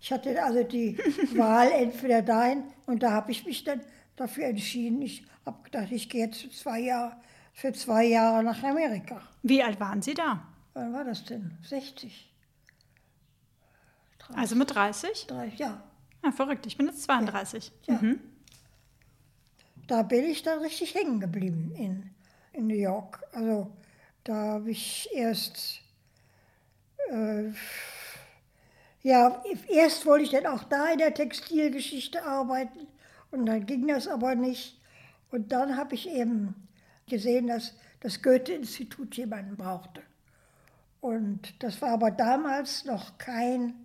Ich 0.01 0.11
hatte 0.11 0.43
also 0.43 0.63
die 0.63 0.97
Wahl 1.35 1.71
entweder 1.71 2.21
dahin 2.21 2.63
und 2.85 3.01
da 3.01 3.11
habe 3.11 3.31
ich 3.31 3.45
mich 3.45 3.63
dann 3.63 3.81
dafür 4.15 4.45
entschieden. 4.45 5.01
Ich 5.01 5.25
habe 5.45 5.63
gedacht, 5.63 5.91
ich 5.91 6.09
gehe 6.09 6.25
jetzt 6.25 6.41
für 6.41 6.49
zwei, 6.49 6.79
Jahre, 6.81 7.15
für 7.53 7.71
zwei 7.73 8.05
Jahre 8.05 8.43
nach 8.43 8.61
Amerika. 8.61 9.21
Wie 9.41 9.63
alt 9.63 9.79
waren 9.79 10.01
Sie 10.01 10.13
da? 10.13 10.45
Wann 10.73 10.93
war 10.93 11.05
das 11.05 11.23
denn? 11.23 11.57
60. 11.63 12.34
30. 14.27 14.37
Also 14.37 14.55
mit 14.55 14.73
30? 14.73 15.27
30, 15.27 15.59
ja. 15.59 15.83
Ja, 16.23 16.31
verrückt. 16.31 16.65
Ich 16.65 16.77
bin 16.77 16.87
jetzt 16.87 17.03
32. 17.03 17.71
Ja. 17.85 17.95
Mhm. 17.95 18.19
Da 19.87 20.01
bin 20.01 20.25
ich 20.25 20.41
dann 20.41 20.59
richtig 20.59 20.95
hängen 20.95 21.19
geblieben 21.19 21.71
in, 21.75 22.09
in 22.53 22.67
New 22.67 22.75
York. 22.75 23.23
Also 23.31 23.71
da 24.23 24.33
habe 24.33 24.71
ich 24.71 25.07
erst, 25.13 25.81
äh, 27.11 27.51
ja, 29.03 29.43
erst 29.67 30.05
wollte 30.07 30.25
ich 30.25 30.31
dann 30.31 30.47
auch 30.47 30.63
da 30.63 30.87
in 30.87 30.97
der 30.97 31.13
Textilgeschichte 31.13 32.23
arbeiten 32.23 32.87
und 33.29 33.45
dann 33.45 33.67
ging 33.67 33.87
das 33.87 34.07
aber 34.07 34.33
nicht. 34.33 34.81
Und 35.29 35.51
dann 35.51 35.77
habe 35.77 35.93
ich 35.93 36.09
eben 36.09 36.55
gesehen, 37.07 37.47
dass 37.47 37.73
das 37.99 38.23
Goethe-Institut 38.23 39.15
jemanden 39.15 39.57
brauchte. 39.57 40.01
Und 41.01 41.61
das 41.61 41.81
war 41.83 41.89
aber 41.89 42.09
damals 42.09 42.85
noch 42.85 43.19
kein 43.19 43.84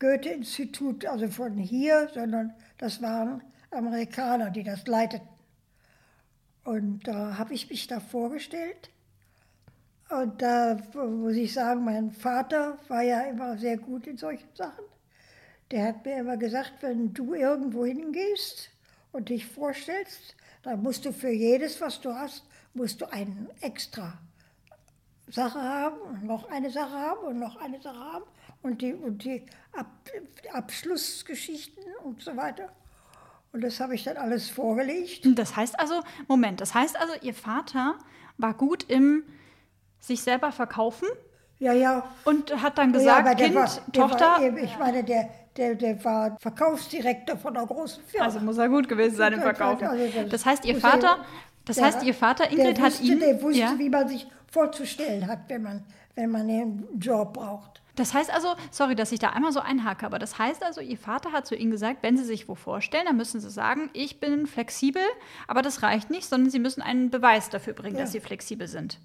Goethe-Institut, 0.00 1.04
also 1.06 1.28
von 1.28 1.56
hier, 1.58 2.08
sondern 2.12 2.54
das 2.78 3.00
waren 3.00 3.42
Amerikaner, 3.70 4.50
die 4.50 4.64
das 4.64 4.86
leiteten. 4.86 5.28
Und 6.64 7.06
da 7.06 7.38
habe 7.38 7.54
ich 7.54 7.70
mich 7.70 7.86
da 7.86 8.00
vorgestellt. 8.00 8.90
Und 10.08 10.42
da 10.42 10.78
muss 10.94 11.34
ich 11.34 11.52
sagen, 11.52 11.84
mein 11.84 12.10
Vater 12.10 12.78
war 12.88 13.02
ja 13.02 13.20
immer 13.22 13.56
sehr 13.58 13.76
gut 13.76 14.06
in 14.06 14.16
solchen 14.16 14.48
Sachen. 14.54 14.84
Der 15.70 15.86
hat 15.86 16.04
mir 16.04 16.18
immer 16.18 16.36
gesagt, 16.36 16.74
wenn 16.80 17.12
du 17.12 17.34
irgendwo 17.34 17.84
hingehst 17.84 18.70
und 19.12 19.28
dich 19.28 19.46
vorstellst, 19.46 20.34
dann 20.62 20.82
musst 20.82 21.04
du 21.04 21.12
für 21.12 21.30
jedes, 21.30 21.80
was 21.80 22.00
du 22.00 22.12
hast, 22.12 22.44
musst 22.74 23.00
du 23.00 23.12
eine 23.12 23.48
extra 23.60 24.18
Sache 25.28 25.62
haben 25.62 26.00
und 26.00 26.24
noch 26.24 26.50
eine 26.50 26.70
Sache 26.70 26.98
haben 26.98 27.20
und 27.20 27.38
noch 27.38 27.56
eine 27.56 27.80
Sache 27.80 27.98
haben 27.98 28.24
und 28.62 28.82
die, 28.82 28.94
und 28.94 29.24
die 29.24 29.44
Ab, 29.72 29.86
Abschlussgeschichten 30.52 31.82
und 32.04 32.22
so 32.22 32.36
weiter. 32.36 32.70
Und 33.52 33.62
das 33.62 33.80
habe 33.80 33.94
ich 33.94 34.04
dann 34.04 34.16
alles 34.16 34.48
vorgelegt. 34.48 35.26
Das 35.36 35.56
heißt 35.56 35.78
also, 35.78 36.02
Moment, 36.28 36.60
das 36.60 36.74
heißt 36.74 36.98
also, 36.98 37.12
Ihr 37.22 37.34
Vater 37.34 37.98
war 38.36 38.54
gut 38.54 38.84
im 38.88 39.24
sich 40.00 40.22
selber 40.22 40.50
verkaufen? 40.50 41.08
Ja, 41.58 41.72
ja. 41.72 42.04
Und 42.24 42.62
hat 42.62 42.78
dann 42.78 42.92
gesagt, 42.92 43.26
ja, 43.26 43.34
Kind, 43.34 43.54
war, 43.54 43.68
Tochter. 43.92 44.24
War, 44.24 44.56
ich 44.56 44.78
meine, 44.78 45.04
der, 45.04 45.28
der, 45.56 45.74
der 45.74 46.02
war 46.04 46.36
Verkaufsdirektor 46.40 47.36
von 47.36 47.56
einer 47.56 47.66
großen 47.66 48.02
Firma. 48.04 48.26
Also 48.26 48.40
muss 48.40 48.56
er 48.56 48.68
gut 48.68 48.88
gewesen 48.88 49.16
sein 49.16 49.34
im 49.34 49.42
Verkaufen. 49.42 49.86
Also 49.86 50.04
das 50.28 50.46
heißt, 50.46 50.64
Ihr 50.64 50.80
Vater, 50.80 51.18
das 51.66 51.76
der, 51.76 51.84
heißt, 51.84 52.02
Ihr 52.02 52.14
Vater 52.14 52.50
Ingrid 52.50 52.80
wusste, 52.80 52.82
hat 52.82 53.00
ihn. 53.02 53.20
Der 53.20 53.42
wusste, 53.42 53.60
ja? 53.60 53.74
wie 53.76 53.90
man 53.90 54.08
sich 54.08 54.26
vorzustellen 54.50 55.26
hat, 55.26 55.40
wenn 55.48 55.62
man, 55.62 55.84
wenn 56.14 56.30
man 56.30 56.42
einen 56.42 56.98
Job 56.98 57.34
braucht. 57.34 57.79
Das 57.96 58.14
heißt 58.14 58.32
also, 58.32 58.54
sorry, 58.70 58.94
dass 58.94 59.12
ich 59.12 59.18
da 59.18 59.30
einmal 59.30 59.52
so 59.52 59.60
einhake, 59.60 60.06
aber 60.06 60.18
das 60.18 60.38
heißt 60.38 60.62
also, 60.62 60.80
Ihr 60.80 60.98
Vater 60.98 61.32
hat 61.32 61.46
zu 61.46 61.54
Ihnen 61.56 61.70
gesagt, 61.70 62.02
wenn 62.02 62.16
Sie 62.16 62.24
sich 62.24 62.48
wo 62.48 62.54
vorstellen, 62.54 63.06
dann 63.06 63.16
müssen 63.16 63.40
Sie 63.40 63.50
sagen, 63.50 63.90
ich 63.92 64.20
bin 64.20 64.46
flexibel, 64.46 65.02
aber 65.48 65.62
das 65.62 65.82
reicht 65.82 66.10
nicht, 66.10 66.28
sondern 66.28 66.50
Sie 66.50 66.58
müssen 66.58 66.82
einen 66.82 67.10
Beweis 67.10 67.50
dafür 67.50 67.72
bringen, 67.72 67.96
ja. 67.96 68.02
dass 68.02 68.12
Sie 68.12 68.20
flexibel 68.20 68.68
sind. 68.68 68.98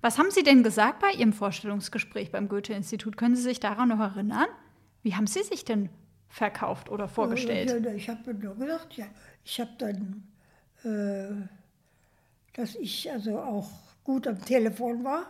Was 0.00 0.18
haben 0.18 0.30
Sie 0.30 0.42
denn 0.42 0.64
gesagt 0.64 0.98
bei 1.00 1.12
Ihrem 1.12 1.32
Vorstellungsgespräch 1.32 2.32
beim 2.32 2.48
Goethe-Institut? 2.48 3.16
Können 3.16 3.36
Sie 3.36 3.42
sich 3.42 3.60
daran 3.60 3.88
noch 3.88 4.00
erinnern? 4.00 4.48
Wie 5.02 5.14
haben 5.14 5.28
Sie 5.28 5.42
sich 5.42 5.64
denn 5.64 5.90
verkauft 6.28 6.88
oder 6.88 7.08
vorgestellt? 7.08 7.84
Ja, 7.84 7.92
ich 7.92 8.08
habe 8.08 8.34
nur 8.34 8.56
gesagt, 8.56 8.94
ja, 8.94 9.06
ich 9.44 9.60
habe 9.60 9.70
dann, 9.78 10.26
äh, 10.82 11.46
dass 12.54 12.74
ich 12.74 13.10
also 13.12 13.38
auch 13.38 13.70
gut 14.02 14.26
am 14.26 14.44
Telefon 14.44 15.04
war, 15.04 15.26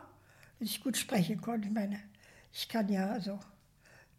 dass 0.59 0.69
ich 0.69 0.83
gut 0.83 0.97
sprechen 0.97 1.41
konnte. 1.41 1.69
Ich 1.69 1.75
meine, 1.75 2.01
ich 2.53 2.69
kann 2.69 2.89
ja 2.89 3.11
also, 3.11 3.39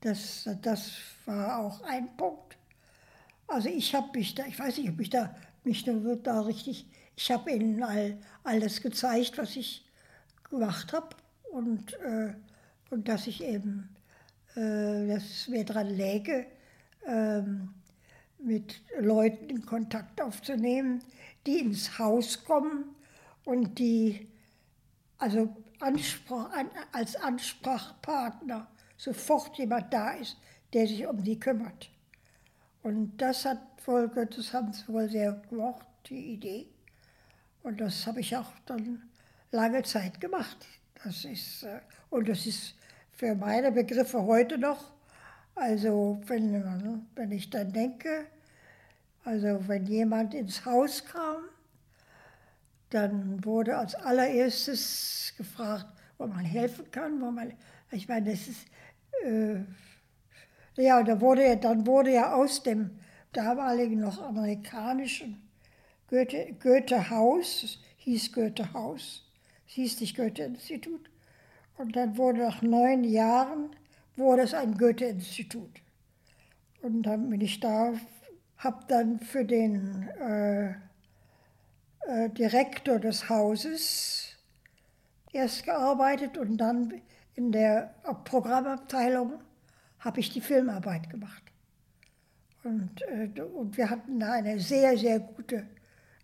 das, 0.02 0.50
das 0.62 0.92
war 1.26 1.60
auch 1.60 1.82
ein 1.84 2.16
Punkt. 2.18 2.58
Also 3.48 3.70
ich 3.70 3.94
habe 3.94 4.18
mich 4.18 4.36
da, 4.36 4.46
ich 4.46 4.58
weiß 4.58 4.78
nicht, 4.78 4.90
ob 4.90 5.00
ich 5.00 5.10
da 5.10 5.34
mich 5.64 5.84
da, 5.84 5.94
da 5.94 6.42
richtig, 6.42 6.86
ich 7.16 7.32
habe 7.32 7.52
ihnen 7.52 7.84
all, 7.84 8.18
alles 8.44 8.82
gezeigt, 8.82 9.38
was 9.38 9.56
ich 9.56 9.86
gemacht 10.50 10.94
habe 10.94 11.16
und, 11.52 11.94
äh, 11.94 12.34
und 12.90 13.08
dass 13.08 13.28
ich 13.28 13.44
eben, 13.44 13.96
äh, 14.56 15.08
dass 15.08 15.24
es 15.24 15.48
mir 15.48 15.66
daran 15.66 15.90
läge, 15.90 16.48
ähm, 17.06 17.74
mit 18.40 18.82
Leuten 19.00 19.50
in 19.50 19.66
Kontakt 19.66 20.22
aufzunehmen, 20.22 21.02
die 21.46 21.60
ins 21.60 21.98
Haus 21.98 22.44
kommen 22.44 22.96
und 23.46 23.80
die 23.80 24.28
also 25.18 25.56
Ansprach, 25.84 26.52
an, 26.52 26.70
als 26.92 27.16
Ansprachpartner 27.16 28.68
sofort 28.98 29.58
jemand 29.58 29.94
da 29.94 30.12
ist, 30.12 30.38
der 30.74 30.88
sich 30.88 31.06
um 31.06 31.24
die 31.24 31.40
kümmert. 31.40 31.90
Und 32.82 33.18
das 33.18 33.46
hat 33.46 33.60
wohl, 33.86 34.10
das 34.10 34.54
haben 34.54 34.74
sie 34.74 34.88
wohl 34.88 35.10
sehr 35.10 35.42
gemocht, 35.50 35.86
die 36.08 36.34
Idee. 36.34 36.68
Und 37.64 37.80
das 37.80 38.08
habe 38.08 38.22
ich 38.22 38.36
auch 38.36 38.52
dann 38.66 39.10
lange 39.52 39.84
Zeit 39.84 40.20
gemacht. 40.20 40.66
Das 41.04 41.26
ist, 41.26 41.64
äh, 41.64 41.80
und 42.10 42.28
das 42.28 42.46
ist 42.46 42.76
für 43.12 43.36
meine 43.36 43.72
Begriffe 43.72 44.22
heute 44.24 44.58
noch, 44.58 44.94
also 45.56 46.20
wenn, 46.26 47.06
wenn 47.16 47.32
ich 47.32 47.50
dann 47.50 47.72
denke, 47.72 48.26
also 49.24 49.68
wenn 49.68 49.86
jemand 49.86 50.34
ins 50.34 50.66
Haus 50.66 51.06
kam, 51.06 51.44
dann 52.94 53.44
wurde 53.44 53.78
als 53.78 53.96
allererstes 53.96 55.34
gefragt, 55.38 55.88
wo 56.18 56.28
man 56.28 56.46
helfen 56.46 56.90
kann, 56.92 57.22
wo 57.22 57.32
man, 57.32 57.54
ich 57.92 58.08
meine, 58.08 58.32
das 58.32 58.48
ist, 58.48 58.68
äh, 59.26 59.62
ja, 60.76 61.02
da 61.04 61.20
wurde, 61.20 61.58
dann 61.58 61.86
wurde 61.88 62.14
ja 62.14 62.34
aus 62.34 62.64
dem 62.64 62.92
damaligen 63.32 64.00
noch 64.00 64.22
amerikanischen 64.22 65.42
Goethe, 66.08 66.56
Goethe-Haus, 66.62 67.80
hieß 67.98 68.34
Goethe-Haus, 68.34 69.24
hieß 69.66 70.02
nicht 70.02 70.16
Goethe-Institut. 70.16 71.10
Und 71.78 71.96
dann 71.96 72.18
wurde 72.18 72.40
nach 72.40 72.62
neun 72.62 73.04
Jahren 73.04 73.76
wurde 74.16 74.44
es 74.44 74.54
ein 74.54 74.78
Goethe-Institut. 74.78 75.82
Und 76.82 77.04
dann 77.04 77.30
bin 77.30 77.42
ich 77.42 77.60
da, 77.60 77.94
habe 78.58 78.84
dann 78.88 79.20
für 79.20 79.44
den 79.44 80.08
äh, 80.20 80.76
äh, 82.08 82.30
Direktor 82.30 83.00
des 83.00 83.30
Hauses 83.30 84.36
erst 85.32 85.66
gearbeitet 85.66 86.38
und 86.38 86.58
dann 86.58 87.02
in 87.36 87.52
der 87.52 87.96
Programmabteilung 88.26 89.42
habe 90.00 90.20
ich 90.20 90.30
die 90.30 90.42
Filmarbeit 90.42 91.10
gemacht. 91.10 91.44
Und, 92.64 93.02
äh, 93.02 93.42
und 93.42 93.78
wir 93.78 93.90
hatten 93.90 94.20
da 94.20 94.34
eine 94.34 94.60
sehr, 94.60 94.98
sehr 94.98 95.20
gute, 95.20 95.68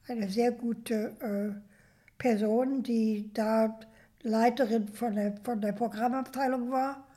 eine 0.07 0.30
sehr 0.30 0.51
gute 0.51 1.15
äh, 1.19 1.69
Person, 2.17 2.84
die 2.84 3.32
da 3.34 3.80
Leiterin 4.21 4.88
von 4.88 5.15
der, 5.15 5.36
von 5.43 5.61
der 5.61 5.71
Programmabteilung 5.71 6.71
war. 6.71 7.07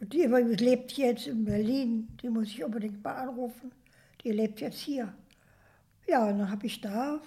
Und 0.00 0.12
die 0.12 0.24
lebt 0.24 0.92
jetzt 0.92 1.28
in 1.28 1.44
Berlin, 1.44 2.08
die 2.20 2.28
muss 2.28 2.48
ich 2.48 2.64
unbedingt 2.64 3.02
mal 3.02 3.14
anrufen. 3.14 3.72
Die 4.24 4.32
lebt 4.32 4.60
jetzt 4.60 4.78
hier. 4.78 5.12
Ja, 6.06 6.26
und 6.26 6.38
dann 6.38 6.50
habe 6.50 6.66
ich 6.66 6.80
da, 6.80 7.20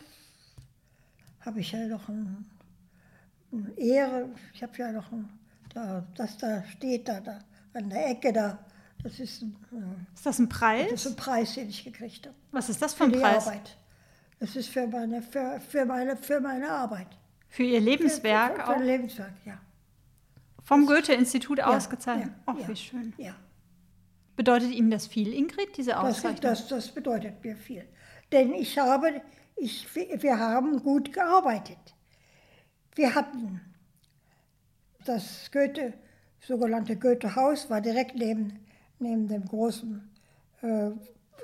habe 1.45 1.59
ich 1.59 1.71
ja 1.71 1.85
noch 1.87 2.07
ein, 2.09 2.45
Ehre. 3.77 4.29
Ich 4.53 4.61
habe 4.63 4.77
ja 4.77 4.91
noch 4.91 5.11
ein, 5.11 5.29
da, 5.73 6.05
das 6.15 6.37
da 6.37 6.63
steht, 6.65 7.07
da, 7.07 7.19
da 7.21 7.39
an 7.73 7.89
der 7.89 8.09
Ecke 8.09 8.33
da. 8.33 8.59
Das 9.03 9.19
ist 9.19 9.41
ein, 9.43 9.55
äh, 9.71 10.13
Ist 10.15 10.25
das 10.25 10.39
ein 10.39 10.49
Preis? 10.49 10.87
das 10.91 11.05
ist 11.05 11.11
ein 11.11 11.15
Preis, 11.15 11.53
den 11.53 11.69
ich 11.69 11.83
gekriegt 11.83 12.25
habe. 12.25 12.35
Was 12.51 12.69
ist 12.69 12.81
das 12.81 12.93
für 12.93 12.97
Für 12.99 13.03
ein 13.05 13.11
die 13.13 13.19
Preis? 13.19 13.47
Arbeit. 13.47 13.77
Das 14.39 14.55
ist 14.55 14.69
für 14.69 14.87
meine, 14.87 15.21
für, 15.21 15.59
für 15.61 15.85
meine, 15.85 16.17
für 16.17 16.39
meine 16.41 16.69
Arbeit. 16.69 17.07
Für 17.47 17.63
Ihr 17.63 17.79
Lebenswerk 17.79 18.55
Für, 18.55 18.55
für, 18.57 18.63
auch 18.67 18.73
für 18.73 18.79
ein 18.79 18.85
Lebenswerk, 18.85 19.33
ja. 19.45 19.57
vom 20.63 20.85
Goethe-Institut 20.87 21.59
Ja, 21.59 21.67
ausgezeichnet. 21.67 22.27
ja, 22.35 22.43
Ach, 22.47 22.59
ja, 22.59 22.67
wie 22.67 22.75
schön. 22.75 23.13
Ja. 23.17 23.35
Bedeutet 24.35 24.71
Ihnen 24.71 24.91
das 24.91 25.07
viel, 25.07 25.31
Ingrid, 25.33 25.77
diese 25.77 25.91
Das, 25.91 25.99
Auszeichnung? 25.99 26.41
das, 26.41 26.67
das 26.67 26.91
bedeutet 26.91 27.41
mir 27.43 27.55
viel. 27.55 27.85
Denn 28.33 28.53
ich 28.53 28.77
habe, 28.77 29.21
ich, 29.55 29.87
wir 29.95 30.39
haben 30.39 30.81
gut 30.83 31.13
gearbeitet. 31.13 31.77
Wir 32.95 33.13
hatten 33.13 33.61
das 35.05 35.49
Goethe, 35.51 35.93
sogenannte 36.39 36.95
Goethe-Haus, 36.95 37.69
war 37.69 37.81
direkt 37.81 38.15
neben, 38.15 38.59
neben 38.99 39.27
dem 39.27 39.45
großen, 39.45 40.09
äh, 40.61 40.91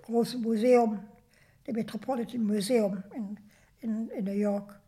großen 0.03 0.41
Museum, 0.41 0.99
dem 1.67 1.75
Metropolitan 1.75 2.43
Museum 2.43 3.03
in, 3.15 3.37
in, 3.81 4.09
in 4.09 4.25
New 4.25 4.31
York. 4.31 4.79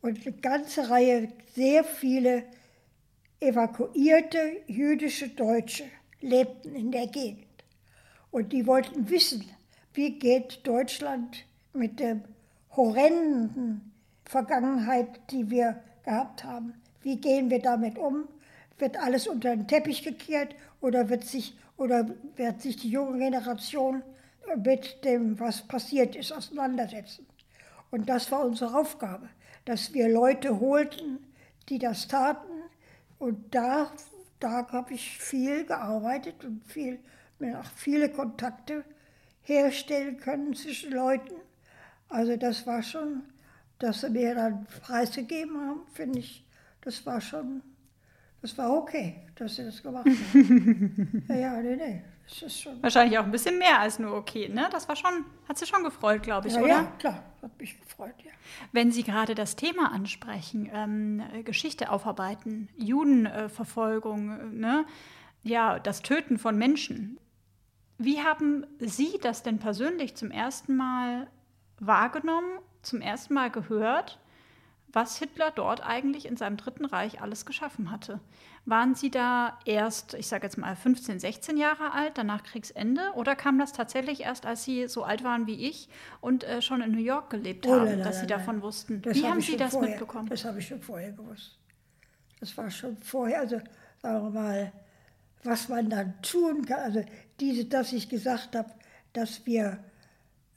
Und 0.00 0.26
eine 0.26 0.36
ganze 0.36 0.88
Reihe, 0.90 1.28
sehr 1.54 1.82
viele 1.84 2.44
evakuierte 3.40 4.62
jüdische 4.66 5.28
Deutsche 5.28 5.84
lebten 6.20 6.74
in 6.74 6.90
der 6.90 7.06
Gegend. 7.06 7.46
Und 8.30 8.52
die 8.52 8.66
wollten 8.66 9.08
wissen, 9.08 9.44
wie 9.92 10.18
geht 10.18 10.66
Deutschland 10.66 11.44
mit 11.72 12.00
der 12.00 12.20
horrenden 12.76 13.92
Vergangenheit, 14.24 15.20
die 15.30 15.50
wir 15.50 15.82
gehabt 16.04 16.44
haben, 16.44 16.74
wie 17.02 17.16
gehen 17.16 17.50
wir 17.50 17.60
damit 17.60 17.98
um? 17.98 18.24
Wird 18.78 18.96
alles 18.98 19.26
unter 19.26 19.50
den 19.50 19.68
Teppich 19.68 20.02
gekehrt 20.02 20.54
oder 20.80 21.08
wird 21.08 21.24
sich, 21.24 21.56
oder 21.76 22.08
wird 22.36 22.60
sich 22.60 22.76
die 22.76 22.90
junge 22.90 23.18
Generation 23.18 24.02
mit 24.56 25.04
dem, 25.04 25.38
was 25.38 25.62
passiert 25.62 26.16
ist, 26.16 26.32
auseinandersetzen? 26.32 27.26
Und 27.90 28.08
das 28.08 28.30
war 28.32 28.44
unsere 28.44 28.76
Aufgabe, 28.76 29.28
dass 29.64 29.94
wir 29.94 30.08
Leute 30.08 30.60
holten, 30.60 31.24
die 31.68 31.78
das 31.78 32.08
taten. 32.08 32.62
Und 33.18 33.54
da, 33.54 33.92
da 34.40 34.66
habe 34.72 34.94
ich 34.94 35.18
viel 35.18 35.64
gearbeitet 35.64 36.44
und 36.44 36.64
viel, 36.66 36.98
viele 37.76 38.08
Kontakte 38.08 38.84
herstellen 39.42 40.18
können 40.18 40.54
zwischen 40.54 40.92
Leuten. 40.92 41.34
Also 42.08 42.36
das 42.36 42.66
war 42.66 42.82
schon, 42.82 43.22
dass 43.78 44.00
sie 44.02 44.10
mir 44.10 44.34
dann 44.34 44.66
preisgegeben 44.82 45.56
haben, 45.60 45.80
finde 45.92 46.20
ich, 46.20 46.44
das 46.80 47.04
war 47.06 47.20
schon, 47.20 47.62
das 48.42 48.56
war 48.58 48.70
okay, 48.72 49.22
dass 49.34 49.56
sie 49.56 49.64
das 49.64 49.82
gemacht 49.82 50.06
haben. 50.06 51.24
ja, 51.28 51.34
ja, 51.34 51.62
nee, 51.62 51.76
nee, 51.76 52.04
das 52.26 52.42
ist 52.42 52.60
schon. 52.60 52.82
Wahrscheinlich 52.82 53.18
auch 53.18 53.24
ein 53.24 53.30
bisschen 53.30 53.58
mehr 53.58 53.80
als 53.80 53.98
nur 53.98 54.14
okay, 54.14 54.48
ne? 54.48 54.68
Das 54.70 54.88
war 54.88 54.96
schon, 54.96 55.24
hat 55.48 55.58
Sie 55.58 55.66
schon 55.66 55.82
gefreut, 55.82 56.22
glaube 56.22 56.48
ich, 56.48 56.54
Ja, 56.54 56.60
oder? 56.60 56.68
ja, 56.68 56.92
klar, 56.98 57.24
hat 57.42 57.58
mich 57.58 57.80
gefreut, 57.80 58.14
ja. 58.22 58.30
Wenn 58.72 58.92
Sie 58.92 59.02
gerade 59.02 59.34
das 59.34 59.56
Thema 59.56 59.92
ansprechen, 59.92 60.70
ähm, 60.72 61.22
äh, 61.32 61.42
Geschichte 61.42 61.90
aufarbeiten, 61.90 62.68
Judenverfolgung, 62.76 64.30
äh, 64.30 64.44
ne? 64.54 64.84
ja, 65.42 65.78
das 65.78 66.02
Töten 66.02 66.38
von 66.38 66.56
Menschen. 66.56 67.18
Wie 67.98 68.20
haben 68.20 68.66
Sie 68.80 69.18
das 69.22 69.42
denn 69.42 69.58
persönlich 69.58 70.16
zum 70.16 70.30
ersten 70.30 70.76
Mal 70.76 71.28
wahrgenommen, 71.80 72.58
zum 72.82 73.00
ersten 73.00 73.34
Mal 73.34 73.50
gehört, 73.50 74.18
was 74.94 75.18
Hitler 75.18 75.50
dort 75.50 75.84
eigentlich 75.84 76.26
in 76.26 76.36
seinem 76.36 76.56
Dritten 76.56 76.84
Reich 76.84 77.20
alles 77.20 77.46
geschaffen 77.46 77.90
hatte? 77.90 78.20
Waren 78.64 78.94
Sie 78.94 79.10
da 79.10 79.58
erst, 79.64 80.14
ich 80.14 80.28
sage 80.28 80.44
jetzt 80.44 80.56
mal 80.56 80.76
15, 80.76 81.18
16 81.18 81.56
Jahre 81.56 81.92
alt, 81.92 82.16
danach 82.16 82.44
Kriegsende, 82.44 83.10
oder 83.14 83.34
kam 83.34 83.58
das 83.58 83.72
tatsächlich 83.72 84.20
erst, 84.20 84.46
als 84.46 84.62
Sie 84.62 84.86
so 84.86 85.02
alt 85.02 85.24
waren 85.24 85.48
wie 85.48 85.66
ich 85.68 85.88
und 86.20 86.44
äh, 86.44 86.62
schon 86.62 86.80
in 86.80 86.92
New 86.92 87.02
York 87.02 87.30
gelebt 87.30 87.66
Oh, 87.66 87.72
haben, 87.72 87.84
nein, 87.84 87.94
nein, 87.96 88.04
dass 88.04 88.20
Sie 88.20 88.26
nein, 88.26 88.38
davon 88.38 88.62
wussten? 88.62 89.02
Das 89.02 89.16
Wie 89.16 89.24
hab 89.24 89.32
haben 89.32 89.40
Sie 89.40 89.56
das 89.56 89.72
vorher, 89.72 89.90
mitbekommen? 89.90 90.28
Das 90.28 90.44
habe 90.44 90.60
ich 90.60 90.68
schon 90.68 90.80
vorher 90.80 91.10
gewusst. 91.10 91.58
Das 92.38 92.56
war 92.56 92.70
schon 92.70 92.96
vorher, 92.98 93.40
also 93.40 93.60
sagen 94.00 94.24
wir 94.26 94.30
mal, 94.30 94.72
was 95.42 95.68
man 95.68 95.90
dann 95.90 96.14
tun 96.22 96.64
kann. 96.64 96.80
Also 96.80 97.04
diese, 97.40 97.64
dass 97.64 97.92
ich 97.92 98.08
gesagt 98.08 98.54
habe, 98.54 98.70
dass 99.12 99.44
wir 99.44 99.78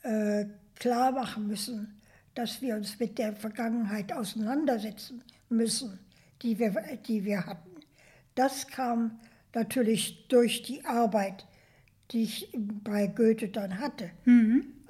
äh, 0.04 0.46
klar 0.80 1.12
machen 1.12 1.48
müssen, 1.48 2.00
dass 2.36 2.62
wir 2.62 2.76
uns 2.76 3.00
mit 3.00 3.18
der 3.18 3.36
Vergangenheit 3.36 4.14
auseinandersetzen 4.14 5.24
müssen, 5.50 6.00
die 6.42 6.58
wir, 6.60 6.72
die 7.08 7.24
wir 7.24 7.46
hatten. 7.46 7.72
Das 8.36 8.68
kam 8.68 9.20
natürlich 9.54 10.28
durch 10.28 10.62
die 10.62 10.86
Arbeit, 10.86 11.48
die 12.12 12.24
ich 12.24 12.50
bei 12.54 13.08
Goethe 13.08 13.50
dann 13.50 13.80
hatte. 13.80 14.12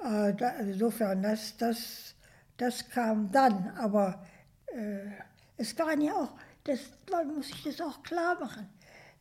Äh, 0.00 0.34
da, 0.34 0.50
insofern, 0.60 1.22
das, 1.22 1.56
das, 1.56 2.14
das 2.58 2.88
kam 2.88 3.32
dann. 3.32 3.70
Aber 3.78 4.26
äh, 4.66 5.06
es 5.56 5.76
waren 5.78 6.00
ja 6.00 6.12
auch, 6.12 6.32
das 6.64 6.80
man 7.10 7.34
muss 7.34 7.48
ich 7.50 7.62
das 7.64 7.80
auch 7.80 8.02
klar 8.02 8.38
machen. 8.38 8.68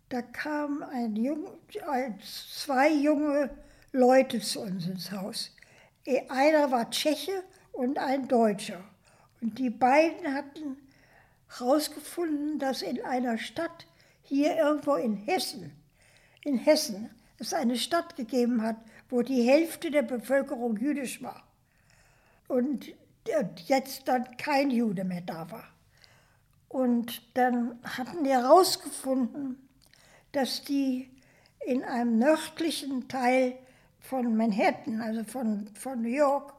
Da 0.10 0.22
kamen 0.22 0.84
ein 0.84 1.16
jung, 1.16 1.48
ein, 1.90 2.20
zwei 2.22 2.94
junge 2.94 3.50
Leute 3.92 4.40
zu 4.40 4.62
uns 4.62 4.88
ins 4.88 5.12
Haus. 5.12 5.52
Einer 6.30 6.72
war 6.72 6.90
Tscheche 6.90 7.44
und 7.74 7.98
ein 7.98 8.28
Deutscher. 8.28 8.84
Und 9.42 9.60
die 9.60 9.70
beiden 9.70 10.34
hatten 10.34 10.78
herausgefunden, 11.50 12.60
dass 12.60 12.82
in 12.82 13.04
einer 13.04 13.38
Stadt 13.38 13.88
hier 14.24 14.56
irgendwo 14.56 14.96
in 14.96 15.16
Hessen, 15.16 15.72
in 16.44 16.58
Hessen, 16.58 17.10
es 17.40 17.54
eine 17.54 17.78
Stadt 17.78 18.16
gegeben 18.16 18.62
hat, 18.62 18.78
wo 19.10 19.22
die 19.22 19.44
Hälfte 19.44 19.92
der 19.92 20.02
Bevölkerung 20.02 20.78
jüdisch 20.78 21.22
war. 21.22 21.44
Und 22.48 22.94
jetzt 23.68 24.08
dann 24.08 24.38
kein 24.38 24.72
Jude 24.72 25.04
mehr 25.04 25.22
da 25.22 25.52
war. 25.52 25.68
Und 26.70 27.22
dann 27.36 27.80
hatten 27.84 28.24
die 28.24 28.32
herausgefunden, 28.32 29.68
dass 30.32 30.64
die 30.64 31.10
in 31.66 31.84
einem 31.84 32.18
nördlichen 32.18 33.08
Teil 33.08 33.58
von 34.08 34.38
Manhattan, 34.38 35.02
also 35.02 35.24
von, 35.26 35.68
von 35.74 36.02
New 36.02 36.10
York, 36.10 36.54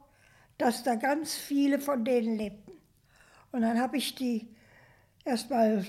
dass 0.59 0.82
da 0.82 0.96
ganz 0.96 1.34
viele 1.34 1.78
von 1.78 2.05
denen 2.05 2.36
lebten. 2.36 2.72
Und 3.53 3.62
dann 3.62 3.80
habe 3.80 3.96
ich 3.96 4.14
die 4.14 4.49
erstmal 5.24 5.86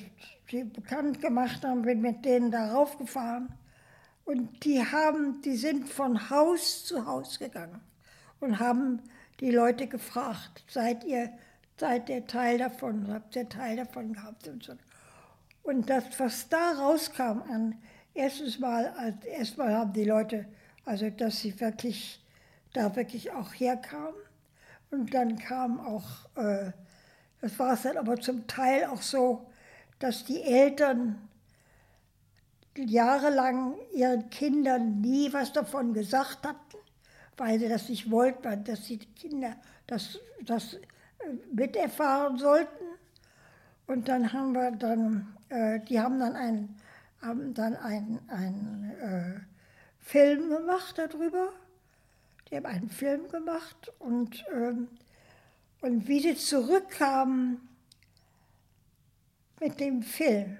bekannt 0.49 1.22
gemacht 1.22 1.66
und 1.66 1.82
bin 1.82 2.01
mit 2.01 2.24
denen 2.24 2.51
da 2.51 2.72
raufgefahren. 2.72 3.49
Und 4.24 4.64
die 4.64 4.80
haben, 4.80 5.41
die 5.41 5.55
sind 5.55 5.89
von 5.89 6.30
Haus 6.30 6.86
zu 6.86 7.05
Haus 7.05 7.39
gegangen 7.39 7.82
und 8.39 8.60
haben 8.60 9.01
die 9.39 9.51
Leute 9.51 9.88
gefragt, 9.88 10.64
seid 10.68 11.03
ihr, 11.03 11.32
seid 11.78 12.10
ihr 12.10 12.26
Teil 12.26 12.57
davon, 12.60 13.12
habt 13.12 13.36
ihr 13.36 13.49
Teil 13.49 13.78
davon 13.78 14.14
gehabt 14.14 14.47
und 14.47 14.64
so. 14.64 14.74
Und 15.64 15.89
das, 15.89 16.05
was 16.20 16.47
da 16.47 16.72
rauskam 16.74 17.41
an, 17.49 17.76
erstens 18.14 18.60
mal, 18.60 19.18
erstmal 19.26 19.74
haben 19.74 19.93
die 19.93 20.05
Leute, 20.05 20.45
also 20.90 21.12
dass 21.12 21.42
sie 21.42 21.60
wirklich, 21.60 22.20
da 22.74 22.96
wirklich 22.96 23.32
auch 23.32 23.54
herkamen. 23.54 24.16
Und 24.90 25.14
dann 25.14 25.38
kam 25.38 25.80
auch, 25.80 26.26
äh, 26.36 26.72
das 27.42 27.60
war 27.60 27.74
es 27.74 27.84
dann 27.84 27.96
aber 27.96 28.20
zum 28.20 28.48
Teil 28.48 28.86
auch 28.86 29.04
so, 29.04 29.46
dass 30.00 30.26
die 30.26 30.42
Eltern 30.42 31.30
jahrelang 32.76 33.76
ihren 33.94 34.32
Kindern 34.32 35.00
nie 35.00 35.32
was 35.32 35.54
davon 35.54 35.94
gesagt 35.94 36.48
hatten, 36.48 36.78
weil 37.38 37.60
sie 37.60 37.70
das 37.70 37.88
nicht 37.88 38.10
wollten, 38.10 38.64
dass 38.64 38.82
die 38.88 38.98
Kinder 38.98 39.58
das, 39.86 40.18
das 40.44 40.74
äh, 40.74 40.80
miterfahren 41.54 42.40
sollten. 42.40 42.86
Und 43.86 44.08
dann 44.08 44.34
haben 44.34 44.54
wir 44.54 44.72
dann, 44.72 45.38
äh, 45.50 45.82
die 45.82 46.00
haben 46.00 46.18
dann 46.18 46.36
einen, 46.36 46.82
haben 47.22 47.54
dann 47.54 47.76
einen, 47.76 48.28
einen 48.28 48.92
äh, 49.02 49.49
Film 50.10 50.49
gemacht 50.49 50.97
darüber. 50.97 51.53
Die 52.49 52.55
haben 52.55 52.66
einen 52.66 52.89
Film 52.89 53.30
gemacht 53.30 53.91
und, 53.99 54.43
ähm, 54.51 54.88
und 55.82 56.07
wie 56.07 56.20
sie 56.20 56.36
zurückkamen 56.36 57.60
mit 59.60 59.80
dem 59.80 60.01
Film, 60.01 60.57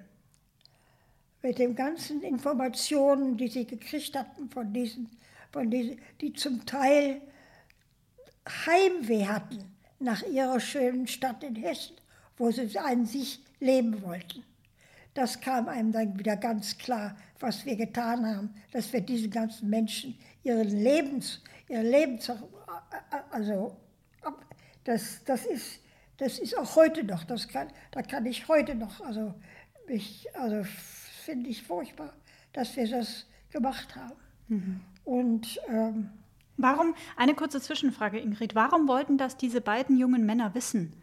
mit 1.41 1.58
den 1.58 1.76
ganzen 1.76 2.22
Informationen, 2.22 3.38
die 3.38 3.47
sie 3.47 3.66
gekriegt 3.66 4.16
hatten 4.16 4.52
von 4.52 4.72
diesen, 4.72 5.10
von 5.52 5.72
diesen, 5.72 6.00
die 6.22 6.34
zum 6.34 6.64
Teil 6.68 7.20
Heimweh 8.47 9.26
hatten 9.26 9.76
nach 9.97 10.22
ihrer 10.22 10.60
schönen 10.60 11.08
Stadt 11.08 11.43
in 11.43 11.56
Hessen, 11.56 11.95
wo 12.38 12.52
sie 12.52 12.78
an 12.78 13.08
sich 13.08 13.43
leben 13.60 14.04
wollten. 14.04 14.43
Das 15.14 15.41
kam 15.41 15.68
einem 15.68 15.91
dann 15.91 16.18
wieder 16.18 16.38
ganz 16.38 16.78
klar, 16.78 17.16
was 17.39 17.66
wir 17.66 17.76
getan 17.76 18.26
haben, 18.26 18.53
dass 18.72 18.93
wir 18.93 19.01
diesen 19.01 19.32
ganzen 19.32 19.70
Menschen 19.70 20.18
ihren 20.43 20.70
Lebens, 20.70 21.41
ihr 21.68 21.84
Lebens, 21.84 22.32
also 23.32 23.78
das, 24.84 25.24
das 25.26 25.45
ist, 25.45 25.82
das 26.18 26.39
ist 26.39 26.57
auch 26.57 26.76
heute 26.76 27.03
noch, 27.03 27.24
das 27.24 27.47
kann, 27.47 27.70
da 27.91 28.01
kann 28.01 28.26
ich 28.26 28.47
heute 28.47 28.76
noch, 28.76 29.01
also, 29.01 29.34
mich, 29.88 30.28
also 30.36 30.64
finde 31.24 31.49
ich 31.49 31.64
furchtbar, 31.64 32.14
dass 32.53 32.76
wir 32.76 32.89
das 32.89 33.26
gemacht 33.51 33.95
haben. 33.95 34.16
Mhm. 34.47 34.80
Und 35.05 35.60
ähm, 35.68 36.10
warum, 36.57 36.95
eine 37.16 37.36
kurze 37.36 37.62
Zwischenfrage, 37.62 38.20
Ingrid, 38.20 38.55
warum 38.55 38.88
wollten 38.88 39.18
das 39.18 39.38
diese 39.38 39.62
beiden 39.62 39.97
jungen 39.97 40.26
Männer 40.26 40.53
wissen? 40.55 40.93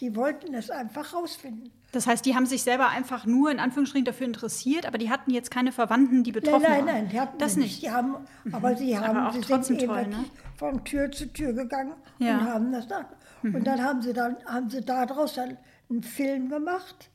Die 0.00 0.14
wollten 0.14 0.54
es 0.54 0.70
einfach 0.70 1.14
rausfinden. 1.14 1.72
Das 1.96 2.06
heißt, 2.06 2.26
die 2.26 2.34
haben 2.34 2.44
sich 2.44 2.62
selber 2.62 2.90
einfach 2.90 3.24
nur 3.24 3.50
in 3.50 3.58
Anführungsstrichen 3.58 4.04
dafür 4.04 4.26
interessiert, 4.26 4.84
aber 4.84 4.98
die 4.98 5.08
hatten 5.08 5.30
jetzt 5.30 5.50
keine 5.50 5.72
Verwandten, 5.72 6.24
die 6.24 6.32
betroffen 6.32 6.60
nein, 6.62 6.70
nein, 6.70 6.78
waren. 6.78 6.86
Nein, 6.86 7.02
nein, 7.04 7.08
die 7.10 7.20
hatten 7.20 7.38
das 7.38 7.56
nicht. 7.56 7.82
Die 7.82 7.90
haben, 7.90 8.16
mhm. 8.44 8.54
Aber 8.54 8.76
sie 8.76 8.98
haben, 8.98 9.16
aber 9.16 9.32
sie 9.32 9.62
sind 9.62 9.80
toll, 9.80 10.06
ne? 10.06 10.24
von 10.56 10.84
Tür 10.84 11.10
zu 11.10 11.32
Tür 11.32 11.54
gegangen 11.54 11.94
ja. 12.18 12.36
und 12.36 12.44
haben 12.44 12.72
das 12.72 12.86
da. 12.86 13.08
Mhm. 13.40 13.54
Und 13.54 13.64
dann 13.64 13.82
haben 13.82 14.02
sie 14.02 14.12
dann 14.12 14.36
haben 14.44 14.68
sie 14.68 14.82
daraus 14.82 15.36
dann 15.36 15.56
einen 15.88 16.02
Film 16.02 16.50
gemacht. 16.50 17.08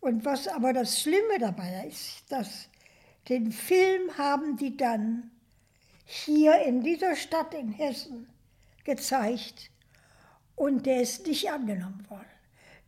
Und 0.00 0.26
was 0.26 0.46
aber 0.46 0.74
das 0.74 1.00
Schlimme 1.00 1.38
dabei 1.40 1.86
ist, 1.88 2.30
dass 2.30 2.68
den 3.30 3.50
Film 3.50 4.18
haben 4.18 4.56
die 4.58 4.76
dann 4.76 5.30
hier 6.04 6.60
in 6.66 6.82
dieser 6.82 7.16
Stadt 7.16 7.54
in 7.54 7.70
Hessen 7.70 8.28
gezeigt 8.84 9.70
und 10.54 10.84
der 10.84 11.00
ist 11.00 11.26
nicht 11.26 11.50
angenommen 11.50 12.04
worden. 12.10 12.31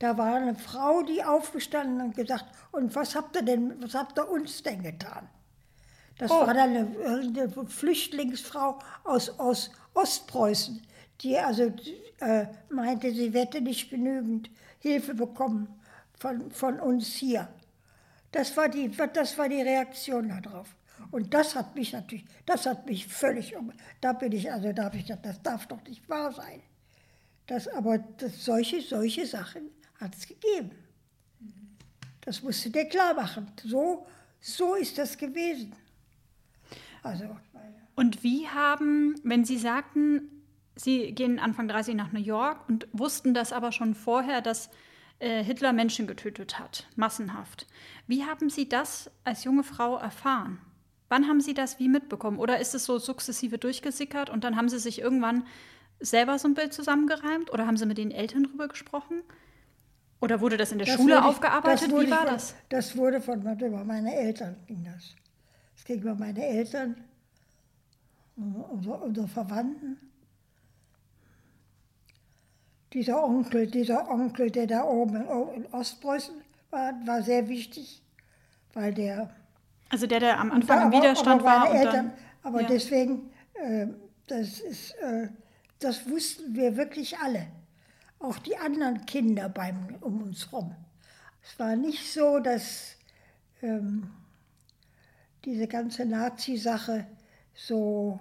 Da 0.05 0.19
war 0.19 0.35
eine 0.35 0.55
Frau, 0.55 1.03
die 1.03 1.25
aufgestanden 1.25 2.03
und 2.03 2.15
gesagt, 2.15 2.45
und 2.73 2.95
was 2.95 3.15
habt 3.15 3.37
ihr 3.37 3.43
denn, 3.43 3.83
was 3.83 3.95
habt 3.95 4.19
ihr 4.19 4.29
uns 4.29 4.63
denn 4.63 4.83
getan? 4.83 5.27
Das 6.19 6.31
oh. 6.31 6.41
war 6.41 6.53
dann 6.53 6.77
eine, 6.77 6.89
eine, 7.07 7.67
Flüchtlingsfrau 7.67 8.79
aus, 9.05 9.31
aus 9.39 9.71
Ostpreußen, 9.95 10.83
die 11.23 11.39
also 11.39 11.73
äh, 12.21 12.49
meinte, 12.69 13.13
sie 13.13 13.33
wette 13.33 13.63
nicht 13.63 13.89
genügend 13.89 14.51
Hilfe 14.79 15.15
bekommen 15.15 15.69
von, 16.19 16.51
von 16.51 16.81
uns 16.81 17.07
hier. 17.15 17.49
Das 18.31 18.55
war, 18.59 18.69
die, 18.69 18.91
das 18.91 19.39
war 19.39 19.49
die 19.49 19.63
Reaktion 19.63 20.29
darauf. 20.29 20.77
Und 21.13 21.33
das 21.33 21.55
hat 21.55 21.75
mich 21.75 21.95
natürlich, 21.95 22.27
das 22.45 22.67
hat 22.67 22.85
mich 22.85 23.07
völlig 23.07 23.57
um. 23.57 23.73
Da 24.03 24.13
bin 24.13 24.33
ich, 24.33 24.53
also 24.53 24.71
da 24.75 24.85
habe 24.85 24.99
ich 24.99 25.07
das 25.07 25.43
darf 25.43 25.67
doch 25.67 25.83
nicht 25.85 26.07
wahr 26.11 26.31
sein. 26.31 26.61
Das, 27.47 27.69
aber 27.69 27.97
das, 28.19 28.45
solche, 28.45 28.83
solche 28.83 29.25
Sachen 29.25 29.71
hat 30.01 30.15
es 30.15 30.27
gegeben. 30.27 30.71
Das 32.23 32.43
musst 32.43 32.65
du 32.65 32.71
dir 32.71 32.87
klar 32.87 33.15
machen. 33.15 33.51
So, 33.63 34.07
so 34.41 34.75
ist 34.75 34.99
das 34.99 35.19
gewesen. 35.19 35.75
Also, 37.03 37.37
und 37.95 38.23
wie 38.23 38.49
haben, 38.49 39.15
wenn 39.23 39.45
Sie 39.45 39.59
sagten, 39.59 40.31
Sie 40.75 41.13
gehen 41.13 41.39
Anfang 41.39 41.69
30 41.69 41.95
nach 41.95 42.13
New 42.13 42.21
York 42.21 42.69
und 42.69 42.89
wussten 42.93 43.35
das 43.35 43.53
aber 43.53 43.71
schon 43.71 43.95
vorher, 43.95 44.41
dass 44.41 44.71
äh, 45.21 45.45
Hitler 45.45 45.73
Menschen 45.73 46.07
getötet 46.07 46.59
hat, 46.59 46.89
massenhaft. 46.97 47.67
Wie 48.09 48.25
haben 48.25 48.51
Sie 48.51 48.69
das 48.69 49.11
als 49.23 49.45
junge 49.45 49.63
Frau 49.63 49.97
erfahren? 49.97 50.59
Wann 51.09 51.29
haben 51.29 51.41
Sie 51.41 51.55
das 51.55 51.79
wie 51.79 51.89
mitbekommen? 51.89 52.39
Oder 52.39 52.59
ist 52.59 52.75
es 52.75 52.85
so 52.87 52.99
sukzessive 52.99 53.59
durchgesickert 53.59 54.31
und 54.31 54.43
dann 54.43 54.57
haben 54.57 54.69
Sie 54.69 54.81
sich 54.81 55.01
irgendwann 55.01 55.47
selber 56.01 56.39
so 56.39 56.49
ein 56.49 56.55
Bild 56.55 56.73
zusammengereimt 56.73 57.53
oder 57.53 57.67
haben 57.67 57.77
Sie 57.77 57.87
mit 57.87 57.99
den 57.99 58.11
Eltern 58.11 58.45
drüber 58.45 58.67
gesprochen? 58.67 59.23
Oder 60.25 60.41
wurde 60.41 60.57
das 60.57 60.73
in 60.73 60.79
der 60.79 60.87
das 60.87 60.97
Schule 60.97 61.17
wurde, 61.17 61.27
aufgearbeitet? 61.27 61.91
Wie 61.91 62.11
war 62.11 62.19
von, 62.19 62.27
das? 62.27 62.55
Das 62.71 62.97
wurde 62.97 63.21
von 63.21 63.41
über 63.43 63.85
meine 63.85 64.15
Eltern 64.15 64.57
ging 64.67 64.83
das. 64.83 65.15
Es 65.77 65.85
ging 65.85 66.01
über 66.01 66.15
meine 66.15 66.43
Eltern, 66.43 66.97
unsere, 68.37 68.95
unsere 68.97 69.29
Verwandten. 69.29 69.99
Dieser 72.95 73.23
Onkel, 73.23 73.67
dieser 73.67 74.09
Onkel, 74.09 74.51
der 74.51 74.67
da 74.67 74.85
oben 74.85 75.17
in 75.57 75.67
Ostpreußen 75.73 76.35
war, 76.71 76.95
war 77.05 77.23
sehr 77.23 77.47
wichtig, 77.49 78.03
weil 78.73 78.95
der. 78.95 79.29
Also 79.91 80.07
der, 80.07 80.21
der 80.21 80.41
am 80.41 80.53
Anfang 80.53 80.79
da, 80.79 80.85
im 80.87 80.93
Widerstand 80.93 81.43
aber, 81.43 81.51
aber 81.51 81.69
war. 81.69 81.75
Eltern, 81.75 81.95
dann, 81.95 82.13
aber 82.43 82.63
ja. 82.63 82.69
deswegen, 82.69 83.31
äh, 83.55 83.89
das 84.27 84.61
ist. 84.61 84.93
Äh, 85.03 85.29
das 85.81 86.09
wussten 86.09 86.55
wir 86.55 86.77
wirklich 86.79 87.19
alle. 87.19 87.47
Auch 88.25 88.39
die 88.39 88.57
anderen 88.57 89.05
Kinder 89.05 89.51
beim, 89.51 89.97
um 90.01 90.23
uns 90.23 90.51
herum. 90.51 90.75
Es 91.43 91.59
war 91.59 91.77
nicht 91.77 92.11
so, 92.11 92.39
dass 92.39 92.97
ähm, 93.61 94.11
diese 95.45 95.69
ganze 95.69 96.07
Nazi-Sache 96.07 97.07
so 97.53 98.19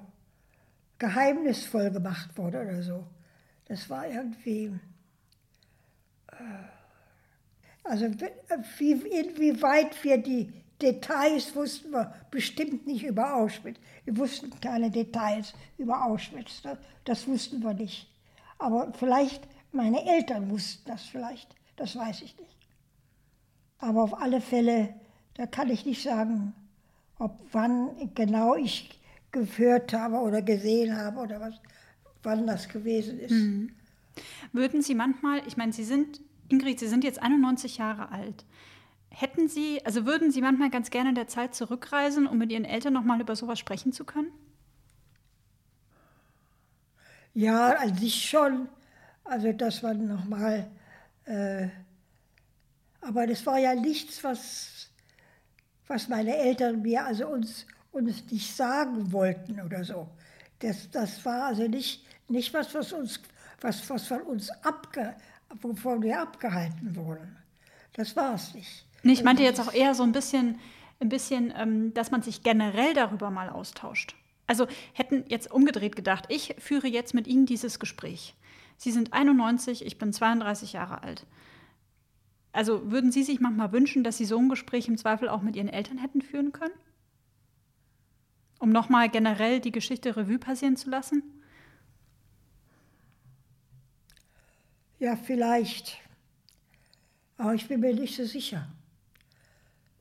geheimnisvoll 0.98 1.90
gemacht 1.90 2.38
wurde 2.38 2.64
oder 2.64 2.84
so. 2.84 3.08
Das 3.70 3.90
war 3.90 4.06
irgendwie. 4.06 4.78
Äh, 6.34 6.36
also, 7.86 8.08
wie, 8.80 8.92
inwieweit 8.92 10.04
wir 10.04 10.18
die 10.18 10.52
Details 10.82 11.56
wussten 11.56 11.92
wir 11.92 12.14
bestimmt 12.30 12.86
nicht 12.86 13.06
über 13.06 13.36
Auschwitz. 13.36 13.78
Wir 14.04 14.18
wussten 14.18 14.52
keine 14.60 14.92
Details 14.92 15.54
über 15.78 16.04
Auschwitz. 16.04 16.62
Das, 16.62 16.78
das 17.06 17.26
wussten 17.26 17.64
wir 17.64 17.74
nicht. 17.74 18.12
Aber 18.60 18.92
vielleicht, 19.00 19.48
meine 19.74 20.06
Eltern 20.06 20.50
wussten 20.50 20.84
das 20.88 21.04
vielleicht. 21.04 21.56
Das 21.76 21.96
weiß 21.96 22.22
ich 22.22 22.38
nicht. 22.38 22.58
Aber 23.80 24.04
auf 24.04 24.20
alle 24.20 24.40
Fälle, 24.40 24.94
da 25.34 25.46
kann 25.46 25.70
ich 25.70 25.86
nicht 25.86 26.04
sagen, 26.04 26.54
ob 27.18 27.40
wann 27.52 28.14
genau 28.16 28.56
ich 28.56 29.00
gehört 29.32 29.94
habe 29.94 30.18
oder 30.18 30.42
gesehen 30.42 30.96
habe 30.96 31.20
oder 31.20 31.42
was, 31.42 31.56
wann 32.22 32.48
das 32.48 32.70
gewesen 32.70 33.20
ist. 33.20 33.32
Mhm. 33.32 33.72
Würden 34.52 34.82
Sie 34.82 34.96
manchmal, 34.96 35.46
ich 35.48 35.58
meine, 35.58 35.74
Sie 35.74 35.84
sind, 35.84 36.22
Ingrid, 36.50 36.80
Sie 36.80 36.88
sind 36.88 37.04
jetzt 37.04 37.22
91 37.22 37.78
Jahre 37.78 38.10
alt. 38.10 38.46
Hätten 39.10 39.48
Sie, 39.48 39.84
also 39.86 40.06
würden 40.06 40.32
Sie 40.32 40.42
manchmal 40.42 40.70
ganz 40.70 40.90
gerne 40.90 41.10
in 41.10 41.16
der 41.16 41.28
Zeit 41.28 41.56
zurückreisen, 41.56 42.28
um 42.28 42.38
mit 42.38 42.52
Ihren 42.52 42.66
Eltern 42.66 42.94
nochmal 42.94 43.22
über 43.22 43.36
sowas 43.36 43.60
sprechen 43.60 43.92
zu 43.92 44.06
können? 44.06 44.32
Ja, 47.34 47.78
an 47.78 47.96
sich 47.96 48.30
schon. 48.30 48.70
Also 49.24 49.52
das 49.54 49.82
war 49.84 49.94
nochmal, 49.94 50.70
äh, 51.26 51.68
aber 53.02 53.28
das 53.28 53.46
war 53.46 53.58
ja 53.58 53.74
nichts, 53.74 54.24
was, 54.24 54.90
was 55.88 56.08
meine 56.08 56.36
Eltern 56.36 56.82
mir, 56.82 57.06
also 57.06 57.28
uns, 57.28 57.66
uns 57.92 58.30
nicht 58.32 58.56
sagen 58.56 59.12
wollten 59.12 59.62
oder 59.62 59.84
so. 59.84 60.10
Das, 60.60 60.90
das 60.92 61.24
war 61.26 61.46
also 61.46 61.68
nicht, 61.68 62.06
nicht 62.28 62.54
was, 62.54 62.74
was, 62.74 62.92
uns, 62.94 63.20
was, 63.62 63.90
was 63.90 64.08
von 64.08 64.22
uns 64.22 64.50
abge, 64.64 65.16
wovon 65.62 66.02
wir 66.02 66.20
abgehalten 66.20 66.96
wurden. 66.96 67.38
Das 67.94 68.16
war 68.16 68.36
es 68.36 68.54
nicht. 68.54 68.86
Ich 69.04 69.24
meinte 69.24 69.44
jetzt 69.44 69.60
auch 69.60 69.74
eher 69.74 69.94
so 69.96 70.04
ein 70.04 70.14
bisschen, 70.14 70.60
ein 71.00 71.10
bisschen 71.10 71.54
ähm, 71.56 71.94
dass 71.94 72.12
man 72.12 72.22
sich 72.22 72.44
generell 72.44 72.94
darüber 72.94 73.30
mal 73.30 73.50
austauscht. 73.50 74.16
Also 74.48 74.68
hätten 74.94 75.26
jetzt 75.28 75.52
umgedreht 75.52 75.96
gedacht, 75.96 76.26
ich 76.30 76.56
führe 76.60 76.88
jetzt 76.88 77.14
mit 77.14 77.28
Ihnen 77.28 77.46
dieses 77.46 77.80
Gespräch. 77.80 78.36
Sie 78.84 78.92
sind 78.92 79.14
91, 79.14 79.86
ich 79.86 79.98
bin 79.98 80.12
32 80.12 80.74
Jahre 80.74 81.04
alt. 81.04 81.26
Also 82.52 82.92
würden 82.92 83.14
Sie 83.14 83.24
sich 83.24 83.40
manchmal 83.40 83.72
wünschen, 83.72 84.04
dass 84.04 84.18
Sie 84.18 84.26
so 84.26 84.38
ein 84.38 84.50
Gespräch 84.50 84.90
im 84.90 84.98
Zweifel 84.98 85.30
auch 85.30 85.42
mit 85.42 85.56
Ihren 85.56 85.70
Eltern 85.70 85.98
hätten 85.98 86.22
führen 86.22 86.52
können? 86.52 86.74
Um 88.60 88.72
nochmal 88.72 89.08
generell 89.08 89.62
die 89.62 89.72
Geschichte 89.72 90.18
Revue 90.18 90.38
passieren 90.38 90.76
zu 90.76 90.90
lassen? 90.90 91.24
Ja, 95.00 95.16
vielleicht. 95.16 95.98
Aber 97.38 97.54
ich 97.54 97.66
bin 97.70 97.80
mir 97.80 97.94
nicht 97.94 98.18
so 98.18 98.26
sicher. 98.26 98.68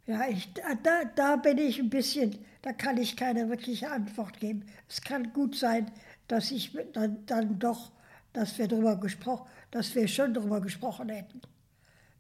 Ja, 0.09 0.29
ich, 0.29 0.53
da, 0.55 1.05
da 1.05 1.37
bin 1.37 1.59
ich 1.59 1.79
ein 1.79 1.89
bisschen, 1.89 2.37
da 2.63 2.73
kann 2.73 2.97
ich 2.97 3.17
keine 3.17 3.49
wirkliche 3.49 3.93
Antwort 3.93 4.41
geben. 4.41 4.65
Es 4.89 5.01
kann 5.01 5.33
gut 5.33 5.55
sein, 5.55 5.89
dass 6.27 6.51
ich 6.51 6.77
dann, 6.93 7.25
dann 7.27 7.61
doch, 7.61 7.93
dass 8.33 8.59
wir 8.59 8.69
darüber 8.69 8.97
gesprochen, 8.97 9.49
dass 9.71 9.95
wir 9.95 10.09
schon 10.09 10.35
darüber 10.35 10.61
gesprochen 10.61 11.09
hätten. 11.09 11.41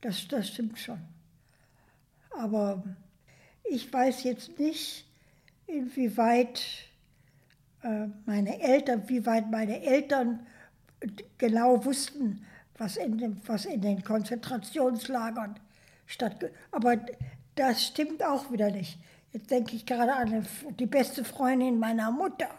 Das, 0.01 0.27
das 0.29 0.49
stimmt 0.49 0.79
schon. 0.79 1.01
Aber 2.31 2.83
ich 3.65 3.93
weiß 3.93 4.25
jetzt 4.25 4.59
nicht, 4.59 5.07
inwieweit 5.67 6.63
äh, 7.83 8.07
meine 8.27 8.61
Eltern, 8.61 9.09
wie 9.09 9.25
weit 9.27 9.51
meine 9.51 9.83
Eltern 9.83 10.47
genau 11.39 11.85
wussten, 11.85 12.45
was 12.79 12.97
in, 12.97 13.19
den, 13.19 13.41
was 13.47 13.65
in 13.65 13.81
den 13.81 14.03
Konzentrationslagern 14.03 15.59
stattgefunden 16.07 16.59
Aber 16.71 16.97
das 17.55 17.85
stimmt 17.85 18.25
auch 18.25 18.51
wieder 18.51 18.71
nicht. 18.71 18.99
Jetzt 19.33 19.51
denke 19.51 19.77
ich 19.77 19.87
gerade 19.87 20.15
an 20.15 20.47
die 20.79 20.87
beste 20.87 21.25
Freundin 21.25 21.79
meiner 21.79 22.11
Mutter, 22.11 22.51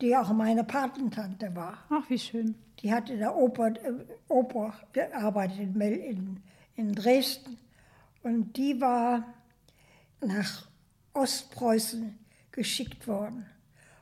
die 0.00 0.16
auch 0.16 0.32
meine 0.32 0.64
Patentante 0.64 1.54
war. 1.54 1.84
Ach, 1.90 2.08
wie 2.08 2.18
schön. 2.18 2.54
Die 2.80 2.92
hat 2.92 3.10
in 3.10 3.18
der 3.18 3.36
Oper, 3.36 3.68
äh, 3.68 3.92
Oper 4.28 4.74
gearbeitet 4.92 5.58
in, 5.58 5.80
in, 5.80 6.42
in 6.76 6.92
Dresden. 6.92 7.58
Und 8.22 8.56
die 8.56 8.80
war 8.80 9.24
nach 10.20 10.66
Ostpreußen 11.12 12.18
geschickt 12.50 13.06
worden. 13.06 13.46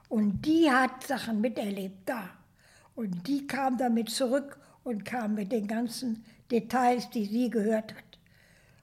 Und 0.08 0.42
die 0.44 0.70
hat 0.70 1.06
Sachen 1.06 1.40
miterlebt 1.40 2.08
da. 2.08 2.30
Und 2.94 3.26
die 3.26 3.46
kam 3.46 3.78
damit 3.78 4.10
zurück 4.10 4.58
und 4.84 5.04
kam 5.04 5.34
mit 5.34 5.52
den 5.52 5.66
ganzen 5.66 6.24
Details, 6.50 7.08
die 7.10 7.24
sie 7.24 7.50
gehört 7.50 7.94
hat. 7.94 8.18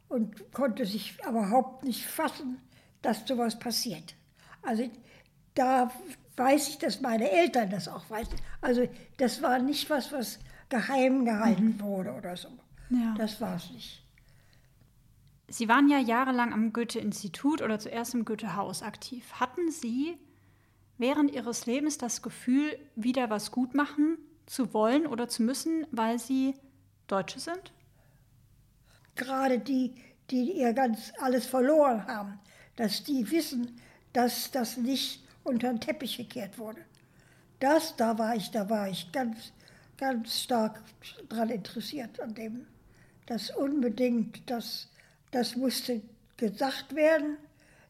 Und 0.07 0.51
konnte 0.53 0.85
sich 0.85 1.19
überhaupt 1.27 1.83
nicht 1.83 2.05
fassen, 2.05 2.59
dass 3.01 3.27
sowas 3.27 3.57
passiert. 3.59 4.15
Also 4.63 4.89
da 5.53 5.91
weiß 6.39 6.69
ich, 6.69 6.77
dass 6.79 7.01
meine 7.01 7.29
Eltern 7.29 7.69
das 7.69 7.87
auch 7.87 8.09
weiß. 8.09 8.27
Also 8.61 8.87
das 9.17 9.41
war 9.41 9.59
nicht 9.59 9.89
was, 9.89 10.11
was 10.11 10.39
geheim 10.69 11.25
gehalten 11.25 11.75
mhm. 11.77 11.81
wurde 11.81 12.13
oder 12.13 12.35
so. 12.37 12.49
Ja. 12.89 13.13
Das 13.17 13.39
war 13.41 13.55
es 13.55 13.69
nicht. 13.71 14.03
Sie 15.47 15.67
waren 15.67 15.89
ja 15.89 15.99
jahrelang 15.99 16.53
am 16.53 16.73
Goethe-Institut 16.73 17.61
oder 17.61 17.79
zuerst 17.79 18.13
im 18.13 18.23
Goethe-Haus 18.23 18.83
aktiv. 18.83 19.33
Hatten 19.33 19.71
Sie 19.71 20.17
während 20.97 21.31
Ihres 21.31 21.65
Lebens 21.65 21.97
das 21.97 22.21
Gefühl, 22.21 22.77
wieder 22.95 23.29
was 23.29 23.51
gut 23.51 23.73
machen 23.73 24.17
zu 24.45 24.73
wollen 24.73 25.07
oder 25.07 25.27
zu 25.27 25.43
müssen, 25.43 25.87
weil 25.91 26.19
Sie 26.19 26.53
Deutsche 27.07 27.39
sind? 27.39 27.73
Gerade 29.15 29.59
die, 29.59 29.95
die 30.29 30.53
ihr 30.53 30.73
ganz 30.73 31.11
alles 31.19 31.45
verloren 31.45 32.05
haben, 32.07 32.39
dass 32.75 33.03
die 33.03 33.29
wissen, 33.31 33.79
dass 34.13 34.51
das 34.51 34.77
nicht 34.77 35.23
unter 35.49 35.69
den 35.69 35.81
Teppich 35.81 36.17
gekehrt 36.17 36.57
wurde. 36.57 36.81
Das, 37.59 37.95
da 37.97 38.17
war 38.17 38.35
ich, 38.35 38.51
da 38.51 38.69
war 38.69 38.87
ich 38.87 39.11
ganz, 39.11 39.51
ganz 39.97 40.41
stark 40.41 40.81
daran 41.27 41.49
interessiert 41.49 42.19
an 42.21 42.33
dem. 42.33 42.67
Das 43.25 43.49
unbedingt, 43.49 44.49
das, 44.49 44.87
das 45.31 45.55
musste 45.55 46.01
gesagt 46.37 46.95
werden. 46.95 47.37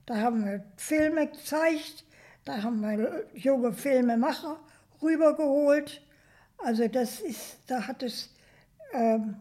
Da 0.06 0.18
haben 0.18 0.44
wir 0.44 0.66
Filme 0.78 1.28
gezeigt, 1.28 2.04
da 2.46 2.64
haben 2.64 2.82
wir 2.82 3.26
junge 3.36 3.72
Filmemacher 3.74 4.60
rübergeholt. 5.02 6.02
Also 6.58 6.88
das 6.88 7.20
ist, 7.20 7.60
da 7.68 7.86
hat 7.86 8.02
es, 8.02 8.34
ähm, 8.94 9.36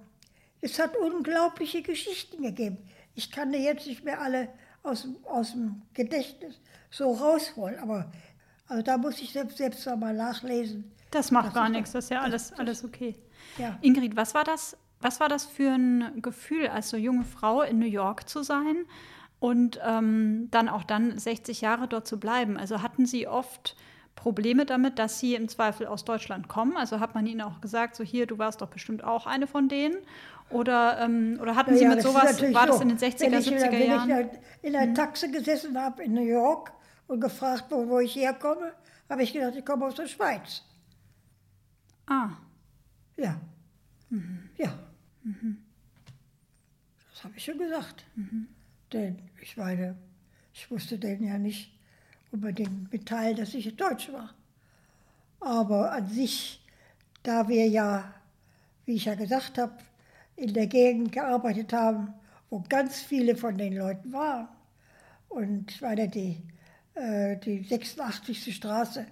es 0.60 0.78
hat 0.78 0.94
unglaubliche 0.96 1.82
Geschichten 1.82 2.42
gegeben. 2.42 2.78
Ich 3.14 3.30
kann 3.30 3.50
dir 3.50 3.60
jetzt 3.60 3.86
nicht 3.86 4.04
mehr 4.04 4.20
alle 4.20 4.48
aus, 4.82 5.08
aus 5.24 5.52
dem 5.52 5.82
Gedächtnis 5.94 6.60
so 6.90 7.12
rausholen. 7.12 7.78
Aber 7.78 8.10
also 8.68 8.82
da 8.82 8.98
muss 8.98 9.20
ich 9.20 9.32
selbst, 9.32 9.58
selbst 9.58 9.86
mal 9.86 10.14
nachlesen. 10.14 10.92
Das 11.10 11.30
macht 11.30 11.54
gar 11.54 11.68
nichts, 11.68 11.92
das 11.92 12.04
ist 12.04 12.10
ja 12.10 12.20
alles, 12.20 12.52
alles 12.52 12.84
okay. 12.84 13.16
Ja. 13.56 13.78
Ingrid, 13.80 14.16
was 14.16 14.34
war, 14.34 14.44
das, 14.44 14.76
was 15.00 15.20
war 15.20 15.28
das 15.28 15.46
für 15.46 15.70
ein 15.70 16.20
Gefühl, 16.20 16.68
als 16.68 16.90
so 16.90 16.96
junge 16.96 17.24
Frau 17.24 17.62
in 17.62 17.78
New 17.78 17.86
York 17.86 18.28
zu 18.28 18.42
sein 18.42 18.84
und 19.40 19.80
ähm, 19.82 20.48
dann 20.50 20.68
auch 20.68 20.84
dann 20.84 21.18
60 21.18 21.62
Jahre 21.62 21.88
dort 21.88 22.06
zu 22.06 22.20
bleiben? 22.20 22.58
Also 22.58 22.82
hatten 22.82 23.06
Sie 23.06 23.26
oft 23.26 23.74
Probleme 24.16 24.66
damit, 24.66 24.98
dass 24.98 25.18
Sie 25.18 25.34
im 25.34 25.48
Zweifel 25.48 25.86
aus 25.86 26.04
Deutschland 26.04 26.48
kommen? 26.48 26.76
Also 26.76 27.00
hat 27.00 27.14
man 27.14 27.26
Ihnen 27.26 27.40
auch 27.40 27.62
gesagt, 27.62 27.96
so 27.96 28.04
hier, 28.04 28.26
du 28.26 28.36
warst 28.36 28.60
doch 28.60 28.68
bestimmt 28.68 29.02
auch 29.02 29.26
eine 29.26 29.46
von 29.46 29.68
denen? 29.68 29.96
Oder, 30.50 30.98
ähm, 31.00 31.38
oder 31.40 31.56
hatten 31.56 31.76
Sie 31.76 31.84
ja, 31.84 31.90
mit 31.90 32.02
sowas, 32.02 32.42
war 32.52 32.66
das 32.66 32.80
in 32.80 32.88
den 32.88 32.98
60er, 32.98 33.30
wenn 33.30 33.42
70er 33.42 33.70
in, 33.70 33.90
Jahren? 33.90 34.08
Wenn 34.08 34.28
ich 34.28 34.38
in 34.62 34.76
einer 34.76 34.86
hm. 34.88 34.94
Taxe 34.94 35.30
gesessen 35.30 35.78
habe 35.78 36.02
in 36.02 36.12
New 36.12 36.26
York 36.26 36.72
und 37.08 37.20
gefragt, 37.20 37.64
wo, 37.70 37.88
wo 37.88 37.98
ich 37.98 38.14
herkomme, 38.14 38.72
habe 39.08 39.22
ich 39.22 39.32
gedacht, 39.32 39.56
ich 39.56 39.64
komme 39.64 39.86
aus 39.86 39.94
der 39.94 40.06
Schweiz. 40.06 40.62
Ah. 42.06 42.30
Ja. 43.16 43.40
Mhm. 44.10 44.50
Ja. 44.56 44.78
Mhm. 45.24 45.58
Das 47.10 47.24
habe 47.24 47.34
ich 47.36 47.44
schon 47.44 47.58
gesagt. 47.58 48.04
Mhm. 48.14 48.48
Denn 48.92 49.18
ich 49.42 49.56
meine, 49.56 49.96
ich 50.54 50.70
wusste 50.70 50.98
denen 50.98 51.24
ja 51.24 51.38
nicht 51.38 51.72
unbedingt 52.30 52.92
mitteilen, 52.92 53.36
dass 53.36 53.54
ich 53.54 53.74
Deutsch 53.76 54.12
war. 54.12 54.34
Aber 55.40 55.92
an 55.92 56.08
sich, 56.08 56.64
da 57.22 57.48
wir 57.48 57.66
ja, 57.66 58.14
wie 58.84 58.94
ich 58.94 59.06
ja 59.06 59.14
gesagt 59.14 59.58
habe, 59.58 59.72
in 60.36 60.52
der 60.54 60.66
Gegend 60.66 61.12
gearbeitet 61.12 61.72
haben, 61.72 62.14
wo 62.50 62.62
ganz 62.68 63.00
viele 63.00 63.36
von 63.36 63.58
den 63.58 63.76
Leuten 63.76 64.12
waren. 64.12 64.48
Und 65.28 65.70
ich 65.70 65.80
meine, 65.80 66.08
die, 66.08 66.42
die 67.44 67.62
86. 67.62 68.54
Straße 68.54 69.06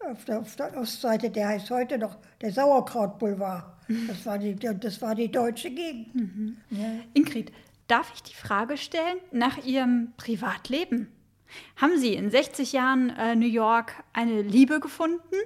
auf 0.00 0.24
der, 0.24 0.40
auf 0.40 0.56
der, 0.56 0.76
Ostseite, 0.76 1.30
der 1.30 1.48
heißt 1.48 1.70
heute 1.70 1.98
noch 1.98 2.16
der 2.40 2.52
Sauerkrautboulevard. 2.52 3.64
Das 4.06 4.26
war 4.26 4.38
die, 4.38 4.54
das 4.54 5.00
war 5.00 5.14
die 5.14 5.30
deutsche 5.30 5.70
Gegend. 5.70 6.14
Mhm. 6.14 6.56
Ja. 6.70 6.86
Ingrid, 7.14 7.52
darf 7.86 8.12
ich 8.14 8.22
die 8.22 8.34
Frage 8.34 8.76
stellen 8.76 9.18
nach 9.32 9.64
Ihrem 9.64 10.12
Privatleben? 10.16 11.08
Haben 11.76 11.98
Sie 11.98 12.14
in 12.14 12.30
60 12.30 12.72
Jahren 12.72 13.10
äh, 13.10 13.34
New 13.34 13.46
York 13.46 13.94
eine 14.12 14.42
Liebe 14.42 14.80
gefunden? 14.80 15.36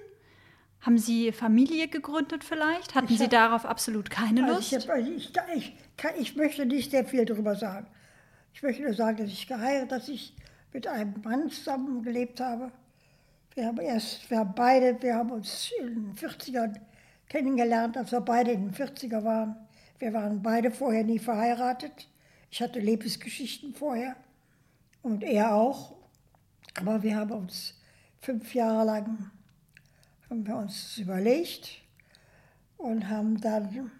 Haben 0.81 0.99
Sie 0.99 1.31
Familie 1.31 1.87
gegründet 1.87 2.43
vielleicht? 2.43 2.97
Hatten 2.97 3.09
hab, 3.09 3.17
Sie 3.17 3.29
darauf 3.29 3.65
absolut 3.65 4.11
keine 4.11 4.43
also 4.43 4.57
Lust? 4.57 4.91
Also 4.91 5.07
ich, 5.07 5.37
hab, 5.37 5.49
ich, 5.49 5.57
ich, 5.57 5.77
kann, 5.97 6.13
ich, 6.19 6.35
möchte 6.35 6.67
nicht 6.67 6.91
sehr 6.91 7.05
viel 7.05 7.25
darüber 7.25 7.55
sagen. 7.55 7.87
Ich 8.53 8.63
möchte 8.63 8.83
nur 8.83 8.93
sagen, 8.93 9.19
dass 9.19 9.29
ich 9.29 9.47
geheiratet, 9.47 9.93
dass 9.93 10.09
ich 10.09 10.35
mit 10.73 10.87
einem 10.87 11.15
Mann 11.23 11.51
zusammengelebt 11.51 12.41
habe. 12.41 12.73
Wir 13.55 13.67
haben 13.67 13.81
erst, 13.81 14.31
wir 14.31 14.39
haben 14.39 14.55
beide, 14.55 15.01
wir 15.03 15.15
haben 15.15 15.31
uns 15.31 15.71
in 15.79 15.87
den 15.87 16.15
40ern 16.15 16.81
kennengelernt, 17.29 17.97
als 17.97 18.13
wir 18.13 18.21
beide 18.21 18.53
in 18.53 18.71
den 18.71 18.75
40er 18.75 19.25
waren. 19.25 19.57
Wir 19.99 20.13
waren 20.13 20.43
beide 20.43 20.71
vorher 20.71 21.05
nie 21.05 21.19
verheiratet. 21.19 22.09
Ich 22.51 22.61
hatte 22.63 22.81
Lebensgeschichten 22.81 23.75
vorher 23.75 24.17
und 25.03 25.23
er 25.23 25.55
auch. 25.55 25.95
Aber 26.79 27.03
wir 27.03 27.17
haben 27.17 27.33
uns 27.33 27.75
fünf 28.21 28.55
Jahre 28.55 28.85
lang 28.87 29.31
haben 30.33 30.47
wir 30.47 30.57
uns 30.57 30.97
überlegt 30.97 31.83
und 32.79 33.07
haben 33.11 33.39
dann 33.39 33.91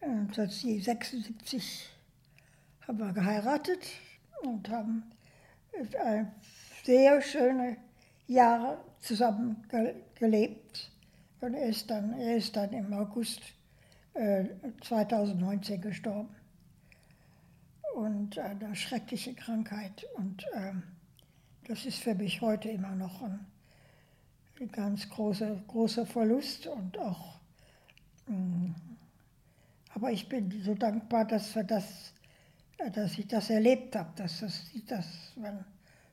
1976 0.00 1.88
haben 2.86 2.98
wir 2.98 3.12
geheiratet 3.12 3.80
und 4.42 4.68
haben 4.68 5.02
sehr 6.84 7.20
schöne 7.22 7.76
Jahre 8.26 8.78
zusammen 9.00 9.64
gelebt. 10.14 10.90
Und 11.40 11.54
er 11.54 11.66
ist 11.66 11.90
dann, 11.90 12.18
er 12.18 12.36
ist 12.36 12.56
dann 12.56 12.72
im 12.72 12.92
August 12.92 13.40
äh, 14.14 14.44
2019 14.82 15.80
gestorben. 15.80 16.34
Und 17.94 18.38
eine 18.38 18.74
schreckliche 18.76 19.34
Krankheit. 19.34 20.06
Und 20.16 20.44
ähm, 20.54 20.82
das 21.66 21.86
ist 21.86 21.98
für 21.98 22.14
mich 22.14 22.40
heute 22.40 22.68
immer 22.68 22.94
noch 22.94 23.22
ein 23.22 23.46
ein 24.60 24.72
ganz 24.72 25.08
großer, 25.08 25.62
großer 25.66 26.06
Verlust 26.06 26.66
und 26.66 26.98
auch, 26.98 27.38
mm, 28.26 28.70
aber 29.94 30.10
ich 30.10 30.28
bin 30.28 30.50
so 30.62 30.74
dankbar, 30.74 31.24
dass, 31.26 31.54
wir 31.54 31.64
das, 31.64 31.84
äh, 31.84 32.15
dass 32.92 33.18
ich 33.18 33.26
das 33.26 33.50
erlebt 33.50 33.96
habe, 33.96 34.10
dass, 34.16 34.40
das, 34.40 34.64
dass 34.86 35.06
man 35.36 35.64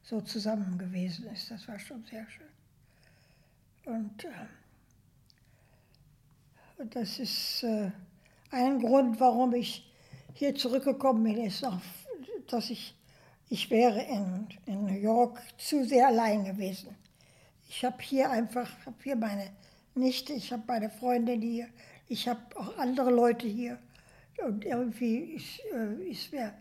so 0.01 0.21
zusammen 0.21 0.77
gewesen 0.77 1.27
ist. 1.27 1.51
Das 1.51 1.67
war 1.67 1.79
schon 1.79 2.03
sehr 2.05 2.25
schön. 2.29 2.47
Und, 3.85 4.25
und 6.77 6.95
das 6.95 7.19
ist 7.19 7.63
äh, 7.63 7.91
ein 8.51 8.79
Grund, 8.79 9.19
warum 9.19 9.53
ich 9.53 9.91
hier 10.33 10.55
zurückgekommen 10.55 11.23
bin, 11.23 11.45
ist 11.45 11.65
auch, 11.65 11.79
dass 12.47 12.69
ich, 12.69 12.95
ich 13.49 13.69
wäre 13.69 14.01
in, 14.01 14.47
in 14.65 14.85
New 14.85 14.99
York 14.99 15.41
zu 15.57 15.85
sehr 15.85 16.07
allein 16.07 16.45
gewesen. 16.45 16.95
Ich 17.69 17.83
habe 17.83 18.01
hier 18.01 18.29
einfach, 18.29 18.69
habe 18.85 18.95
hier 19.03 19.15
meine 19.15 19.49
Nichte, 19.95 20.33
ich 20.33 20.51
habe 20.51 20.63
meine 20.67 20.89
Freundin 20.89 21.41
hier, 21.41 21.67
ich 22.07 22.27
habe 22.27 22.39
auch 22.55 22.77
andere 22.77 23.11
Leute 23.11 23.47
hier. 23.47 23.79
Und 24.37 24.65
irgendwie 24.65 25.41
äh, 25.71 26.51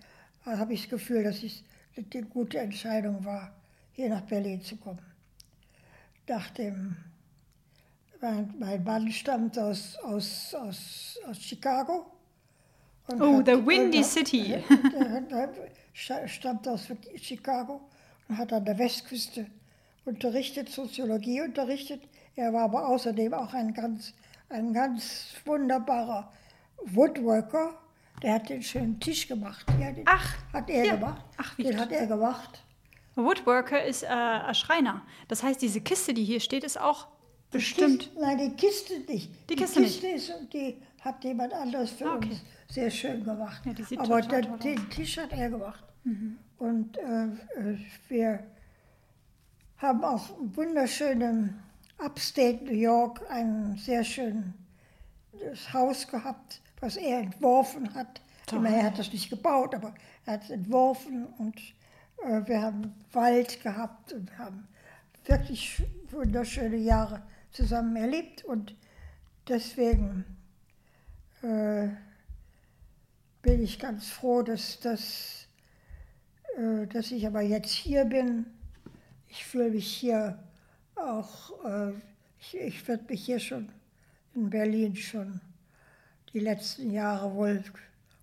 habe 0.44 0.74
ich 0.74 0.82
das 0.82 0.90
Gefühl, 0.90 1.24
dass 1.24 1.42
es 1.42 1.64
eine 1.96 2.24
gute 2.24 2.58
Entscheidung 2.58 3.24
war, 3.24 3.52
hier 3.92 4.08
nach 4.08 4.22
Berlin 4.22 4.62
zu 4.62 4.76
kommen. 4.76 5.00
Nach 6.28 6.50
dem, 6.50 6.96
mein, 8.20 8.84
Mann 8.84 9.10
stammt 9.10 9.58
aus, 9.58 9.96
aus, 10.02 10.54
aus, 10.54 11.18
aus 11.28 11.38
Chicago. 11.38 12.06
oh, 13.08 13.38
hat, 13.38 13.46
the 13.46 13.66
Windy 13.66 13.98
und, 13.98 14.04
City. 14.04 14.62
stammt 16.26 16.68
aus 16.68 16.88
Chicago 17.16 17.80
und 18.28 18.38
hat 18.38 18.52
an 18.52 18.64
der 18.64 18.78
Westküste 18.78 19.46
unterrichtet, 20.04 20.68
Soziologie 20.68 21.40
unterrichtet. 21.42 22.02
Er 22.36 22.52
war 22.52 22.62
aber 22.62 22.88
außerdem 22.88 23.34
auch 23.34 23.52
ein 23.52 23.74
ganz, 23.74 24.14
ein 24.48 24.72
ganz 24.72 25.34
wunderbarer 25.44 26.32
Woodworker. 26.86 27.78
Der 28.22 28.34
hat 28.34 28.48
den 28.48 28.62
schönen 28.62 29.00
Tisch 29.00 29.26
gemacht. 29.26 29.66
Ja, 29.80 29.90
den 29.90 30.04
Ach, 30.06 30.36
hat 30.52 30.70
er 30.70 30.84
ja. 30.84 30.94
gemacht. 30.94 31.24
Ach, 31.36 31.58
wie 31.58 31.64
den 31.64 31.78
hat 31.78 31.90
er 31.90 32.06
gemacht. 32.06 32.62
Woodworker 33.16 33.84
ist 33.84 34.04
äh, 34.04 34.06
ein 34.06 34.54
Schreiner. 34.54 35.02
Das 35.28 35.42
heißt, 35.42 35.60
diese 35.60 35.80
Kiste, 35.80 36.14
die 36.14 36.24
hier 36.24 36.40
steht, 36.40 36.64
ist 36.64 36.80
auch 36.80 37.08
die 37.52 37.58
bestimmt. 37.58 38.00
Kiste, 38.00 38.20
nein, 38.20 38.38
die 38.38 38.50
Kiste 38.56 39.00
nicht. 39.00 39.30
Die 39.50 39.56
Kiste, 39.56 39.80
die 39.80 39.86
Kiste 39.86 40.06
nicht. 40.06 40.30
Ist, 40.30 40.52
die 40.52 40.76
hat 41.00 41.22
jemand 41.24 41.52
anders 41.52 41.90
für 41.90 42.06
okay. 42.06 42.30
uns 42.30 42.42
sehr 42.68 42.90
schön 42.90 43.24
gemacht. 43.24 43.62
Ja, 43.66 44.00
Aber 44.00 44.22
der, 44.22 44.42
den 44.42 44.90
Tisch 44.90 45.18
hat 45.18 45.32
er 45.32 45.50
gemacht. 45.50 45.84
Mhm. 46.04 46.38
Und 46.58 46.96
äh, 46.96 47.24
äh 47.24 47.78
wir 48.08 48.44
haben 49.78 50.04
auch 50.04 50.30
wunderschöne 50.54 51.54
Upstate 51.98 52.64
New 52.64 52.72
York 52.72 53.20
einen 53.28 53.76
sehr 53.76 54.04
schönen 54.04 54.54
das 55.50 55.72
Haus 55.72 56.06
gehabt, 56.06 56.60
was 56.82 56.96
er 56.96 57.20
entworfen 57.20 57.94
hat. 57.94 58.20
Toll. 58.46 58.66
Er 58.66 58.82
hat 58.82 58.98
das 58.98 59.12
nicht 59.12 59.30
gebaut, 59.30 59.74
aber 59.74 59.94
er 60.26 60.34
hat 60.34 60.42
es 60.42 60.50
entworfen 60.50 61.26
und 61.38 61.56
äh, 62.24 62.46
wir 62.46 62.60
haben 62.60 62.92
Wald 63.12 63.62
gehabt 63.62 64.12
und 64.12 64.28
wir 64.28 64.38
haben 64.38 64.68
wirklich 65.24 65.80
wunderschöne 66.10 66.76
Jahre 66.76 67.22
zusammen 67.52 67.94
erlebt 67.94 68.44
und 68.44 68.74
deswegen 69.48 70.24
äh, 71.42 71.88
bin 73.42 73.62
ich 73.62 73.78
ganz 73.78 74.08
froh, 74.08 74.42
dass, 74.42 74.80
dass, 74.80 75.46
äh, 76.56 76.88
dass 76.88 77.12
ich 77.12 77.24
aber 77.24 77.42
jetzt 77.42 77.70
hier 77.70 78.04
bin. 78.04 78.46
Ich 79.28 79.44
fühle 79.44 79.70
mich 79.70 79.86
hier 79.86 80.36
auch, 80.96 81.64
äh, 81.64 81.92
ich, 82.40 82.56
ich 82.56 82.88
werde 82.88 83.04
mich 83.08 83.24
hier 83.24 83.38
schon 83.38 83.70
in 84.34 84.50
Berlin 84.50 84.96
schon 84.96 85.40
die 86.32 86.40
letzten 86.40 86.90
Jahre 86.90 87.34
wohl 87.34 87.62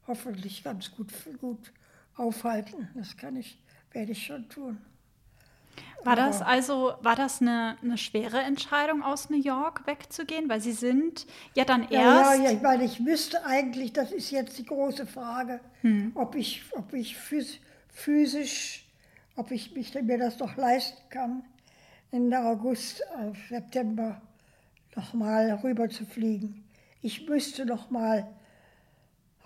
hoffentlich 0.07 0.63
ganz 0.63 0.91
gut, 0.91 1.11
gut 1.39 1.71
aufhalten. 2.15 2.89
Das 2.95 3.15
kann 3.15 3.35
ich, 3.35 3.57
werde 3.91 4.11
ich 4.11 4.25
schon 4.25 4.47
tun. 4.49 4.77
War 6.03 6.15
das 6.15 6.41
also, 6.41 6.93
war 7.01 7.15
das 7.15 7.41
eine, 7.41 7.77
eine 7.83 7.97
schwere 7.97 8.39
Entscheidung, 8.39 9.03
aus 9.03 9.29
New 9.29 9.41
York 9.41 9.85
wegzugehen? 9.85 10.47
Weil 10.47 10.61
Sie 10.61 10.71
sind 10.71 11.27
ja 11.55 11.65
dann 11.65 11.87
Ja, 11.89 12.01
ja, 12.01 12.33
erst. 12.33 12.43
ja, 12.43 12.51
ich 12.51 12.61
meine, 12.61 12.83
ich 12.85 12.99
müsste 12.99 13.45
eigentlich, 13.45 13.91
das 13.93 14.11
ist 14.11 14.31
jetzt 14.31 14.57
die 14.57 14.65
große 14.65 15.05
Frage, 15.05 15.59
ob 16.15 16.35
ich, 16.35 16.63
ob 16.71 16.93
ich 16.93 17.17
phys 17.17 17.59
physisch, 17.89 18.85
ob 19.35 19.51
ich 19.51 19.75
mich, 19.75 19.93
mir 19.93 20.17
das 20.17 20.39
noch 20.39 20.55
leisten 20.55 20.97
kann, 21.09 21.43
Ende 22.11 22.39
August, 22.39 23.01
äh, 23.01 23.33
September 23.49 24.21
nochmal 24.95 25.51
rüber 25.63 25.89
zu 25.89 26.05
fliegen. 26.05 26.63
Ich 27.01 27.27
müsste 27.27 27.65
noch 27.65 27.89
mal 27.89 28.27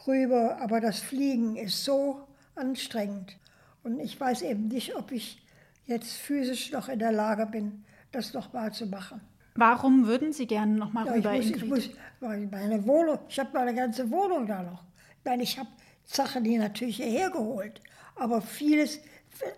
rüber, 0.08 0.58
aber 0.60 0.82
das 0.82 1.00
Fliegen 1.00 1.56
ist 1.56 1.84
so 1.84 2.28
anstrengend. 2.56 3.38
Und 3.84 4.00
ich 4.00 4.20
weiß 4.20 4.42
eben 4.44 4.68
nicht, 4.68 4.96
ob 4.96 5.12
ich 5.12 5.42
jetzt 5.86 6.14
physisch 6.14 6.72
noch 6.72 6.90
in 6.90 7.00
der 7.00 7.12
Lage 7.12 7.46
bin, 7.46 7.84
das 8.12 8.34
nochmal 8.34 8.74
zu 8.74 8.86
machen. 8.88 9.22
Warum 9.56 10.08
würden 10.08 10.34
Sie 10.34 10.48
gerne 10.48 10.74
nochmal 10.74 11.06
Ja, 11.06 11.16
ich 11.16 11.26
rüber, 11.26 11.36
ich 11.36 11.52
Ingrid? 11.52 11.70
muss, 11.70 11.90
meine 12.20 12.86
Wohnung, 12.88 13.20
ich 13.30 13.40
habe 13.40 13.50
meine 13.54 13.76
ganze 13.76 14.10
Wohnung 14.10 14.48
da 14.48 14.64
noch. 14.64 14.84
Ich 15.20 15.26
meine, 15.26 15.44
ich 15.44 15.60
habe 15.60 15.70
Sachen 16.06 16.44
hier 16.46 16.60
natürlich 16.60 16.98
hierher 16.98 17.30
geholt, 17.30 17.82
aber 18.16 18.42
vieles, 18.42 19.00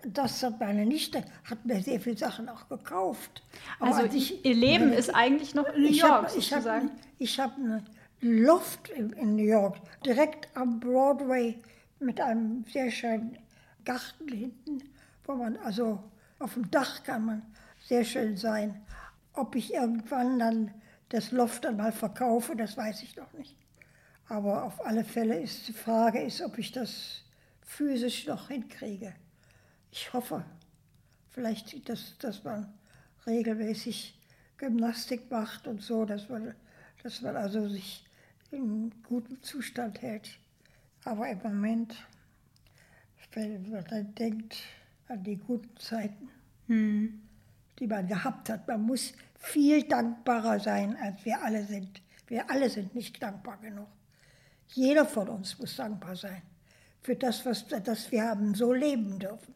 das 0.04 0.42
hat 0.42 0.60
meine 0.60 0.86
Nichte, 0.86 1.24
hat 1.44 1.64
mir 1.64 1.80
sehr 1.82 2.00
viele 2.00 2.16
Sachen 2.16 2.48
auch 2.48 2.68
gekauft. 2.68 3.42
Aber 3.78 3.88
also 3.90 4.02
als 4.02 4.14
ich- 4.14 4.44
Ihr 4.44 4.54
Leben 4.54 4.92
ist 4.92 5.14
eigentlich 5.14 5.54
noch 5.54 5.66
in 5.74 5.82
New 5.82 5.88
ich 5.88 5.98
York 6.00 6.10
hab, 6.12 6.36
ich 6.36 6.48
sozusagen. 6.48 6.88
habe 6.90 6.98
ich 7.18 7.40
hab 7.40 7.56
eine 7.56 7.84
Loft 8.20 8.88
in, 8.90 9.12
in 9.12 9.36
New 9.36 9.44
York, 9.44 9.76
direkt 10.04 10.48
am 10.56 10.80
Broadway 10.80 11.58
mit 12.00 12.20
einem 12.20 12.64
sehr 12.72 12.90
schönen 12.90 13.38
Garten 13.84 14.28
hinten, 14.28 14.82
wo 15.24 15.34
man 15.34 15.56
also 15.58 16.02
auf 16.38 16.54
dem 16.54 16.70
Dach 16.70 17.02
kann 17.04 17.24
man 17.24 17.42
sehr 17.84 18.04
schön 18.04 18.36
sein. 18.36 18.82
Ob 19.34 19.54
ich 19.54 19.72
irgendwann 19.74 20.38
dann 20.38 20.70
das 21.10 21.30
Loft 21.30 21.64
dann 21.64 21.76
mal 21.76 21.92
verkaufe, 21.92 22.56
das 22.56 22.76
weiß 22.76 23.02
ich 23.02 23.16
noch 23.16 23.32
nicht. 23.34 23.56
Aber 24.28 24.64
auf 24.64 24.84
alle 24.84 25.04
Fälle 25.04 25.38
ist 25.38 25.68
die 25.68 25.72
Frage, 25.72 26.20
ist, 26.20 26.42
ob 26.42 26.58
ich 26.58 26.72
das 26.72 27.22
physisch 27.62 28.26
noch 28.26 28.48
hinkriege. 28.48 29.14
Ich 29.98 30.12
hoffe, 30.12 30.44
vielleicht, 31.30 31.88
dass, 31.88 32.18
dass 32.18 32.44
man 32.44 32.70
regelmäßig 33.26 34.14
Gymnastik 34.58 35.30
macht 35.30 35.66
und 35.66 35.80
so, 35.80 36.04
dass 36.04 36.28
man, 36.28 36.54
dass 37.02 37.22
man 37.22 37.34
also 37.34 37.66
sich 37.66 38.04
in 38.50 38.92
gutem 39.04 39.42
Zustand 39.42 40.02
hält. 40.02 40.38
Aber 41.04 41.26
im 41.30 41.38
Moment, 41.42 41.96
wenn 43.32 43.70
man 43.70 43.84
dann 43.84 44.14
denkt 44.14 44.56
an 45.08 45.24
die 45.24 45.38
guten 45.38 45.74
Zeiten, 45.78 46.28
die 46.68 47.86
man 47.86 48.06
gehabt 48.06 48.50
hat, 48.50 48.68
man 48.68 48.82
muss 48.82 49.14
viel 49.38 49.82
dankbarer 49.82 50.60
sein, 50.60 50.94
als 50.96 51.24
wir 51.24 51.42
alle 51.42 51.64
sind. 51.64 52.02
Wir 52.26 52.50
alle 52.50 52.68
sind 52.68 52.94
nicht 52.94 53.22
dankbar 53.22 53.56
genug. 53.62 53.88
Jeder 54.74 55.06
von 55.06 55.30
uns 55.30 55.58
muss 55.58 55.74
dankbar 55.74 56.16
sein 56.16 56.42
für 57.00 57.16
das, 57.16 57.46
was 57.46 57.66
das 57.66 58.12
wir 58.12 58.24
haben 58.24 58.54
so 58.54 58.74
leben 58.74 59.18
dürfen. 59.18 59.55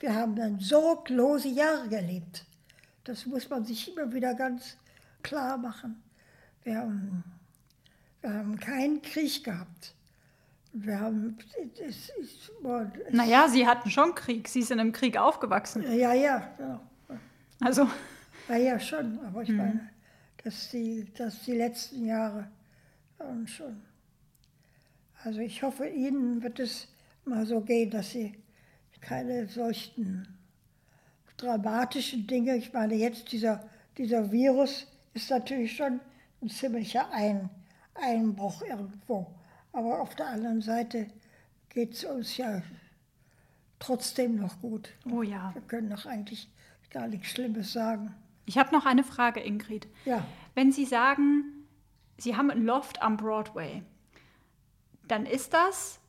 Wir 0.00 0.14
haben 0.14 0.36
dann 0.36 0.60
sorglose 0.60 1.48
Jahre 1.48 1.88
gelebt. 1.88 2.44
Das 3.04 3.26
muss 3.26 3.48
man 3.50 3.64
sich 3.64 3.90
immer 3.90 4.12
wieder 4.12 4.34
ganz 4.34 4.76
klar 5.22 5.56
machen. 5.56 6.02
Wir 6.62 6.78
haben, 6.78 7.24
wir 8.20 8.30
haben 8.32 8.58
keinen 8.60 9.02
Krieg 9.02 9.42
gehabt. 9.44 9.94
Wir 10.72 11.00
haben, 11.00 11.38
es, 11.78 12.10
es, 12.10 12.12
es, 12.20 12.52
Naja, 13.10 13.48
Sie 13.48 13.66
hatten 13.66 13.90
schon 13.90 14.14
Krieg. 14.14 14.48
Sie 14.48 14.62
sind 14.62 14.78
im 14.78 14.92
Krieg 14.92 15.16
aufgewachsen. 15.16 15.82
ja, 15.82 16.12
ja, 16.12 16.50
ja, 16.58 16.80
Also, 17.60 17.88
ja, 18.48 18.56
ja, 18.56 18.78
schon. 18.78 19.18
Aber 19.24 19.42
ich 19.42 19.48
meine, 19.48 19.88
dass 20.44 20.70
die, 20.70 21.12
dass 21.14 21.42
die 21.44 21.54
letzten 21.54 22.04
Jahre 22.04 22.48
ähm, 23.20 23.46
schon. 23.46 23.82
Also 25.24 25.40
ich 25.40 25.62
hoffe, 25.62 25.86
Ihnen 25.88 26.42
wird 26.42 26.60
es 26.60 26.88
mal 27.24 27.44
so 27.44 27.60
gehen, 27.60 27.90
dass 27.90 28.10
Sie 28.10 28.38
keine 29.00 29.46
solchen 29.46 30.38
dramatischen 31.36 32.26
Dinge, 32.26 32.56
ich 32.56 32.72
meine 32.72 32.94
jetzt 32.94 33.30
dieser, 33.32 33.68
dieser 33.96 34.30
Virus 34.30 34.86
ist 35.14 35.30
natürlich 35.30 35.76
schon 35.76 36.00
ein 36.42 36.48
ziemlicher 36.48 37.10
ein, 37.12 37.48
Einbruch 37.94 38.62
irgendwo. 38.62 39.26
Aber 39.72 40.00
auf 40.00 40.14
der 40.14 40.28
anderen 40.28 40.62
Seite 40.62 41.08
geht 41.68 41.94
es 41.94 42.04
uns 42.04 42.36
ja 42.36 42.62
trotzdem 43.78 44.36
noch 44.36 44.60
gut. 44.60 44.90
oh 45.10 45.22
ja. 45.22 45.52
Wir 45.54 45.62
können 45.62 45.90
doch 45.90 46.06
eigentlich 46.06 46.50
gar 46.90 47.06
nichts 47.06 47.28
Schlimmes 47.28 47.72
sagen. 47.72 48.14
Ich 48.46 48.56
habe 48.56 48.74
noch 48.74 48.86
eine 48.86 49.04
Frage, 49.04 49.40
Ingrid. 49.40 49.86
Ja, 50.04 50.24
Wenn 50.54 50.72
Sie 50.72 50.86
sagen, 50.86 51.44
Sie 52.16 52.36
haben 52.36 52.50
ein 52.50 52.64
Loft 52.64 53.02
am 53.02 53.16
Broadway, 53.16 53.82
dann 55.06 55.26
ist 55.26 55.52
das 55.54 56.00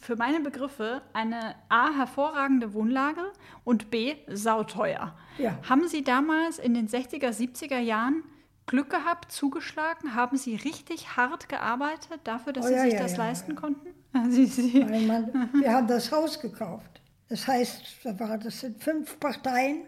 für 0.00 0.16
meine 0.16 0.40
Begriffe 0.40 1.02
eine 1.12 1.54
A, 1.68 1.92
hervorragende 1.92 2.72
Wohnlage 2.74 3.32
und 3.64 3.90
B, 3.90 4.16
sauteuer. 4.28 5.16
Ja. 5.38 5.58
Haben 5.68 5.88
Sie 5.88 6.02
damals 6.02 6.58
in 6.58 6.74
den 6.74 6.88
60er, 6.88 7.28
70er 7.28 7.78
Jahren 7.78 8.24
Glück 8.66 8.90
gehabt, 8.90 9.32
zugeschlagen? 9.32 10.14
Haben 10.14 10.36
Sie 10.36 10.56
richtig 10.56 11.16
hart 11.16 11.48
gearbeitet 11.48 12.20
dafür, 12.24 12.52
dass 12.52 12.66
Oh 12.66 12.68
Sie 12.68 12.74
ja, 12.74 12.82
sich 12.82 12.94
ja, 12.94 13.00
das 13.00 13.16
leisten 13.16 13.54
konnten? 13.54 13.88
Sie, 14.30 14.46
Sie, 14.46 14.84
mein 14.84 15.06
Mann, 15.06 15.50
wir 15.54 15.72
haben 15.72 15.86
das 15.86 16.10
Haus 16.10 16.40
gekauft. 16.40 17.00
Das 17.28 17.46
heißt, 17.46 17.82
das 18.04 18.60
sind 18.60 18.82
fünf 18.82 19.18
Parteien, 19.18 19.84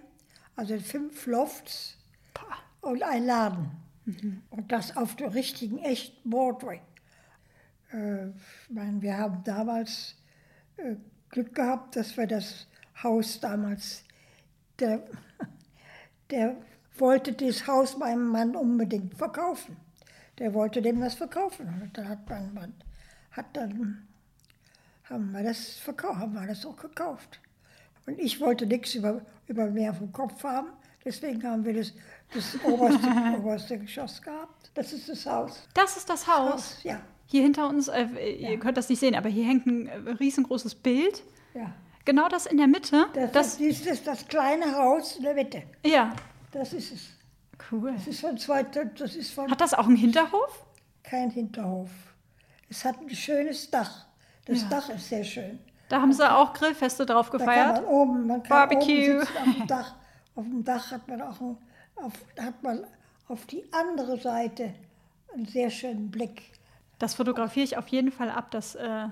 also 0.56 0.78
fünf 0.78 1.26
Lofts 1.26 1.98
und 2.80 3.02
ein 3.02 3.26
Laden. 3.26 3.70
Und 4.50 4.70
das 4.70 4.96
auf 4.96 5.16
dem 5.16 5.28
richtigen, 5.28 5.78
echten 5.78 6.28
Broadway. 6.28 6.80
Äh, 7.94 8.28
ich 8.28 8.70
meine, 8.70 9.00
wir 9.00 9.16
haben 9.16 9.42
damals 9.44 10.16
äh, 10.76 10.96
Glück 11.30 11.54
gehabt, 11.54 11.96
dass 11.96 12.16
wir 12.16 12.26
das 12.26 12.66
Haus 13.02 13.40
damals, 13.40 14.04
der, 14.78 15.04
der 16.30 16.56
wollte 16.98 17.32
das 17.32 17.66
Haus 17.66 17.96
meinem 17.96 18.28
Mann 18.28 18.56
unbedingt 18.56 19.16
verkaufen. 19.16 19.76
Der 20.38 20.52
wollte 20.52 20.82
dem 20.82 21.00
das 21.00 21.14
verkaufen. 21.14 21.68
Und 21.82 21.96
dann 21.96 22.08
hat 22.08 22.28
mein 22.28 22.52
Mann, 22.52 22.74
hat 23.30 23.56
dann, 23.56 24.08
haben 25.04 25.30
wir 25.32 25.44
das 25.44 25.76
verkauft, 25.78 26.18
haben 26.18 26.34
wir 26.34 26.46
das 26.46 26.66
auch 26.66 26.76
gekauft. 26.76 27.40
Und 28.06 28.18
ich 28.18 28.40
wollte 28.40 28.66
nichts 28.66 28.94
über, 28.94 29.22
über 29.46 29.70
mehr 29.70 29.94
vom 29.94 30.12
Kopf 30.12 30.42
haben, 30.42 30.68
deswegen 31.04 31.42
haben 31.44 31.64
wir 31.64 31.74
das, 31.74 31.92
das 32.34 32.62
oberste, 32.64 33.08
oberste 33.38 33.78
Geschoss 33.78 34.20
gehabt. 34.20 34.70
Das 34.74 34.92
ist 34.92 35.08
das 35.08 35.24
Haus. 35.24 35.68
das 35.72 35.96
ist 35.96 36.10
das 36.10 36.26
Haus. 36.26 36.52
Haus, 36.52 36.82
ja. 36.82 37.00
Hier 37.34 37.42
hinter 37.42 37.68
uns, 37.68 37.88
äh, 37.88 38.04
ihr 38.38 38.60
könnt 38.60 38.76
das 38.76 38.88
nicht 38.88 39.00
sehen, 39.00 39.16
aber 39.16 39.28
hier 39.28 39.44
hängt 39.44 39.66
ein 39.66 39.88
äh, 39.88 39.96
riesengroßes 40.20 40.76
Bild. 40.76 41.24
ja. 41.54 41.72
Genau 42.04 42.28
das 42.28 42.46
in 42.46 42.58
der 42.58 42.68
Mitte. 42.68 43.06
Das, 43.12 43.32
Das, 43.32 43.60
ist, 43.60 43.86
das 43.86 43.92
ist 43.94 44.06
das 44.06 44.28
kleine 44.28 44.76
Haus 44.76 45.16
in 45.16 45.24
der 45.24 45.34
Mitte. 45.34 45.62
ja, 45.84 46.12
Das 46.52 46.72
ist 46.72 46.92
es. 46.92 47.08
cool. 47.72 47.92
Das 47.96 48.06
ist 48.06 48.20
von 48.20 48.38
zweiter, 48.38 48.84
das 48.84 49.16
ist 49.16 49.32
von 49.32 49.50
Hat 49.50 49.60
das 49.60 49.74
auch 49.74 49.88
einen 49.88 49.96
Hinterhof? 49.96 50.64
kein 51.02 51.30
Hinterhof. 51.30 51.90
Es 52.70 52.84
hat 52.84 53.00
ein 53.00 53.10
schönes 53.10 53.68
Dach. 53.68 54.06
Das 54.44 54.62
Ja. 54.62 54.68
Dach 54.68 54.88
ist 54.90 55.08
sehr 55.08 55.24
schön. 55.24 55.58
Da 55.88 56.00
haben 56.00 56.12
sie 56.12 56.30
auch 56.32 56.52
Grillfeste 56.54 57.04
drauf 57.04 57.30
Da 57.30 57.38
kann 57.38 57.46
gefeiert. 57.48 57.74
man 57.82 57.84
oben, 57.86 58.26
man 58.28 58.42
kann 58.44 58.48
Barbecue. 58.68 59.14
oben 59.16 59.20
auf 59.22 59.56
dem 59.56 59.66
Dach. 59.66 59.94
Auf 60.36 60.44
dem 60.44 60.62
Dach 60.62 60.90
hat 60.92 61.08
man 61.08 61.20
auch 61.20 61.40
ein, 61.40 61.56
auf, 61.96 62.12
hat 62.38 62.62
man 62.62 62.84
auf 63.26 63.44
die 63.46 63.64
andere 63.72 64.20
Seite 64.20 64.72
einen 65.34 65.46
sehr 65.46 65.68
schönen 65.70 66.12
Blick. 66.12 66.42
Das 66.98 67.14
fotografiere 67.14 67.64
ich 67.64 67.76
auf 67.76 67.88
jeden 67.88 68.12
Fall 68.12 68.30
ab. 68.30 68.50
Das 68.50 68.74
äh, 68.74 68.84
Ja, 68.86 69.10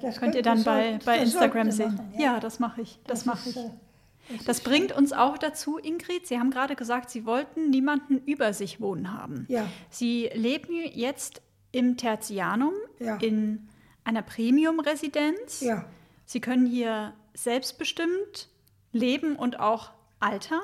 das 0.00 0.18
könnt 0.18 0.34
ihr 0.34 0.42
dann 0.42 0.56
das 0.58 0.64
bei, 0.64 0.98
bei 1.04 1.18
das 1.18 1.24
Instagram 1.34 1.70
sehen. 1.70 1.94
machen, 1.96 2.14
ja. 2.18 2.40
das 2.40 2.58
mache 2.58 2.80
ich. 2.82 2.98
Das, 3.06 3.24
mache 3.26 3.48
ist, 3.48 3.56
ich. 3.56 3.64
äh, 3.64 4.44
Das 4.46 4.60
bringt 4.60 4.92
uns 4.92 5.12
auch 5.12 5.36
dazu, 5.38 5.78
Ingrid, 5.78 6.26
Sie 6.26 6.38
haben 6.38 6.50
gerade 6.50 6.74
gesagt, 6.76 7.10
Sie 7.10 7.26
wollten 7.26 7.70
niemanden 7.70 8.18
über 8.24 8.52
sich 8.52 8.80
wohnen 8.80 9.12
haben. 9.12 9.44
Ja. 9.48 9.66
Sie 9.90 10.30
leben 10.34 10.72
jetzt 10.92 11.42
im 11.72 11.96
Tertianum 11.96 12.72
Ja. 12.98 13.16
in 13.16 13.68
einer 14.04 14.22
Premium-Residenz. 14.22 15.60
Ja. 15.60 15.84
Sie 16.24 16.40
können 16.40 16.66
hier 16.66 17.12
selbstbestimmt 17.34 18.48
leben 18.92 19.36
und 19.36 19.60
auch 19.60 19.90
altern 20.20 20.60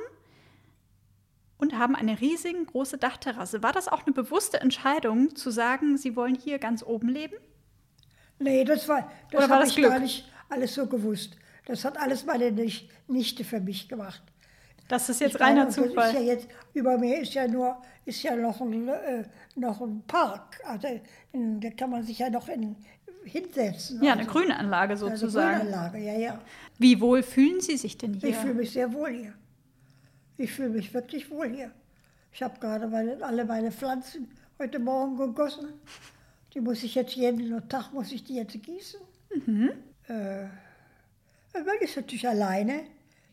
und 1.58 1.78
haben 1.78 1.94
eine 1.94 2.20
riesige 2.20 2.64
große 2.64 2.98
Dachterrasse. 2.98 3.62
War 3.62 3.72
das 3.72 3.88
auch 3.88 4.04
eine 4.06 4.14
bewusste 4.14 4.60
Entscheidung, 4.60 5.34
zu 5.36 5.50
sagen, 5.50 5.96
Sie 5.96 6.16
wollen 6.16 6.34
hier 6.34 6.58
ganz 6.58 6.82
oben 6.82 7.08
leben? 7.08 7.34
Nee, 8.38 8.64
das 8.64 8.88
war, 8.88 9.10
das 9.30 9.38
Oder 9.40 9.48
war 9.50 9.56
habe 9.56 9.64
das 9.64 9.70
ich 9.70 9.76
Glück? 9.76 9.90
gar 9.90 9.98
nicht 9.98 10.30
alles 10.48 10.74
so 10.74 10.86
gewusst. 10.86 11.36
Das 11.66 11.84
hat 11.84 11.98
alles 11.98 12.24
meine 12.24 12.50
Nicht- 12.52 12.88
Nichte 13.08 13.44
für 13.44 13.60
mich 13.60 13.88
gemacht. 13.88 14.22
Das 14.88 15.08
ist 15.10 15.20
jetzt 15.20 15.34
Ich 15.34 15.40
meine, 15.40 15.60
reiner 15.60 15.66
das 15.66 15.76
Ist 15.76 15.84
ja 15.84 15.88
Zufall. 15.90 16.22
jetzt, 16.22 16.48
über 16.72 16.96
mir 16.96 17.20
ist 17.20 17.34
ja 17.34 17.46
nur 17.46 17.82
ist 18.06 18.22
ja 18.22 18.34
noch 18.36 18.58
ein, 18.62 18.88
äh, 18.88 19.24
noch 19.54 19.82
ein 19.82 20.02
Park. 20.06 20.60
Also 20.64 20.88
in, 21.32 21.60
da 21.60 21.68
kann 21.70 21.90
man 21.90 22.02
sich 22.04 22.20
ja 22.20 22.30
noch 22.30 22.48
in, 22.48 22.74
hinsetzen. 23.24 24.02
Ja, 24.02 24.12
eine 24.12 24.22
also, 24.22 24.32
Grünanlage 24.32 24.92
also 24.92 25.08
sozusagen. 25.10 25.58
Grünanlage, 25.58 25.98
ja, 25.98 26.14
ja. 26.18 26.40
Wie 26.78 26.98
wohl 27.02 27.22
fühlen 27.22 27.60
Sie 27.60 27.76
sich 27.76 27.98
denn 27.98 28.14
hier? 28.14 28.30
Ich 28.30 28.36
fühle 28.36 28.54
mich 28.54 28.70
sehr 28.70 28.90
wohl 28.94 29.10
hier. 29.10 29.34
Ich 30.38 30.52
fühle 30.52 30.70
mich 30.70 30.94
wirklich 30.94 31.28
wohl 31.30 31.48
hier. 31.48 31.72
Ich 32.32 32.42
habe 32.44 32.60
gerade 32.60 32.86
meine, 32.86 33.20
alle 33.24 33.44
meine 33.44 33.72
Pflanzen 33.72 34.28
heute 34.56 34.78
Morgen 34.78 35.16
gegossen. 35.16 35.72
Die 36.54 36.60
muss 36.60 36.84
ich 36.84 36.94
jetzt 36.94 37.16
jeden 37.16 37.68
Tag 37.68 37.92
muss 37.92 38.12
ich 38.12 38.22
die 38.22 38.36
jetzt 38.36 38.62
gießen. 38.62 39.00
Äh, 40.08 40.44
man 41.52 41.76
ist 41.80 41.96
natürlich 41.96 42.28
alleine. 42.28 42.82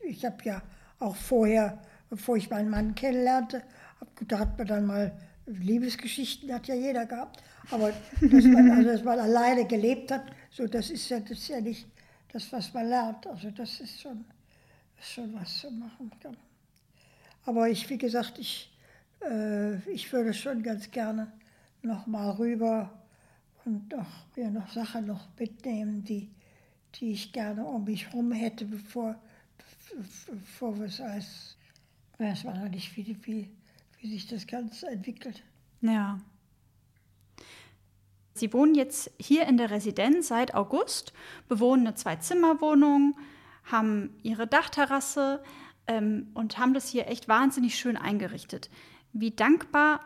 Ich 0.03 0.25
habe 0.25 0.37
ja 0.43 0.63
auch 0.99 1.15
vorher, 1.15 1.79
bevor 2.09 2.37
ich 2.37 2.49
meinen 2.49 2.71
Mann 2.71 2.95
kennenlernte, 2.95 3.61
hab, 4.01 4.27
da 4.27 4.39
hat 4.39 4.57
man 4.57 4.65
dann 4.65 4.85
mal 4.87 5.11
Liebesgeschichten, 5.45 6.51
hat 6.51 6.67
ja 6.67 6.73
jeder 6.73 7.05
gehabt. 7.05 7.43
Aber 7.69 7.91
dass 8.21 8.45
man, 8.45 8.71
also, 8.71 8.89
dass 8.89 9.03
man 9.03 9.19
alleine 9.19 9.67
gelebt 9.67 10.11
hat, 10.11 10.25
so 10.49 10.65
das 10.65 10.89
ist 10.89 11.07
ja, 11.09 11.19
das 11.19 11.37
ist 11.37 11.49
ja 11.49 11.61
nicht 11.61 11.87
das, 12.33 12.51
was 12.51 12.73
man 12.73 12.89
lernt. 12.89 13.27
Also 13.27 13.51
das 13.51 13.79
ist 13.79 14.01
schon, 14.01 14.25
ist 14.99 15.11
schon 15.11 15.33
was 15.35 15.59
zu 15.59 15.69
machen 15.69 16.11
kann. 16.19 16.35
Aber 17.45 17.69
ich, 17.69 17.89
wie 17.89 17.97
gesagt, 17.97 18.39
ich, 18.39 18.75
äh, 19.21 19.77
ich 19.89 20.11
würde 20.11 20.33
schon 20.33 20.63
ganz 20.63 20.89
gerne 20.91 21.31
noch 21.81 22.07
mal 22.07 22.31
rüber 22.31 22.91
und 23.65 23.91
noch, 23.91 24.07
mir 24.35 24.49
noch 24.49 24.69
Sachen 24.71 25.05
noch 25.05 25.27
mitnehmen, 25.37 26.03
die, 26.03 26.31
die 26.95 27.11
ich 27.11 27.31
gerne 27.31 27.63
um 27.65 27.83
mich 27.83 28.07
herum 28.07 28.31
hätte, 28.31 28.65
bevor, 28.65 29.15
bevor 30.27 30.77
wir 30.79 30.85
es 30.85 30.99
als, 30.99 31.57
weiß 32.17 32.45
man 32.45 32.63
noch 32.63 32.69
nicht, 32.69 32.95
wie, 32.97 33.15
wie, 33.23 33.49
wie 33.99 34.09
sich 34.09 34.27
das 34.27 34.47
Ganze 34.47 34.87
entwickelt. 34.87 35.43
Ja. 35.81 36.19
Sie 38.33 38.51
wohnen 38.51 38.75
jetzt 38.75 39.11
hier 39.19 39.47
in 39.47 39.57
der 39.57 39.71
Residenz 39.71 40.27
seit 40.27 40.53
August, 40.55 41.13
bewohnen 41.47 41.87
eine 41.87 41.95
Zwei-Zimmer-Wohnung, 41.95 43.17
haben 43.63 44.13
ihre 44.23 44.45
Dachterrasse 44.45 45.41
ähm, 45.87 46.31
und 46.33 46.57
haben 46.57 46.73
das 46.73 46.89
hier 46.89 47.07
echt 47.07 47.27
wahnsinnig 47.27 47.75
schön 47.77 47.97
eingerichtet. 47.97 48.69
Wie 49.13 49.31
dankbar 49.31 50.01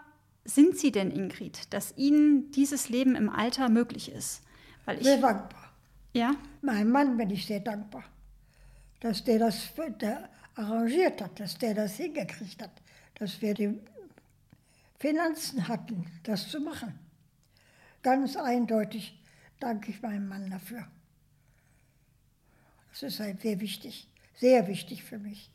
sind 0.45 0.77
Sie 0.77 0.91
denn, 0.91 1.11
Ingrid, 1.11 1.73
dass 1.73 1.97
Ihnen 1.97 2.51
dieses 2.51 2.89
Leben 2.89 3.15
im 3.15 3.29
Alter 3.29 3.69
möglich 3.69 4.11
ist? 4.11 4.43
Weil 4.85 4.97
ich, 4.97 5.03
Sehr 5.03 5.17
dankbar. 5.17 5.73
ja, 6.13 6.35
Meinem 6.61 6.91
Mann 6.91 7.17
bin 7.17 7.29
ich 7.29 7.45
sehr 7.45 7.59
dankbar, 7.59 8.03
dass 8.99 9.23
der 9.23 9.39
das 9.39 9.73
der 10.01 10.29
arrangiert 10.55 11.21
hat, 11.21 11.39
dass 11.39 11.57
der 11.57 11.73
das 11.73 11.95
hingekriegt 11.95 12.61
hat, 12.61 12.71
dass 13.15 13.41
wir 13.41 13.53
die 13.53 13.79
Finanzen 14.99 15.67
hatten, 15.67 16.05
das 16.23 16.49
zu 16.49 16.59
machen. 16.59 16.97
Ganz 18.01 18.35
eindeutig 18.35 19.17
danke 19.59 19.91
ich 19.91 20.01
meinem 20.01 20.27
Mann 20.27 20.49
dafür. 20.49 20.87
Das 22.91 23.03
ist 23.03 23.19
halt 23.19 23.41
sehr 23.41 23.59
wichtig, 23.59 24.07
sehr 24.39 24.67
wichtig 24.67 25.03
für 25.03 25.19
mich. 25.19 25.51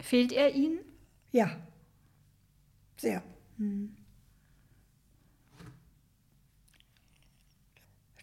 fehlt 0.00 0.32
er 0.32 0.54
Ihnen? 0.54 0.78
Ja, 1.32 1.56
sehr. 2.96 3.22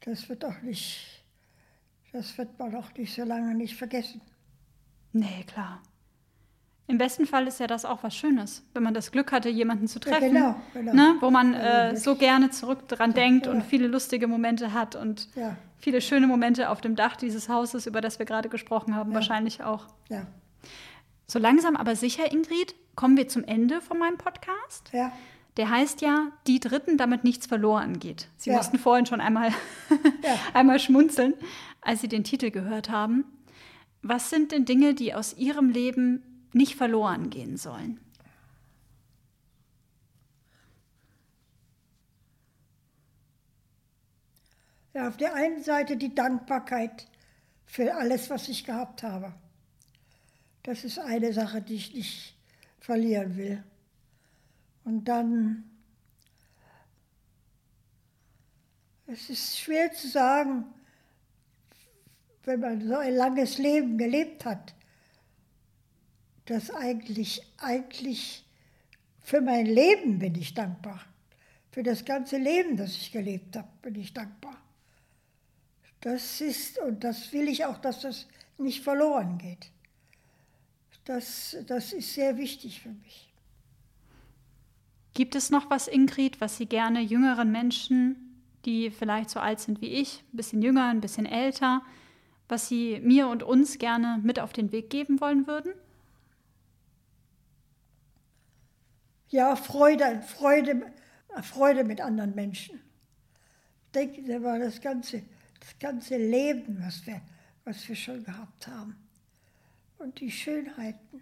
Das 0.06 0.30
wird 0.30 0.45
auch 0.45 0.62
nicht, 0.62 1.24
das 2.14 2.38
wird 2.38 2.58
man 2.58 2.76
auch 2.76 2.94
nicht 2.94 3.14
so 3.14 3.24
lange 3.24 3.54
nicht 3.56 3.76
vergessen. 3.76 4.22
Nee, 5.12 5.44
klar. 5.45 5.82
Im 6.90 6.98
besten 6.98 7.26
Fall 7.26 7.48
ist 7.48 7.60
ja 7.60 7.68
das 7.68 7.84
auch 7.84 8.04
was 8.04 8.16
Schönes, 8.16 8.64
wenn 8.74 8.84
man 8.84 8.94
das 8.94 9.12
Glück 9.12 9.34
hatte, 9.34 9.49
jemanden 9.49 9.88
zu 9.88 9.99
treffen, 9.99 10.34
genau, 10.34 10.56
genau. 10.74 10.94
Ne, 10.94 11.18
wo 11.20 11.30
man 11.30 11.54
Also 11.54 11.95
äh, 11.95 11.98
so 11.98 12.16
gerne 12.16 12.49
zurück 12.49 12.88
dran 12.88 13.14
denkt 13.14 13.45
und 13.48 13.58
ja. 13.58 13.64
viele 13.64 13.88
lustige 13.88 14.28
Momente 14.28 14.72
hat 14.72 14.95
und 14.95 15.28
Ja. 15.36 15.58
Viele 15.80 16.02
schöne 16.02 16.28
Momente 16.28 16.70
auf 16.70 16.82
dem 16.82 16.95
Dach 16.95 17.16
dieses 17.16 17.49
Hauses, 17.49 17.86
über 17.88 18.02
das 18.02 18.20
wir 18.20 18.26
gerade 18.26 18.49
gesprochen 18.49 18.95
haben, 18.95 19.14
wahrscheinlich 19.14 19.64
auch. 19.64 19.86
Ja, 20.10 20.26
So 21.28 21.40
langsam 21.40 21.76
aber 21.76 21.95
sicher, 21.95 22.32
Ingrid, 22.32 22.76
kommen 22.95 23.16
wir 23.18 23.28
zum 23.28 23.44
Ende 23.44 23.82
von 23.82 23.98
meinem 23.99 24.18
Podcast. 24.18 24.90
ja. 24.94 25.12
Der 25.58 25.72
heißt 25.72 26.02
ja, 26.02 26.28
die 26.45 26.60
Dritten, 26.60 26.98
damit 26.98 27.24
nichts 27.24 27.48
verloren 27.48 27.98
geht. 27.98 28.28
Sie 28.38 28.52
Ja. 28.52 28.58
mussten 28.58 28.78
vorhin 28.78 29.08
schon 29.08 29.20
einmal, 29.22 29.49
Ja. 30.24 30.36
einmal 30.54 30.80
schmunzeln, 30.80 31.34
als 31.82 32.02
Sie 32.02 32.08
den 32.08 32.24
Titel 32.24 32.52
gehört 32.52 32.91
haben. 32.91 33.26
Was 34.04 34.30
sind 34.30 34.52
denn 34.52 34.66
Dinge, 34.66 34.94
die 34.94 35.16
aus 35.16 35.36
Ihrem 35.36 35.70
Leben 35.72 36.22
nicht 36.54 36.76
verloren 36.76 37.32
gehen 37.32 37.58
sollen? 37.58 37.99
Auf 44.98 45.18
der 45.18 45.34
einen 45.36 45.64
Seite 45.64 45.98
die 45.98 46.14
Dankbarkeit 46.14 47.07
für 47.65 47.94
alles, 47.94 48.30
was 48.30 48.48
ich 48.49 48.64
gehabt 48.64 49.03
habe. 49.03 49.34
Das 50.64 50.84
ist 50.84 50.99
eine 50.99 51.32
Sache, 51.34 51.61
die 51.61 51.76
ich 51.76 51.94
nicht 51.94 52.36
verlieren 52.80 53.38
will. 53.38 53.64
Und 54.84 55.06
dann, 55.06 55.64
es 59.06 59.30
ist 59.30 59.60
schwer 59.60 59.91
zu 59.91 60.07
sagen, 60.07 60.65
wenn 62.44 62.61
man 62.61 62.88
so 62.88 62.95
ein 62.95 63.14
langes 63.14 63.57
Leben 63.57 63.98
gelebt 63.98 64.45
hat, 64.45 64.74
dass 66.45 66.72
eigentlich, 66.72 67.41
eigentlich 67.57 68.45
für 69.19 69.41
mein 69.41 69.65
Leben 69.65 70.19
bin 70.19 70.36
ich 70.36 70.53
dankbar. 70.53 71.02
Für 71.72 71.84
das 71.84 72.06
ganze 72.06 72.38
Leben, 72.38 72.78
das 72.78 72.91
ich 72.91 73.11
gelebt 73.11 73.57
habe, 73.57 73.68
bin 73.82 73.95
ich 73.95 74.14
dankbar. 74.14 74.57
Das 76.08 76.40
ist, 76.40 76.80
und 76.80 77.04
das 77.04 77.34
will 77.34 77.50
ich 77.50 77.66
auch, 77.66 77.80
dass 77.80 78.00
das 78.00 78.28
nicht 78.58 78.82
verloren 78.82 79.38
geht. 79.38 79.72
Das, 81.04 81.58
das 81.68 81.92
ist 81.92 82.14
sehr 82.14 82.38
wichtig 82.38 82.80
für 82.80 82.92
mich. 82.94 83.34
Gibt 85.14 85.36
es 85.36 85.50
noch 85.50 85.70
was, 85.70 85.90
Ingrid, 85.90 86.40
was 86.40 86.56
Sie 86.56 86.66
gerne 86.66 87.02
jüngeren 87.02 87.52
Menschen, 87.52 88.40
die 88.64 88.90
vielleicht 88.90 89.30
so 89.30 89.42
alt 89.42 89.60
sind 89.60 89.82
wie 89.82 89.88
ich, 89.88 90.24
ein 90.32 90.38
bisschen 90.38 90.62
jünger, 90.62 90.88
ein 90.88 91.02
bisschen 91.02 91.26
älter, 91.26 91.82
was 92.48 92.70
Sie 92.70 93.02
mir 93.02 93.28
und 93.28 93.44
uns 93.44 93.78
gerne 93.78 94.22
mit 94.24 94.40
auf 94.40 94.54
den 94.54 94.72
Weg 94.72 94.90
geben 94.90 95.20
wollen 95.20 95.46
würden? 95.46 95.74
Ja, 99.28 99.58
Freude, 99.58 100.22
Freude, 100.22 100.90
Freude 101.44 101.84
mit 101.84 102.00
anderen 102.00 102.34
Menschen. 102.34 102.80
Denken 103.94 104.26
Sie 104.26 104.40
mal 104.40 104.62
das 104.62 104.80
ganze, 104.80 105.24
das 105.68 105.80
ganze 105.80 106.18
Leben, 106.18 106.81
was 106.81 107.06
wir, 107.06 107.22
was 107.65 107.88
wir 107.89 107.95
schon 107.95 108.23
gehabt 108.23 108.68
haben. 108.68 108.95
Und 109.98 110.19
die 110.19 110.31
Schönheiten. 110.31 111.22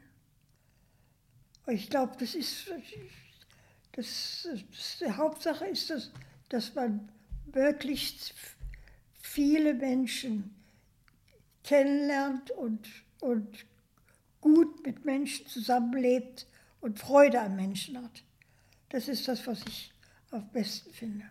Ich 1.68 1.90
glaube, 1.90 2.16
das 2.20 2.36
ist, 2.36 2.72
das, 3.94 4.48
das, 4.72 5.00
die 5.00 5.12
Hauptsache 5.12 5.66
ist, 5.66 5.90
das, 5.90 6.12
dass 6.50 6.76
man 6.76 7.10
möglichst 7.52 8.34
viele 9.20 9.74
Menschen 9.74 10.54
kennenlernt 11.64 12.52
und, 12.52 12.88
und 13.22 13.66
gut 14.42 14.86
mit 14.86 15.06
Menschen 15.06 15.48
zusammenlebt 15.48 16.46
und 16.82 17.00
Freude 17.00 17.42
am 17.42 17.56
Menschen 17.56 17.98
hat. 17.98 18.24
Das 18.90 19.08
ist 19.08 19.28
das, 19.28 19.48
was 19.48 19.62
ich 19.68 19.92
am 20.30 20.48
besten 20.52 20.94
finde. 20.94 21.26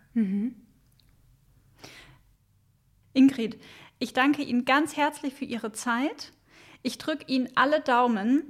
Ingrid, 3.15 3.59
ich 3.99 4.13
danke 4.13 4.41
Ihnen 4.43 4.65
ganz 4.65 4.97
herzlich 4.97 5.33
für 5.33 5.45
Ihre 5.45 5.71
Zeit. 5.71 6.33
Ich 6.83 6.97
drücke 6.97 7.25
Ihnen 7.27 7.49
alle 7.55 7.79
Daumen, 7.81 8.43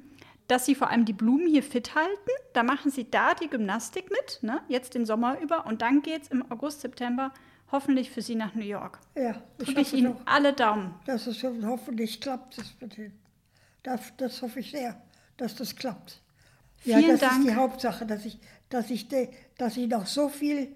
dass 0.48 0.66
Sie 0.66 0.76
vor 0.76 0.90
allem 0.90 1.06
die 1.06 1.14
Blumen 1.14 1.48
hier 1.48 1.64
fit 1.64 1.96
halten. 1.96 2.30
Da 2.54 2.64
machen 2.64 2.92
Sie 2.92 3.10
da 3.10 3.34
die 3.34 3.50
Gymnastik 3.50 4.10
mit, 4.12 4.40
ne? 4.42 4.62
jetzt 4.68 4.94
den 4.96 5.06
Sommer 5.06 5.40
über. 5.40 5.66
Und 5.66 5.82
dann 5.82 6.02
geht 6.02 6.24
es 6.24 6.28
im 6.30 6.50
August, 6.52 6.82
September 6.82 7.32
hoffentlich 7.72 8.12
für 8.12 8.22
Sie 8.22 8.36
nach 8.36 8.54
New 8.56 8.64
York. 8.66 9.00
Ja, 9.16 9.42
ich 9.60 9.66
Drücke 9.66 9.82
ich 9.82 9.94
Ihnen 9.94 10.14
doch, 10.14 10.22
alle 10.26 10.54
Daumen. 10.54 10.94
dass 11.06 11.28
es 11.28 11.44
hoffentlich 11.44 12.22
klappt. 12.22 12.58
Das 12.58 12.76
mit 12.80 12.98
den, 12.98 13.14
Das, 13.84 14.02
das 14.18 14.42
hoffe 14.42 14.60
ich 14.60 14.72
sehr, 14.72 15.02
dass 15.38 15.56
das 15.56 15.76
klappt. 15.76 16.22
Vielen 16.78 17.02
ja, 17.02 17.08
das 17.14 17.20
Dank. 17.22 17.40
ist 17.40 17.50
die 17.50 17.56
Hauptsache, 17.56 18.06
dass 18.06 18.26
ich, 18.26 18.38
dass 18.70 18.90
ich, 18.92 19.08
de, 19.08 19.30
dass 19.58 19.78
ich 19.78 19.88
noch 19.88 20.06
so 20.06 20.30
viel 20.30 20.76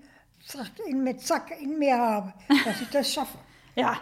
in, 0.87 1.03
mit 1.03 1.21
Zack 1.21 1.51
in 1.61 1.77
mir 1.77 1.97
habe, 1.97 2.33
dass 2.65 2.81
ich 2.81 2.89
das 2.89 3.13
schaffe. 3.13 3.37
Ja, 3.79 4.01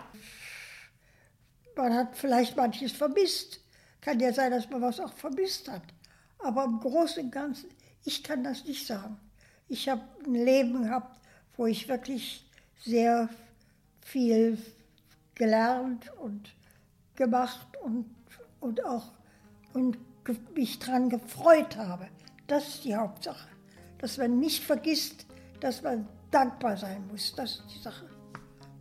Man 1.75 1.93
hat 1.93 2.17
vielleicht 2.17 2.57
manches 2.57 2.93
vermisst. 2.93 3.61
Kann 4.01 4.19
ja 4.19 4.33
sein, 4.33 4.49
dass 4.49 4.67
man 4.71 4.81
was 4.81 4.99
auch 4.99 5.13
vermisst 5.13 5.69
hat. 5.69 5.83
Aber 6.39 6.63
im 6.63 6.79
Großen 6.79 7.25
und 7.25 7.31
Ganzen, 7.31 7.69
ich 8.03 8.23
kann 8.23 8.43
das 8.43 8.65
nicht 8.65 8.87
sagen. 8.87 9.19
Ich 9.67 9.87
habe 9.87 10.01
ein 10.25 10.33
Leben 10.33 10.81
gehabt, 10.81 11.21
wo 11.55 11.67
ich 11.67 11.87
wirklich 11.87 12.49
sehr 12.79 13.29
viel 14.01 14.57
gelernt 15.35 16.11
und 16.17 16.55
gemacht 17.15 17.67
und, 17.83 18.09
und 18.59 18.83
auch 18.83 19.11
und 19.73 19.99
mich 20.55 20.79
daran 20.79 21.09
gefreut 21.09 21.77
habe. 21.77 22.07
Das 22.47 22.67
ist 22.67 22.83
die 22.83 22.95
Hauptsache. 22.95 23.47
Dass 23.99 24.17
man 24.17 24.39
nicht 24.39 24.63
vergisst, 24.63 25.27
dass 25.59 25.83
man 25.83 26.07
dankbar 26.31 26.77
sein 26.77 27.05
muss. 27.11 27.35
Das 27.35 27.59
ist 27.59 27.75
die 27.75 27.79
Sache. 27.79 28.16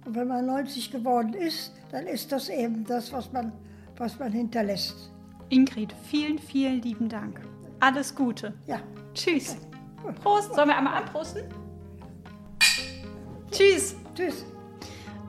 Und 0.06 0.14
wenn 0.14 0.28
man 0.28 0.46
90 0.46 0.92
geworden 0.92 1.34
ist, 1.34 1.72
dann 1.90 2.06
ist 2.06 2.30
das 2.30 2.48
eben 2.48 2.84
das, 2.84 3.12
was 3.12 3.32
man, 3.32 3.52
was 3.96 4.16
man 4.20 4.30
hinterlässt. 4.30 5.10
Ingrid, 5.48 5.92
vielen, 6.08 6.38
vielen 6.38 6.80
lieben 6.80 7.08
Dank. 7.08 7.40
Alles 7.80 8.14
Gute. 8.14 8.54
Ja. 8.66 8.78
Tschüss. 9.14 9.56
Prost. 10.22 10.54
Sollen 10.54 10.68
wir 10.68 10.78
einmal 10.78 11.02
anprosten? 11.02 11.42
Tschüss. 13.50 13.96
Tschüss. 14.14 14.44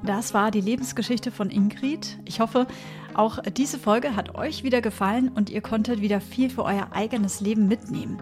Das 0.03 0.35
war 0.35 0.51
die 0.51 0.61
Lebensgeschichte 0.61 1.31
von 1.31 1.49
Ingrid. 1.49 2.19
Ich 2.25 2.39
hoffe, 2.39 2.67
auch 3.15 3.39
diese 3.41 3.79
Folge 3.79 4.15
hat 4.15 4.35
euch 4.35 4.63
wieder 4.63 4.81
gefallen 4.81 5.29
und 5.29 5.49
ihr 5.49 5.61
konntet 5.61 6.01
wieder 6.01 6.21
viel 6.21 6.51
für 6.51 6.63
euer 6.63 6.89
eigenes 6.91 7.41
Leben 7.41 7.67
mitnehmen. 7.67 8.21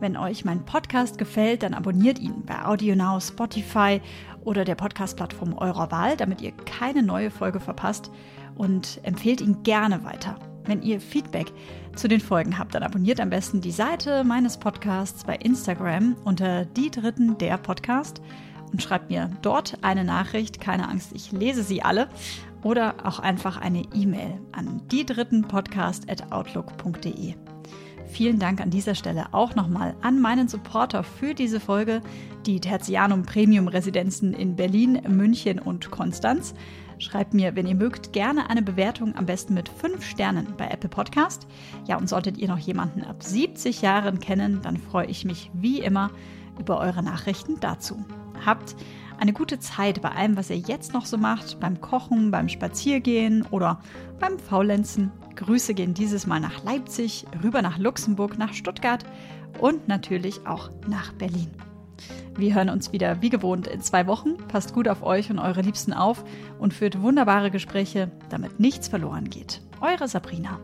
Wenn 0.00 0.18
euch 0.18 0.44
mein 0.44 0.66
Podcast 0.66 1.16
gefällt, 1.16 1.62
dann 1.62 1.72
abonniert 1.72 2.18
ihn 2.18 2.42
bei 2.44 2.62
AudioNow, 2.62 3.24
Spotify 3.24 4.02
oder 4.44 4.64
der 4.64 4.74
Podcast-Plattform 4.74 5.54
eurer 5.54 5.90
Wahl, 5.90 6.16
damit 6.16 6.40
ihr 6.40 6.52
keine 6.52 7.02
neue 7.02 7.30
Folge 7.30 7.60
verpasst 7.60 8.10
und 8.54 9.00
empfehlt 9.02 9.40
ihn 9.40 9.62
gerne 9.62 10.04
weiter. 10.04 10.36
Wenn 10.66 10.82
ihr 10.82 11.00
Feedback 11.00 11.52
zu 11.94 12.08
den 12.08 12.20
Folgen 12.20 12.58
habt, 12.58 12.74
dann 12.74 12.82
abonniert 12.82 13.20
am 13.20 13.30
besten 13.30 13.60
die 13.60 13.70
Seite 13.70 14.24
meines 14.24 14.56
Podcasts 14.56 15.24
bei 15.24 15.36
Instagram 15.36 16.16
unter 16.24 16.64
die 16.64 16.90
Dritten 16.90 17.38
der 17.38 17.58
Podcast 17.58 18.20
und 18.72 18.82
schreibt 18.82 19.10
mir 19.10 19.30
dort 19.42 19.78
eine 19.82 20.04
Nachricht. 20.04 20.60
Keine 20.60 20.88
Angst, 20.88 21.12
ich 21.14 21.30
lese 21.32 21.62
sie 21.62 21.82
alle. 21.82 22.08
Oder 22.62 22.94
auch 23.04 23.18
einfach 23.18 23.60
eine 23.60 23.82
E-Mail 23.92 24.40
an 24.52 24.80
die 24.90 25.04
drittenpodcast.outlook.de. 25.04 27.34
Vielen 28.14 28.38
Dank 28.38 28.60
an 28.60 28.70
dieser 28.70 28.94
Stelle 28.94 29.26
auch 29.32 29.56
nochmal 29.56 29.96
an 30.00 30.20
meinen 30.20 30.46
Supporter 30.46 31.02
für 31.02 31.34
diese 31.34 31.58
Folge, 31.58 32.00
die 32.46 32.60
Tertianum 32.60 33.24
Premium 33.24 33.66
Residenzen 33.66 34.32
in 34.32 34.54
Berlin, 34.54 35.02
München 35.08 35.58
und 35.58 35.90
Konstanz. 35.90 36.54
Schreibt 37.00 37.34
mir, 37.34 37.56
wenn 37.56 37.66
ihr 37.66 37.74
mögt, 37.74 38.12
gerne 38.12 38.48
eine 38.48 38.62
Bewertung, 38.62 39.16
am 39.16 39.26
besten 39.26 39.54
mit 39.54 39.68
5 39.68 40.06
Sternen 40.06 40.46
bei 40.56 40.68
Apple 40.68 40.90
Podcast. 40.90 41.48
Ja, 41.88 41.96
und 41.96 42.08
solltet 42.08 42.38
ihr 42.38 42.46
noch 42.46 42.60
jemanden 42.60 43.02
ab 43.02 43.20
70 43.20 43.82
Jahren 43.82 44.20
kennen, 44.20 44.60
dann 44.62 44.76
freue 44.76 45.06
ich 45.06 45.24
mich 45.24 45.50
wie 45.52 45.80
immer 45.80 46.12
über 46.60 46.78
eure 46.78 47.02
Nachrichten 47.02 47.58
dazu. 47.58 48.04
Habt 48.46 48.76
eine 49.18 49.32
gute 49.32 49.58
Zeit 49.58 50.02
bei 50.02 50.10
allem, 50.10 50.36
was 50.36 50.50
ihr 50.50 50.58
jetzt 50.58 50.92
noch 50.92 51.06
so 51.06 51.16
macht, 51.16 51.60
beim 51.60 51.80
Kochen, 51.80 52.30
beim 52.30 52.48
Spaziergehen 52.48 53.46
oder 53.50 53.80
beim 54.20 54.38
Faulenzen. 54.38 55.10
Grüße 55.36 55.74
gehen 55.74 55.94
dieses 55.94 56.26
Mal 56.26 56.40
nach 56.40 56.62
Leipzig, 56.64 57.26
rüber 57.42 57.62
nach 57.62 57.78
Luxemburg, 57.78 58.38
nach 58.38 58.52
Stuttgart 58.52 59.04
und 59.58 59.88
natürlich 59.88 60.46
auch 60.46 60.70
nach 60.86 61.12
Berlin. 61.12 61.50
Wir 62.36 62.54
hören 62.54 62.68
uns 62.68 62.92
wieder 62.92 63.22
wie 63.22 63.30
gewohnt 63.30 63.66
in 63.66 63.80
zwei 63.80 64.06
Wochen. 64.06 64.36
Passt 64.48 64.74
gut 64.74 64.88
auf 64.88 65.02
euch 65.02 65.30
und 65.30 65.38
eure 65.38 65.60
Liebsten 65.60 65.92
auf 65.92 66.24
und 66.58 66.74
führt 66.74 67.00
wunderbare 67.00 67.50
Gespräche, 67.50 68.10
damit 68.28 68.58
nichts 68.58 68.88
verloren 68.88 69.30
geht. 69.30 69.60
Eure 69.80 70.08
Sabrina. 70.08 70.58